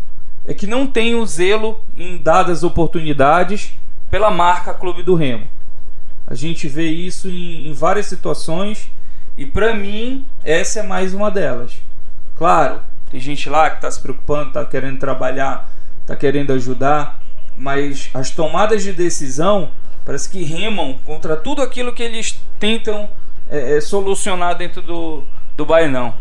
é 0.46 0.52
que 0.52 0.66
não 0.66 0.86
tem 0.86 1.14
o 1.14 1.24
zelo 1.24 1.82
em 1.96 2.18
dadas 2.18 2.62
oportunidades 2.62 3.72
pela 4.10 4.30
marca 4.30 4.74
Clube 4.74 5.02
do 5.02 5.14
Remo. 5.14 5.48
A 6.26 6.34
gente 6.34 6.68
vê 6.68 6.86
isso 6.90 7.26
em, 7.30 7.66
em 7.66 7.72
várias 7.72 8.04
situações 8.04 8.90
e 9.38 9.46
para 9.46 9.74
mim 9.74 10.26
essa 10.44 10.80
é 10.80 10.82
mais 10.82 11.14
uma 11.14 11.30
delas. 11.30 11.78
Claro, 12.36 12.82
tem 13.10 13.18
gente 13.18 13.48
lá 13.48 13.70
que 13.70 13.76
está 13.76 13.90
se 13.90 14.02
preocupando, 14.02 14.48
está 14.48 14.66
querendo 14.66 14.98
trabalhar, 14.98 15.72
está 16.02 16.14
querendo 16.14 16.52
ajudar, 16.52 17.22
mas 17.56 18.10
as 18.12 18.28
tomadas 18.28 18.82
de 18.82 18.92
decisão 18.92 19.70
Parece 20.04 20.28
que 20.28 20.42
remam 20.44 20.98
contra 21.06 21.36
tudo 21.36 21.62
aquilo 21.62 21.94
que 21.94 22.02
eles 22.02 22.38
tentam 22.58 23.08
é, 23.48 23.76
é, 23.76 23.80
solucionar 23.80 24.56
dentro 24.56 24.82
do, 24.82 25.22
do 25.56 25.64
Bainão. 25.64 26.14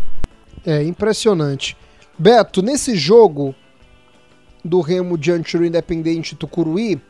É 0.64 0.82
impressionante. 0.82 1.76
Beto, 2.18 2.62
nesse 2.62 2.96
jogo 2.96 3.54
do 4.64 4.80
Remo 4.80 5.18
diante 5.18 5.58
do 5.58 5.64
Independente 5.64 6.34
Tucuruí, 6.34 7.00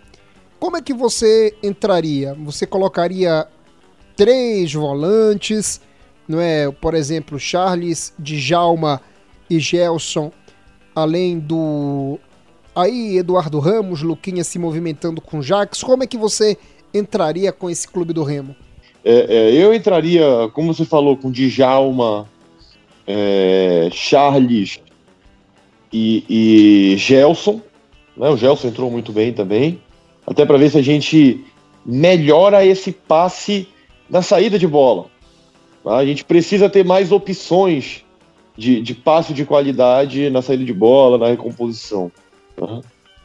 como 0.59 0.77
é 0.77 0.83
que 0.83 0.95
você 0.95 1.55
entraria? 1.63 2.35
Você 2.35 2.67
colocaria 2.67 3.47
três 4.17 4.73
volantes, 4.73 5.81
não 6.27 6.41
é? 6.41 6.71
Por 6.71 6.95
exemplo, 6.95 7.39
Charles, 7.39 8.13
Djalma 8.19 9.01
e 9.49 9.61
Gelson, 9.61 10.33
além 10.95 11.39
do 11.39 12.19
Aí, 12.75 13.19
Eduardo 13.19 13.61
Ramos, 13.61 14.03
Luquinha 14.03 14.43
se 14.43 14.59
movimentando 14.59 15.21
com 15.21 15.41
Jax, 15.41 15.83
como 15.83 16.03
é 16.03 16.07
que 16.07 16.17
você 16.17 16.59
entraria 16.93 17.53
com 17.53 17.71
esse 17.71 17.87
clube 17.87 18.13
do 18.13 18.25
Remo? 18.25 18.57
É, 19.05 19.37
é, 19.37 19.53
eu 19.53 19.73
entraria, 19.73 20.25
como 20.53 20.75
você 20.75 20.85
falou, 20.85 21.17
com 21.17 21.31
Djalma, 21.31 22.29
é, 23.07 23.89
Charles 23.93 24.81
e, 25.93 26.25
e 26.29 26.97
Gelson. 26.97 27.61
Né? 28.17 28.29
O 28.29 28.37
Gelson 28.37 28.69
entrou 28.69 28.91
muito 28.91 29.13
bem 29.13 29.33
também. 29.33 29.81
Até 30.27 30.45
para 30.45 30.57
ver 30.57 30.71
se 30.71 30.79
a 30.79 30.83
gente 30.83 31.45
melhora 31.85 32.65
esse 32.65 32.91
passe 32.91 33.69
na 34.09 34.23
saída 34.23 34.59
de 34.59 34.67
bola. 34.67 35.07
A 35.85 36.05
gente 36.05 36.25
precisa 36.25 36.71
ter 36.71 36.85
mais 36.85 37.13
opções 37.13 38.03
de, 38.57 38.81
de 38.81 38.95
passo 38.95 39.35
de 39.35 39.45
qualidade 39.45 40.31
na 40.31 40.41
saída 40.41 40.65
de 40.65 40.73
bola, 40.73 41.19
na 41.19 41.29
recomposição. 41.29 42.11
Tá? 42.57 42.81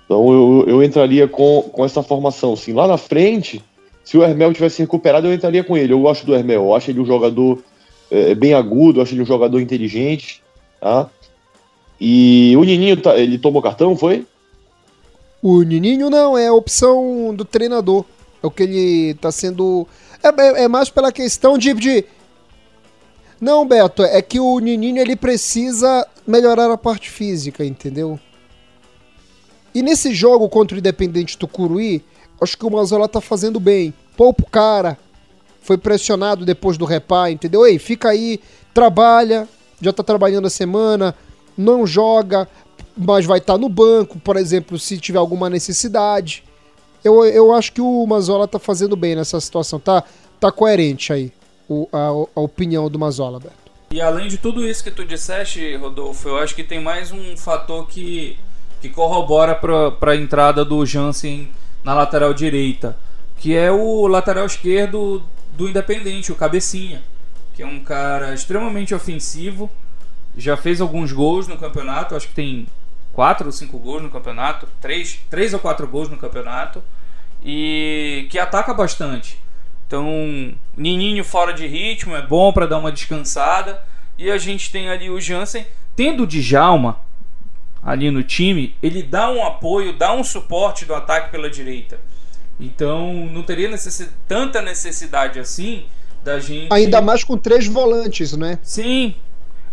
Então 0.06 0.34
eu, 0.34 0.66
eu 0.68 0.84
entraria 0.84 1.28
com, 1.28 1.62
com 1.72 1.86
essa 1.86 2.02
formação. 2.02 2.56
Sim, 2.56 2.74
lá 2.74 2.88
na 2.88 2.98
frente, 2.98 3.64
se 4.04 4.18
o 4.18 4.24
Hermel 4.24 4.54
tivesse 4.54 4.82
recuperado, 4.82 5.28
eu 5.28 5.34
entraria 5.34 5.64
com 5.64 5.78
ele. 5.78 5.94
Eu 5.94 6.00
gosto 6.00 6.26
do 6.26 6.34
Hermel, 6.34 6.64
eu 6.64 6.76
acho 6.76 6.90
ele 6.90 7.00
um 7.00 7.06
jogador 7.06 7.62
é, 8.10 8.34
bem 8.34 8.54
agudo, 8.54 9.00
eu 9.00 9.04
acho 9.04 9.14
ele 9.14 9.22
um 9.22 9.26
jogador 9.26 9.60
inteligente. 9.60 10.42
Tá? 10.82 11.10
E 12.02 12.56
o 12.58 12.64
Nininho, 12.64 12.98
tá, 12.98 13.18
ele 13.18 13.38
tomou 13.38 13.62
cartão, 13.62 13.96
foi? 13.96 14.26
O 15.42 15.62
Nininho 15.62 16.10
não, 16.10 16.38
é 16.38 16.48
a 16.48 16.54
opção 16.54 17.34
do 17.36 17.46
treinador. 17.46 18.04
É 18.42 18.48
o 18.48 18.52
que 18.52 18.64
ele 18.64 19.14
tá 19.16 19.32
sendo. 19.32 19.88
É, 20.24 20.30
é, 20.30 20.64
é 20.64 20.68
mais 20.68 20.90
pela 20.90 21.12
questão 21.12 21.58
de, 21.58 21.74
de. 21.74 22.06
Não, 23.40 23.66
Beto, 23.66 24.04
é 24.04 24.22
que 24.22 24.40
o 24.40 24.60
Nininho 24.60 25.00
ele 25.00 25.16
precisa 25.16 26.06
melhorar 26.26 26.72
a 26.72 26.78
parte 26.78 27.10
física, 27.10 27.64
entendeu? 27.64 28.20
E 29.74 29.82
nesse 29.82 30.14
jogo 30.14 30.50
contra 30.50 30.76
o 30.76 30.80
Independente 30.80 31.38
Tucuruí, 31.38 32.04
acho 32.42 32.58
que 32.58 32.66
o 32.66 32.70
Mazola 32.70 33.08
tá 33.08 33.22
fazendo 33.22 33.60
bem. 33.60 33.94
Poupa 34.18 34.44
o 34.44 34.50
cara. 34.50 34.98
Foi 35.62 35.78
pressionado 35.78 36.46
depois 36.46 36.78
do 36.78 36.86
repá, 36.86 37.30
entendeu? 37.30 37.66
Ei, 37.66 37.78
fica 37.78 38.10
aí, 38.10 38.40
trabalha, 38.74 39.48
já 39.82 39.94
tá 39.94 40.04
trabalhando 40.04 40.48
a 40.48 40.50
semana, 40.50 41.14
não 41.58 41.86
joga, 41.86 42.48
mas 42.98 43.26
vai 43.26 43.38
estar 43.40 43.54
tá 43.54 43.60
no 43.60 43.70
banco, 43.70 44.20
por 44.20 44.36
exemplo, 44.36 44.80
se 44.80 44.98
tiver 44.98 45.20
alguma 45.20 45.50
necessidade. 45.50 46.44
Eu, 47.04 47.24
eu 47.26 47.54
acho 47.54 47.72
que 47.72 47.82
o 47.82 48.06
Mazola 48.06 48.48
tá 48.48 48.58
fazendo 48.58 48.96
bem 48.96 49.16
nessa 49.16 49.40
situação, 49.40 49.80
tá, 49.80 50.04
tá 50.40 50.52
coerente 50.52 51.14
aí 51.14 51.32
o, 51.68 51.88
a, 51.94 52.08
a 52.36 52.42
opinião 52.42 52.90
do 52.90 52.98
Mazola, 52.98 53.40
Beto. 53.40 53.70
E 53.92 54.02
além 54.02 54.28
de 54.28 54.38
tudo 54.38 54.68
isso 54.68 54.84
que 54.84 54.92
tu 54.92 55.06
disseste, 55.06 55.76
Rodolfo, 55.76 56.28
eu 56.28 56.38
acho 56.38 56.56
que 56.56 56.64
tem 56.64 56.80
mais 56.80 57.12
um 57.12 57.38
fator 57.38 57.88
que, 57.88 58.38
que 58.82 58.90
corrobora 58.90 59.56
para 59.56 60.12
a 60.12 60.16
entrada 60.16 60.64
do 60.64 60.86
Jansen 60.86 61.50
na 61.84 61.94
lateral 61.94 62.34
direita, 62.34 62.98
que 63.38 63.56
é 63.56 63.72
o 63.72 64.08
lateral 64.08 64.46
esquerdo 64.46 65.24
do 65.54 65.68
Independente, 65.68 66.32
o 66.32 66.36
Cabecinha, 66.36 67.02
que 67.54 67.64
é 67.64 67.66
um 67.66 67.80
cara 67.80 68.34
extremamente 68.34 68.94
ofensivo, 68.96 69.70
já 70.38 70.56
fez 70.56 70.80
alguns 70.80 71.12
gols 71.12 71.48
no 71.48 71.58
campeonato, 71.58 72.16
acho 72.16 72.28
que 72.28 72.34
tem 72.34 72.68
quatro 73.14 73.48
ou 73.48 73.52
cinco 73.52 73.78
gols 73.78 74.02
no 74.02 74.10
campeonato, 74.10 74.68
três, 74.80 75.20
três 75.30 75.54
ou 75.54 75.60
quatro 75.60 75.88
gols 75.88 76.10
no 76.10 76.18
campeonato, 76.18 76.82
e 77.44 78.28
que 78.30 78.40
ataca 78.40 78.74
bastante. 78.74 79.40
Então, 79.88 80.54
Nininho 80.78 81.24
fora 81.24 81.52
de 81.52 81.66
ritmo 81.66 82.16
é 82.16 82.22
bom 82.22 82.54
para 82.54 82.68
dar 82.68 82.78
uma 82.78 82.92
descansada. 82.92 83.82
E 84.20 84.30
a 84.30 84.38
gente 84.38 84.72
tem 84.72 84.88
ali 84.88 85.10
o 85.10 85.20
Jansen, 85.20 85.66
tendo 85.96 86.24
o 86.24 86.28
Djalma 86.28 87.00
ali 87.84 88.12
no 88.12 88.24
time, 88.24 88.76
ele 88.82 89.02
dá 89.02 89.30
um 89.32 89.46
apoio, 89.46 89.94
dá 89.94 90.14
um 90.14 90.24
suporte 90.24 90.86
do 90.86 90.94
ataque 90.94 91.32
pela 91.32 91.50
direita. 91.50 92.00
Então, 92.60 93.14
não 93.32 93.42
teria 93.42 93.70
necess... 93.70 94.10
tanta 94.28 94.62
necessidade 94.62 95.40
assim 95.40 95.86
da 96.24 96.40
gente. 96.40 96.74
Ainda 96.74 97.02
mais 97.02 97.24
com 97.24 97.38
três 97.38 97.68
volantes, 97.68 98.36
né? 98.36 98.60
Sim, 98.62 99.16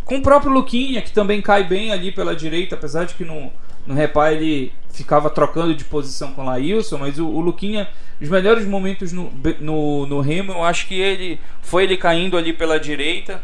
com 0.04 0.18
o 0.18 0.22
próprio 0.22 0.52
Luquinha, 0.52 1.02
que 1.02 1.12
também 1.12 1.42
cai 1.42 1.64
bem 1.64 1.92
ali 1.92 2.12
pela 2.12 2.34
direita, 2.34 2.76
apesar 2.76 3.04
de 3.04 3.14
que 3.14 3.24
no, 3.24 3.50
no 3.84 3.94
repá 3.94 4.32
ele 4.32 4.72
ficava 4.88 5.28
trocando 5.28 5.74
de 5.74 5.84
posição 5.84 6.32
com 6.32 6.42
o 6.42 6.44
Laílson, 6.44 6.98
mas 6.98 7.18
o, 7.18 7.26
o 7.26 7.40
Luquinha, 7.40 7.88
os 8.20 8.28
melhores 8.28 8.66
momentos 8.66 9.12
no, 9.12 9.32
no, 9.60 10.06
no 10.06 10.20
Remo, 10.20 10.52
eu 10.52 10.64
acho 10.64 10.86
que 10.86 10.94
ele 10.94 11.40
foi 11.60 11.84
ele 11.84 11.96
caindo 11.96 12.36
ali 12.38 12.52
pela 12.52 12.78
direita, 12.78 13.42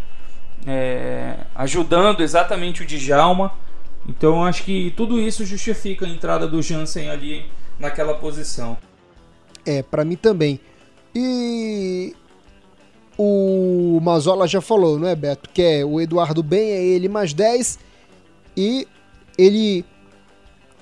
é, 0.67 1.35
ajudando 1.55 2.23
exatamente 2.23 2.83
o 2.83 2.87
Djalma. 2.87 3.53
Então 4.09 4.45
acho 4.45 4.65
que 4.65 4.93
tudo 4.97 5.21
isso 5.21 5.45
justifica 5.45 6.07
a 6.07 6.09
entrada 6.09 6.47
do 6.47 6.61
Jansen 6.61 7.09
ali 7.09 7.47
naquela 7.79 8.15
posição. 8.15 8.77
É, 9.65 9.83
para 9.83 10.05
mim 10.05 10.17
também. 10.17 10.61
E 11.15 12.15
o 13.17 14.01
Mazola 14.03 14.49
já 14.49 14.61
falou, 14.61 14.99
não 14.99 15.07
é, 15.07 15.15
Beto? 15.15 15.49
Que 15.51 15.63
é 15.63 15.85
o 15.85 16.01
Eduardo 16.01 16.43
bem, 16.43 16.71
é 16.71 16.85
ele 16.85 17.09
mais 17.09 17.33
10. 17.33 17.79
E 18.57 18.87
ele 19.39 19.85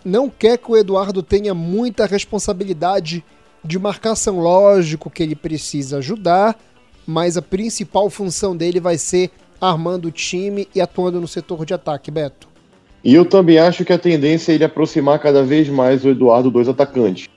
não 0.05 0.29
quer 0.31 0.57
que 0.57 0.71
o 0.71 0.77
Eduardo 0.77 1.23
tenha 1.23 1.55
muita 1.55 2.07
responsabilidade 2.07 3.25
de 3.65 3.79
marcação. 3.79 4.41
Lógico 4.41 5.11
que 5.11 5.23
ele 5.23 5.35
precisa 5.35 5.99
ajudar, 5.99 6.59
mas 7.07 7.37
a 7.37 7.43
principal 7.43 8.09
função 8.09 8.57
dele 8.57 8.81
vai 8.81 8.97
ser 8.97 9.31
armando 9.61 10.09
o 10.09 10.13
time 10.13 10.67
e 10.75 10.81
atuando 10.81 11.21
no 11.21 11.29
setor 11.29 11.67
de 11.67 11.75
ataque, 11.75 12.11
Beto. 12.11 12.50
E 13.03 13.15
eu 13.15 13.25
também 13.25 13.59
acho 13.59 13.85
que 13.85 13.93
a 13.93 13.99
tendência 13.99 14.53
é 14.53 14.55
ele 14.55 14.65
aproximar 14.65 15.19
cada 15.19 15.43
vez 15.43 15.69
mais 15.69 16.05
o 16.05 16.11
Eduardo 16.11 16.51
dos 16.51 16.69
atacantes. 16.69 17.29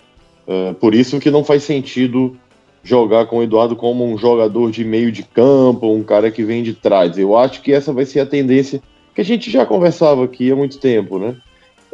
Uh, 0.45 0.73
por 0.73 0.93
isso 0.93 1.19
que 1.19 1.31
não 1.31 1.43
faz 1.43 1.63
sentido 1.63 2.37
jogar 2.83 3.27
com 3.27 3.37
o 3.37 3.43
Eduardo 3.43 3.75
como 3.75 4.05
um 4.05 4.17
jogador 4.17 4.69
de 4.69 4.83
meio 4.83 5.11
de 5.11 5.23
campo, 5.23 5.93
um 5.93 6.03
cara 6.03 6.29
que 6.29 6.43
vem 6.43 6.61
de 6.61 6.73
trás. 6.73 7.17
Eu 7.17 7.37
acho 7.37 7.61
que 7.61 7.71
essa 7.71 7.93
vai 7.93 8.05
ser 8.05 8.19
a 8.19 8.25
tendência 8.25 8.81
que 9.15 9.21
a 9.21 9.25
gente 9.25 9.49
já 9.49 9.65
conversava 9.65 10.25
aqui 10.25 10.51
há 10.51 10.55
muito 10.55 10.77
tempo, 10.79 11.17
né? 11.17 11.35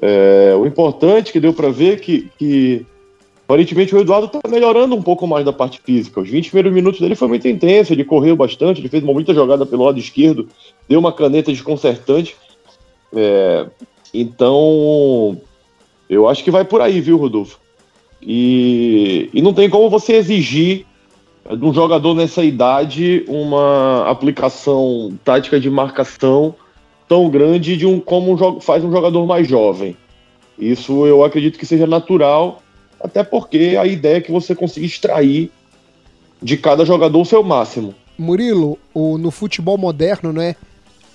É, 0.02 0.56
o 0.56 0.66
importante 0.66 1.32
que 1.32 1.40
deu 1.40 1.54
para 1.54 1.70
ver 1.70 2.00
que, 2.00 2.30
que 2.40 2.86
aparentemente 3.44 3.94
o 3.94 4.00
Eduardo 4.00 4.28
está 4.28 4.40
melhorando 4.50 4.96
um 4.96 5.02
pouco 5.02 5.28
mais 5.28 5.46
da 5.46 5.52
parte 5.52 5.82
física. 5.84 6.22
Os 6.22 6.30
20 6.30 6.50
primeiros 6.50 6.74
minutos 6.74 7.02
dele 7.02 7.16
foi 7.16 7.28
muito 7.28 7.48
intenso, 7.48 7.92
ele 7.92 8.06
correu 8.06 8.36
bastante, 8.36 8.80
ele 8.80 8.90
fez 8.90 9.04
uma 9.04 9.14
muita 9.14 9.34
jogada 9.34 9.66
pelo 9.66 9.84
lado 9.84 10.00
esquerdo, 10.00 10.48
deu 10.88 11.00
uma 11.00 11.12
caneta 11.12 11.52
desconcertante. 11.52 12.36
É, 13.16 13.66
então, 14.14 15.40
eu 16.10 16.28
acho 16.28 16.44
que 16.44 16.52
vai 16.52 16.66
por 16.66 16.82
aí, 16.82 17.00
viu, 17.00 17.18
Rodolfo? 17.18 17.60
E, 18.22 19.30
e 19.34 19.42
não 19.42 19.54
tem 19.54 19.70
como 19.70 19.90
você 19.90 20.14
exigir 20.14 20.86
de 21.50 21.66
um 21.66 21.74
jogador 21.74 22.14
nessa 22.14 22.44
idade 22.44 23.24
uma 23.28 24.10
aplicação 24.10 25.18
tática 25.24 25.60
de 25.60 25.70
marcação 25.70 26.54
tão 27.08 27.30
grande 27.30 27.76
de 27.76 27.86
um 27.86 28.00
como 28.00 28.34
um, 28.34 28.60
faz 28.60 28.84
um 28.84 28.92
jogador 28.92 29.26
mais 29.26 29.48
jovem. 29.48 29.96
Isso 30.58 31.08
eu 31.08 31.24
acredito 31.24 31.58
que 31.58 31.66
seja 31.66 31.88
natural, 31.88 32.62
até 33.00 33.24
porque 33.24 33.78
a 33.80 33.86
ideia 33.86 34.18
é 34.18 34.22
que 34.22 34.32
você 34.32 34.54
consiga 34.54 34.86
extrair 34.86 35.50
de 36.42 36.58
cada 36.58 36.86
jogador 36.86 37.22
o 37.22 37.26
seu 37.26 37.42
máximo. 37.42 37.96
Murilo, 38.18 38.78
no 38.94 39.32
futebol 39.32 39.78
moderno, 39.78 40.34
né, 40.34 40.56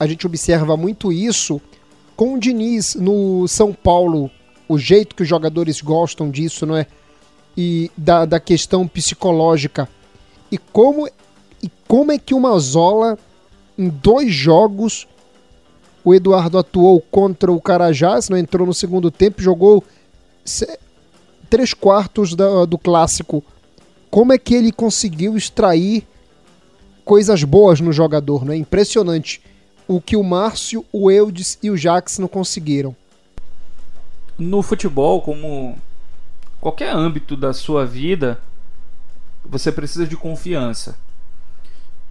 a 0.01 0.07
gente 0.07 0.27
observa 0.27 0.77
muito 0.77 1.13
isso 1.13 1.61
com 2.17 2.35
o 2.35 2.39
Diniz 2.39 2.95
no 2.95 3.47
São 3.49 3.73
Paulo 3.73 4.31
o 4.69 4.79
jeito 4.79 5.15
que 5.15 5.23
os 5.23 5.29
jogadores 5.29 5.81
gostam 5.81 6.31
disso, 6.31 6.65
não 6.65 6.77
é? 6.77 6.87
E 7.57 7.91
da, 7.97 8.25
da 8.25 8.41
questão 8.41 8.89
psicológica. 8.89 9.89
E 10.51 10.59
como, 10.59 11.07
e 11.62 11.71
como 11.87 12.12
é 12.12 12.19
que 12.19 12.35
o 12.35 12.41
Mazola, 12.41 13.19
em 13.79 13.89
dois 13.89 14.33
jogos, 14.33 15.07
o 16.05 16.15
Eduardo 16.15 16.59
atuou 16.59 17.01
contra 17.01 17.53
o 17.53 17.61
Carajás, 17.61 18.29
não 18.29 18.37
entrou 18.37 18.67
no 18.67 18.75
segundo 18.75 19.11
tempo, 19.11 19.43
jogou 19.43 19.85
três 21.49 21.73
quartos 21.73 22.35
da, 22.35 22.65
do 22.65 22.79
clássico. 22.79 23.43
Como 24.11 24.33
é 24.33 24.39
que 24.39 24.55
ele 24.55 24.73
conseguiu 24.73 25.37
extrair 25.37 26.07
coisas 27.05 27.45
boas 27.45 27.81
no 27.81 27.93
jogador, 27.93 28.51
é 28.51 28.57
Impressionante. 28.57 29.43
O 29.87 30.01
que 30.01 30.16
o 30.16 30.22
Márcio, 30.22 30.85
o 30.93 31.11
Eudes 31.11 31.59
e 31.62 31.70
o 31.70 31.76
Jax 31.76 32.18
não 32.18 32.28
conseguiram 32.28 32.97
no 34.39 34.62
futebol, 34.62 35.22
como 35.22 35.78
qualquer 36.61 36.95
âmbito 36.95 37.37
da 37.37 37.53
sua 37.53 37.87
vida, 37.87 38.41
você 39.45 39.70
precisa 39.70 40.07
de 40.07 40.16
confiança. 40.16 40.99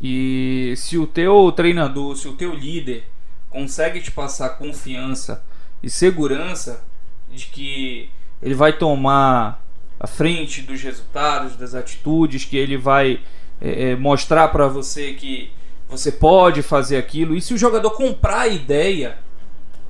E 0.01 0.73
se 0.77 0.97
o 0.97 1.07
teu 1.07 1.51
treinador, 1.51 2.15
se 2.15 2.27
o 2.27 2.33
teu 2.33 2.53
líder 2.53 3.05
consegue 3.49 4.01
te 4.01 4.11
passar 4.11 4.49
confiança 4.57 5.43
e 5.81 5.89
segurança 5.89 6.83
de 7.31 7.45
que 7.47 8.09
ele 8.41 8.53
vai 8.53 8.73
tomar 8.73 9.63
a 9.99 10.07
frente 10.07 10.61
dos 10.61 10.81
resultados, 10.81 11.55
das 11.55 11.73
atitudes, 11.73 12.45
que 12.45 12.57
ele 12.57 12.77
vai 12.77 13.21
é, 13.61 13.95
mostrar 13.95 14.49
para 14.49 14.67
você 14.67 15.13
que 15.13 15.51
você 15.89 16.11
pode 16.11 16.61
fazer 16.61 16.97
aquilo. 16.97 17.35
E 17.35 17.41
se 17.41 17.53
o 17.53 17.57
jogador 17.57 17.91
comprar 17.91 18.41
a 18.41 18.47
ideia, 18.47 19.17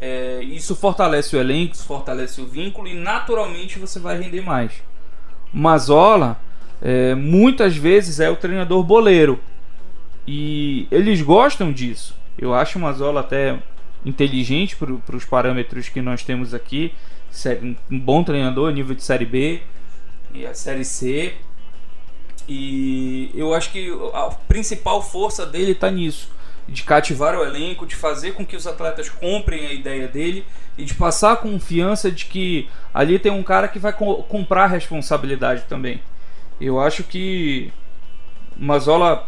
é, 0.02 0.41
isso 0.44 0.76
fortalece 0.76 1.36
o 1.36 1.39
elenco, 1.39 1.78
fortalece 1.78 2.41
o 2.41 2.46
vínculo 2.46 2.88
e 2.88 2.94
naturalmente 2.94 3.80
você 3.80 4.00
vai 4.00 4.20
render 4.20 4.41
mais. 4.41 4.74
Mazola 5.54 6.39
é, 6.82 7.16
muitas 7.16 7.78
vezes 7.78 8.20
é 8.20 8.30
o 8.30 8.36
treinador 8.36 8.84
boleiro 8.84 9.39
e 10.28 10.88
eles 10.91 11.22
gostam 11.22 11.72
disso. 11.72 12.16
Eu 12.38 12.54
acho 12.54 12.78
o 12.78 12.82
Mazola 12.82 13.22
até 13.22 13.60
inteligente 14.06 14.76
para 14.76 15.16
os 15.16 15.26
parâmetros 15.26 15.88
que 15.88 16.02
nós 16.02 16.24
temos 16.24 16.54
aqui. 16.54 16.94
Um 17.89 18.00
bom 18.00 18.24
treinador, 18.24 18.72
nível 18.72 18.96
de 18.96 19.04
Série 19.04 19.26
B 19.26 19.62
e 20.34 20.46
a 20.46 20.54
Série 20.54 20.84
C. 20.84 21.34
E 22.48 23.32
eu 23.34 23.54
acho 23.54 23.72
que 23.72 23.91
a 24.14 24.30
principal 24.48 25.02
força 25.02 25.46
dele 25.46 25.72
está 25.72 25.89
nisso, 25.89 26.30
de 26.68 26.84
cativar 26.84 27.36
o 27.36 27.44
elenco, 27.44 27.86
de 27.86 27.96
fazer 27.96 28.34
com 28.34 28.46
que 28.46 28.56
os 28.56 28.68
atletas 28.68 29.10
comprem 29.10 29.68
a 29.68 29.74
ideia 29.74 30.08
dele 30.08 30.46
e 30.78 30.84
de 30.84 30.94
passar 30.94 31.34
a 31.34 31.38
confiança 31.38 32.12
de 32.12 32.26
que 32.26 32.68
ali 32.94 33.18
tem 33.20 33.32
um 33.32 33.44
cara 33.44 33.68
que 33.68 33.80
vai 33.80 33.94
co 33.94 34.24
comprar 34.24 34.66
a 34.66 34.68
responsabilidade 34.68 35.64
também. 35.70 36.02
Eu 36.60 36.80
acho 36.80 37.04
que 37.04 37.72
Mazola 38.58 39.28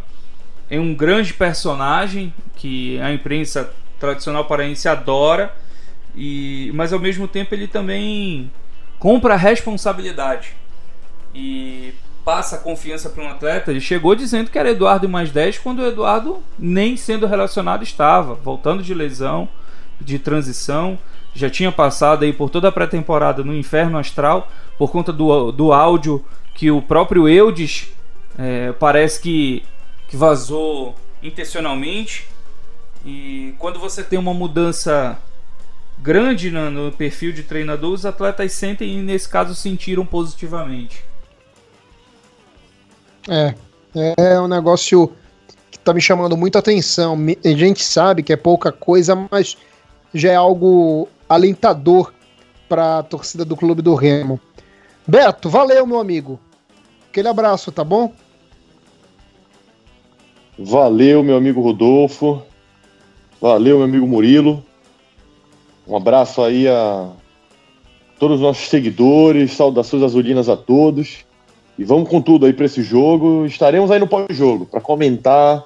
é 0.70 0.78
um 0.78 0.94
grande 0.94 1.32
personagem 1.32 2.32
que 2.56 2.98
a 3.00 3.12
imprensa 3.12 3.72
tradicional 3.98 4.44
paraense 4.44 4.88
adora, 4.88 5.54
e 6.14 6.70
mas 6.74 6.92
ao 6.92 6.98
mesmo 6.98 7.28
tempo 7.28 7.54
ele 7.54 7.68
também 7.68 8.50
compra 8.98 9.34
a 9.34 9.36
responsabilidade 9.36 10.54
e 11.34 11.94
passa 12.26 12.58
confiança 12.58 13.08
para 13.08 13.22
um 13.22 13.28
atleta. 13.28 13.70
Ele 13.70 13.80
chegou 13.80 14.12
dizendo 14.16 14.50
que 14.50 14.58
era 14.58 14.72
Eduardo 14.72 15.08
mais 15.08 15.30
10 15.30 15.58
quando 15.58 15.78
o 15.78 15.86
Eduardo 15.86 16.42
nem 16.58 16.96
sendo 16.96 17.24
relacionado 17.24 17.84
estava, 17.84 18.34
voltando 18.34 18.82
de 18.82 18.92
lesão, 18.92 19.48
de 20.00 20.18
transição, 20.18 20.98
já 21.32 21.48
tinha 21.48 21.70
passado 21.70 22.24
aí 22.24 22.32
por 22.32 22.50
toda 22.50 22.66
a 22.66 22.72
pré-temporada 22.72 23.44
no 23.44 23.54
inferno 23.54 23.96
astral 23.96 24.50
por 24.76 24.90
conta 24.90 25.12
do, 25.12 25.52
do 25.52 25.72
áudio 25.72 26.24
que 26.52 26.68
o 26.68 26.82
próprio 26.82 27.28
Eudes 27.28 27.92
é, 28.36 28.72
parece 28.72 29.20
que, 29.20 29.62
que 30.08 30.16
vazou 30.16 30.96
intencionalmente. 31.22 32.26
E 33.04 33.54
quando 33.56 33.78
você 33.78 34.02
tem 34.02 34.18
uma 34.18 34.34
mudança 34.34 35.16
grande 35.96 36.50
no, 36.50 36.72
no, 36.72 36.90
perfil 36.90 37.32
de 37.32 37.44
treinador, 37.44 37.92
os 37.92 38.04
atletas 38.04 38.52
sentem 38.52 38.98
e 38.98 39.00
nesse 39.00 39.28
caso 39.28 39.54
sentiram 39.54 40.04
positivamente. 40.04 41.04
É, 43.28 43.54
é 44.16 44.40
um 44.40 44.48
negócio 44.48 45.12
que 45.70 45.78
tá 45.78 45.92
me 45.92 46.00
chamando 46.00 46.36
muita 46.36 46.58
atenção. 46.58 47.16
A 47.44 47.48
gente 47.48 47.82
sabe 47.82 48.22
que 48.22 48.32
é 48.32 48.36
pouca 48.36 48.70
coisa, 48.70 49.14
mas 49.30 49.56
já 50.14 50.32
é 50.32 50.36
algo 50.36 51.08
alentador 51.28 52.12
para 52.68 52.98
a 52.98 53.02
torcida 53.02 53.44
do 53.44 53.56
Clube 53.56 53.82
do 53.82 53.94
Remo. 53.94 54.40
Beto, 55.06 55.48
valeu, 55.48 55.86
meu 55.86 56.00
amigo. 56.00 56.40
Aquele 57.10 57.28
abraço, 57.28 57.70
tá 57.70 57.84
bom? 57.84 58.12
Valeu, 60.58 61.22
meu 61.22 61.36
amigo 61.36 61.60
Rodolfo. 61.60 62.42
Valeu, 63.40 63.78
meu 63.78 63.86
amigo 63.86 64.06
Murilo. 64.06 64.64
Um 65.86 65.96
abraço 65.96 66.42
aí 66.42 66.66
a 66.66 67.10
todos 68.18 68.36
os 68.36 68.42
nossos 68.42 68.68
seguidores, 68.68 69.52
saudações 69.52 70.02
azulinas 70.02 70.48
a 70.48 70.56
todos. 70.56 71.25
E 71.78 71.84
vamos 71.84 72.08
com 72.08 72.20
tudo 72.20 72.46
aí 72.46 72.52
para 72.52 72.64
esse 72.64 72.82
jogo. 72.82 73.44
Estaremos 73.44 73.90
aí 73.90 73.98
no 73.98 74.06
pós-jogo 74.06 74.66
para 74.66 74.80
comentar 74.80 75.64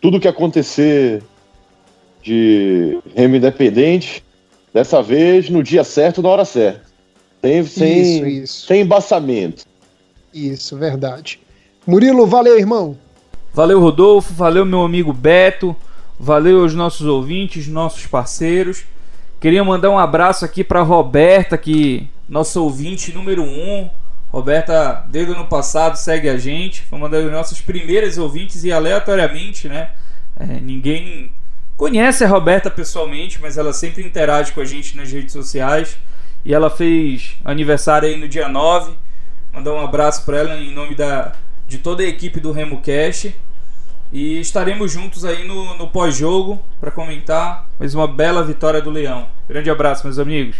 tudo 0.00 0.16
o 0.16 0.20
que 0.20 0.28
acontecer 0.28 1.22
de 2.22 2.98
Remo 3.14 3.36
Independente. 3.36 4.24
Dessa 4.72 5.02
vez 5.02 5.50
no 5.50 5.62
dia 5.62 5.82
certo, 5.82 6.22
na 6.22 6.28
hora 6.28 6.44
certa. 6.44 6.82
Sem, 7.42 7.64
sem, 7.64 8.00
isso, 8.00 8.26
isso. 8.26 8.66
sem 8.66 8.82
embaçamento. 8.82 9.64
Isso, 10.32 10.76
verdade. 10.76 11.40
Murilo, 11.86 12.26
valeu, 12.26 12.58
irmão. 12.58 12.96
Valeu, 13.52 13.80
Rodolfo. 13.80 14.32
Valeu, 14.32 14.64
meu 14.64 14.82
amigo 14.82 15.12
Beto. 15.12 15.74
Valeu 16.18 16.62
aos 16.62 16.74
nossos 16.74 17.06
ouvintes, 17.06 17.66
nossos 17.66 18.06
parceiros. 18.06 18.84
Queria 19.40 19.64
mandar 19.64 19.90
um 19.90 19.98
abraço 19.98 20.44
aqui 20.44 20.62
para 20.62 20.82
Roberta, 20.82 21.56
que 21.56 22.08
nosso 22.28 22.62
ouvinte 22.62 23.12
número 23.12 23.42
um. 23.42 23.88
Roberta, 24.32 25.04
desde 25.08 25.32
o 25.32 25.34
ano 25.34 25.46
passado, 25.46 25.96
segue 25.96 26.28
a 26.28 26.38
gente. 26.38 26.82
Foi 26.82 26.98
uma 26.98 27.08
das 27.08 27.30
nossas 27.30 27.60
primeiras 27.60 28.16
ouvintes 28.16 28.62
e 28.62 28.70
aleatoriamente, 28.70 29.68
né? 29.68 29.90
É, 30.38 30.44
ninguém 30.60 31.32
conhece 31.76 32.22
a 32.24 32.28
Roberta 32.28 32.70
pessoalmente, 32.70 33.40
mas 33.40 33.58
ela 33.58 33.72
sempre 33.72 34.04
interage 34.04 34.52
com 34.52 34.60
a 34.60 34.64
gente 34.64 34.96
nas 34.96 35.10
redes 35.10 35.32
sociais. 35.32 35.98
E 36.44 36.54
ela 36.54 36.70
fez 36.70 37.36
aniversário 37.44 38.08
aí 38.08 38.16
no 38.16 38.28
dia 38.28 38.48
9. 38.48 38.92
Mandar 39.52 39.72
um 39.72 39.80
abraço 39.80 40.24
para 40.24 40.38
ela 40.38 40.54
em 40.54 40.72
nome 40.72 40.94
da, 40.94 41.32
de 41.66 41.78
toda 41.78 42.02
a 42.02 42.06
equipe 42.06 42.38
do 42.38 42.52
Remo 42.52 42.80
Cash. 42.80 43.32
E 44.12 44.40
estaremos 44.40 44.92
juntos 44.92 45.24
aí 45.24 45.46
no, 45.46 45.76
no 45.76 45.88
pós-jogo 45.88 46.60
para 46.80 46.90
comentar 46.90 47.68
mais 47.78 47.94
uma 47.94 48.06
bela 48.06 48.44
vitória 48.44 48.80
do 48.80 48.90
Leão. 48.90 49.28
Grande 49.48 49.70
abraço, 49.70 50.04
meus 50.04 50.18
amigos. 50.18 50.56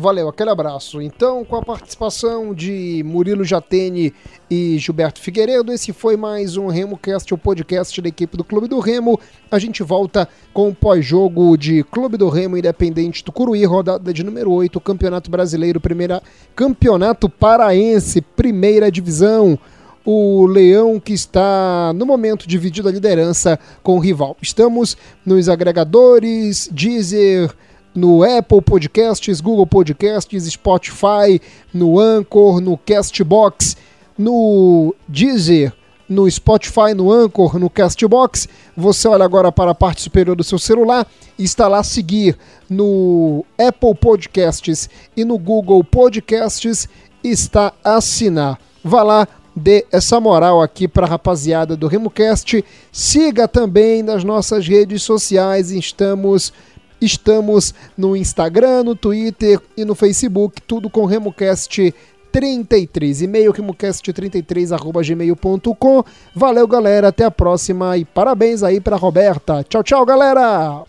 Valeu, 0.00 0.28
aquele 0.28 0.50
abraço. 0.50 1.02
Então, 1.02 1.44
com 1.44 1.56
a 1.56 1.62
participação 1.62 2.54
de 2.54 3.02
Murilo 3.04 3.44
Jatene 3.44 4.14
e 4.48 4.78
Gilberto 4.78 5.20
Figueiredo, 5.20 5.72
esse 5.72 5.92
foi 5.92 6.16
mais 6.16 6.56
um 6.56 6.68
RemoCast, 6.68 7.34
o 7.34 7.36
podcast 7.36 8.00
da 8.00 8.08
equipe 8.08 8.36
do 8.36 8.44
Clube 8.44 8.68
do 8.68 8.78
Remo. 8.78 9.18
A 9.50 9.58
gente 9.58 9.82
volta 9.82 10.28
com 10.54 10.68
o 10.68 10.74
pós-jogo 10.74 11.56
de 11.56 11.82
Clube 11.82 12.16
do 12.16 12.28
Remo 12.28 12.56
Independente 12.56 13.24
do 13.24 13.32
Curuí, 13.32 13.64
rodada 13.64 14.14
de 14.14 14.22
número 14.22 14.52
8, 14.52 14.80
Campeonato 14.80 15.32
Brasileiro, 15.32 15.80
primeira 15.80 16.22
Campeonato 16.54 17.28
Paraense, 17.28 18.20
primeira 18.20 18.92
divisão 18.92 19.58
o 20.04 20.46
Leão 20.46 21.00
que 21.00 21.12
está 21.12 21.92
no 21.92 22.06
momento 22.06 22.46
dividido 22.46 22.88
a 22.88 22.92
liderança 22.92 23.58
com 23.82 23.96
o 23.96 23.98
rival. 23.98 24.36
Estamos 24.40 24.96
nos 25.26 25.48
agregadores, 25.48 26.68
Deezer, 26.72 27.52
no 27.98 28.22
Apple 28.22 28.62
Podcasts, 28.62 29.40
Google 29.40 29.66
Podcasts, 29.66 30.44
Spotify, 30.44 31.40
no 31.74 31.98
Anchor, 31.98 32.60
no 32.60 32.78
Castbox, 32.78 33.76
no 34.16 34.94
Deezer, 35.08 35.72
no 36.08 36.30
Spotify, 36.30 36.94
no 36.94 37.12
Anchor, 37.12 37.58
no 37.58 37.68
Castbox. 37.68 38.48
Você 38.76 39.08
olha 39.08 39.24
agora 39.24 39.50
para 39.50 39.72
a 39.72 39.74
parte 39.74 40.00
superior 40.00 40.36
do 40.36 40.44
seu 40.44 40.60
celular 40.60 41.06
e 41.36 41.42
está 41.42 41.66
lá 41.66 41.82
seguir 41.82 42.38
no 42.70 43.44
Apple 43.58 43.94
Podcasts 43.96 44.88
e 45.16 45.24
no 45.24 45.36
Google 45.36 45.82
Podcasts 45.82 46.88
está 47.22 47.72
assinar. 47.82 48.60
Vá 48.82 49.02
lá, 49.02 49.26
dê 49.56 49.84
essa 49.90 50.20
moral 50.20 50.62
aqui 50.62 50.86
para 50.86 51.04
a 51.04 51.10
rapaziada 51.10 51.76
do 51.76 51.88
RemoCast. 51.88 52.64
Siga 52.92 53.48
também 53.48 54.04
nas 54.04 54.22
nossas 54.22 54.68
redes 54.68 55.02
sociais, 55.02 55.72
estamos 55.72 56.52
estamos 57.00 57.72
no 57.96 58.14
Instagram, 58.16 58.82
no 58.84 58.94
Twitter 58.94 59.58
e 59.76 59.84
no 59.84 59.94
Facebook, 59.94 60.60
tudo 60.62 60.90
com 60.90 61.04
RemoCast 61.04 61.94
33, 62.30 63.22
e-mail 63.22 63.52
remocast33@gmail.com. 63.52 66.04
Valeu, 66.34 66.66
galera, 66.66 67.08
até 67.08 67.24
a 67.24 67.30
próxima 67.30 67.96
e 67.96 68.04
parabéns 68.04 68.62
aí 68.62 68.80
para 68.80 68.96
Roberta. 68.96 69.64
Tchau, 69.68 69.82
tchau, 69.82 70.04
galera. 70.04 70.84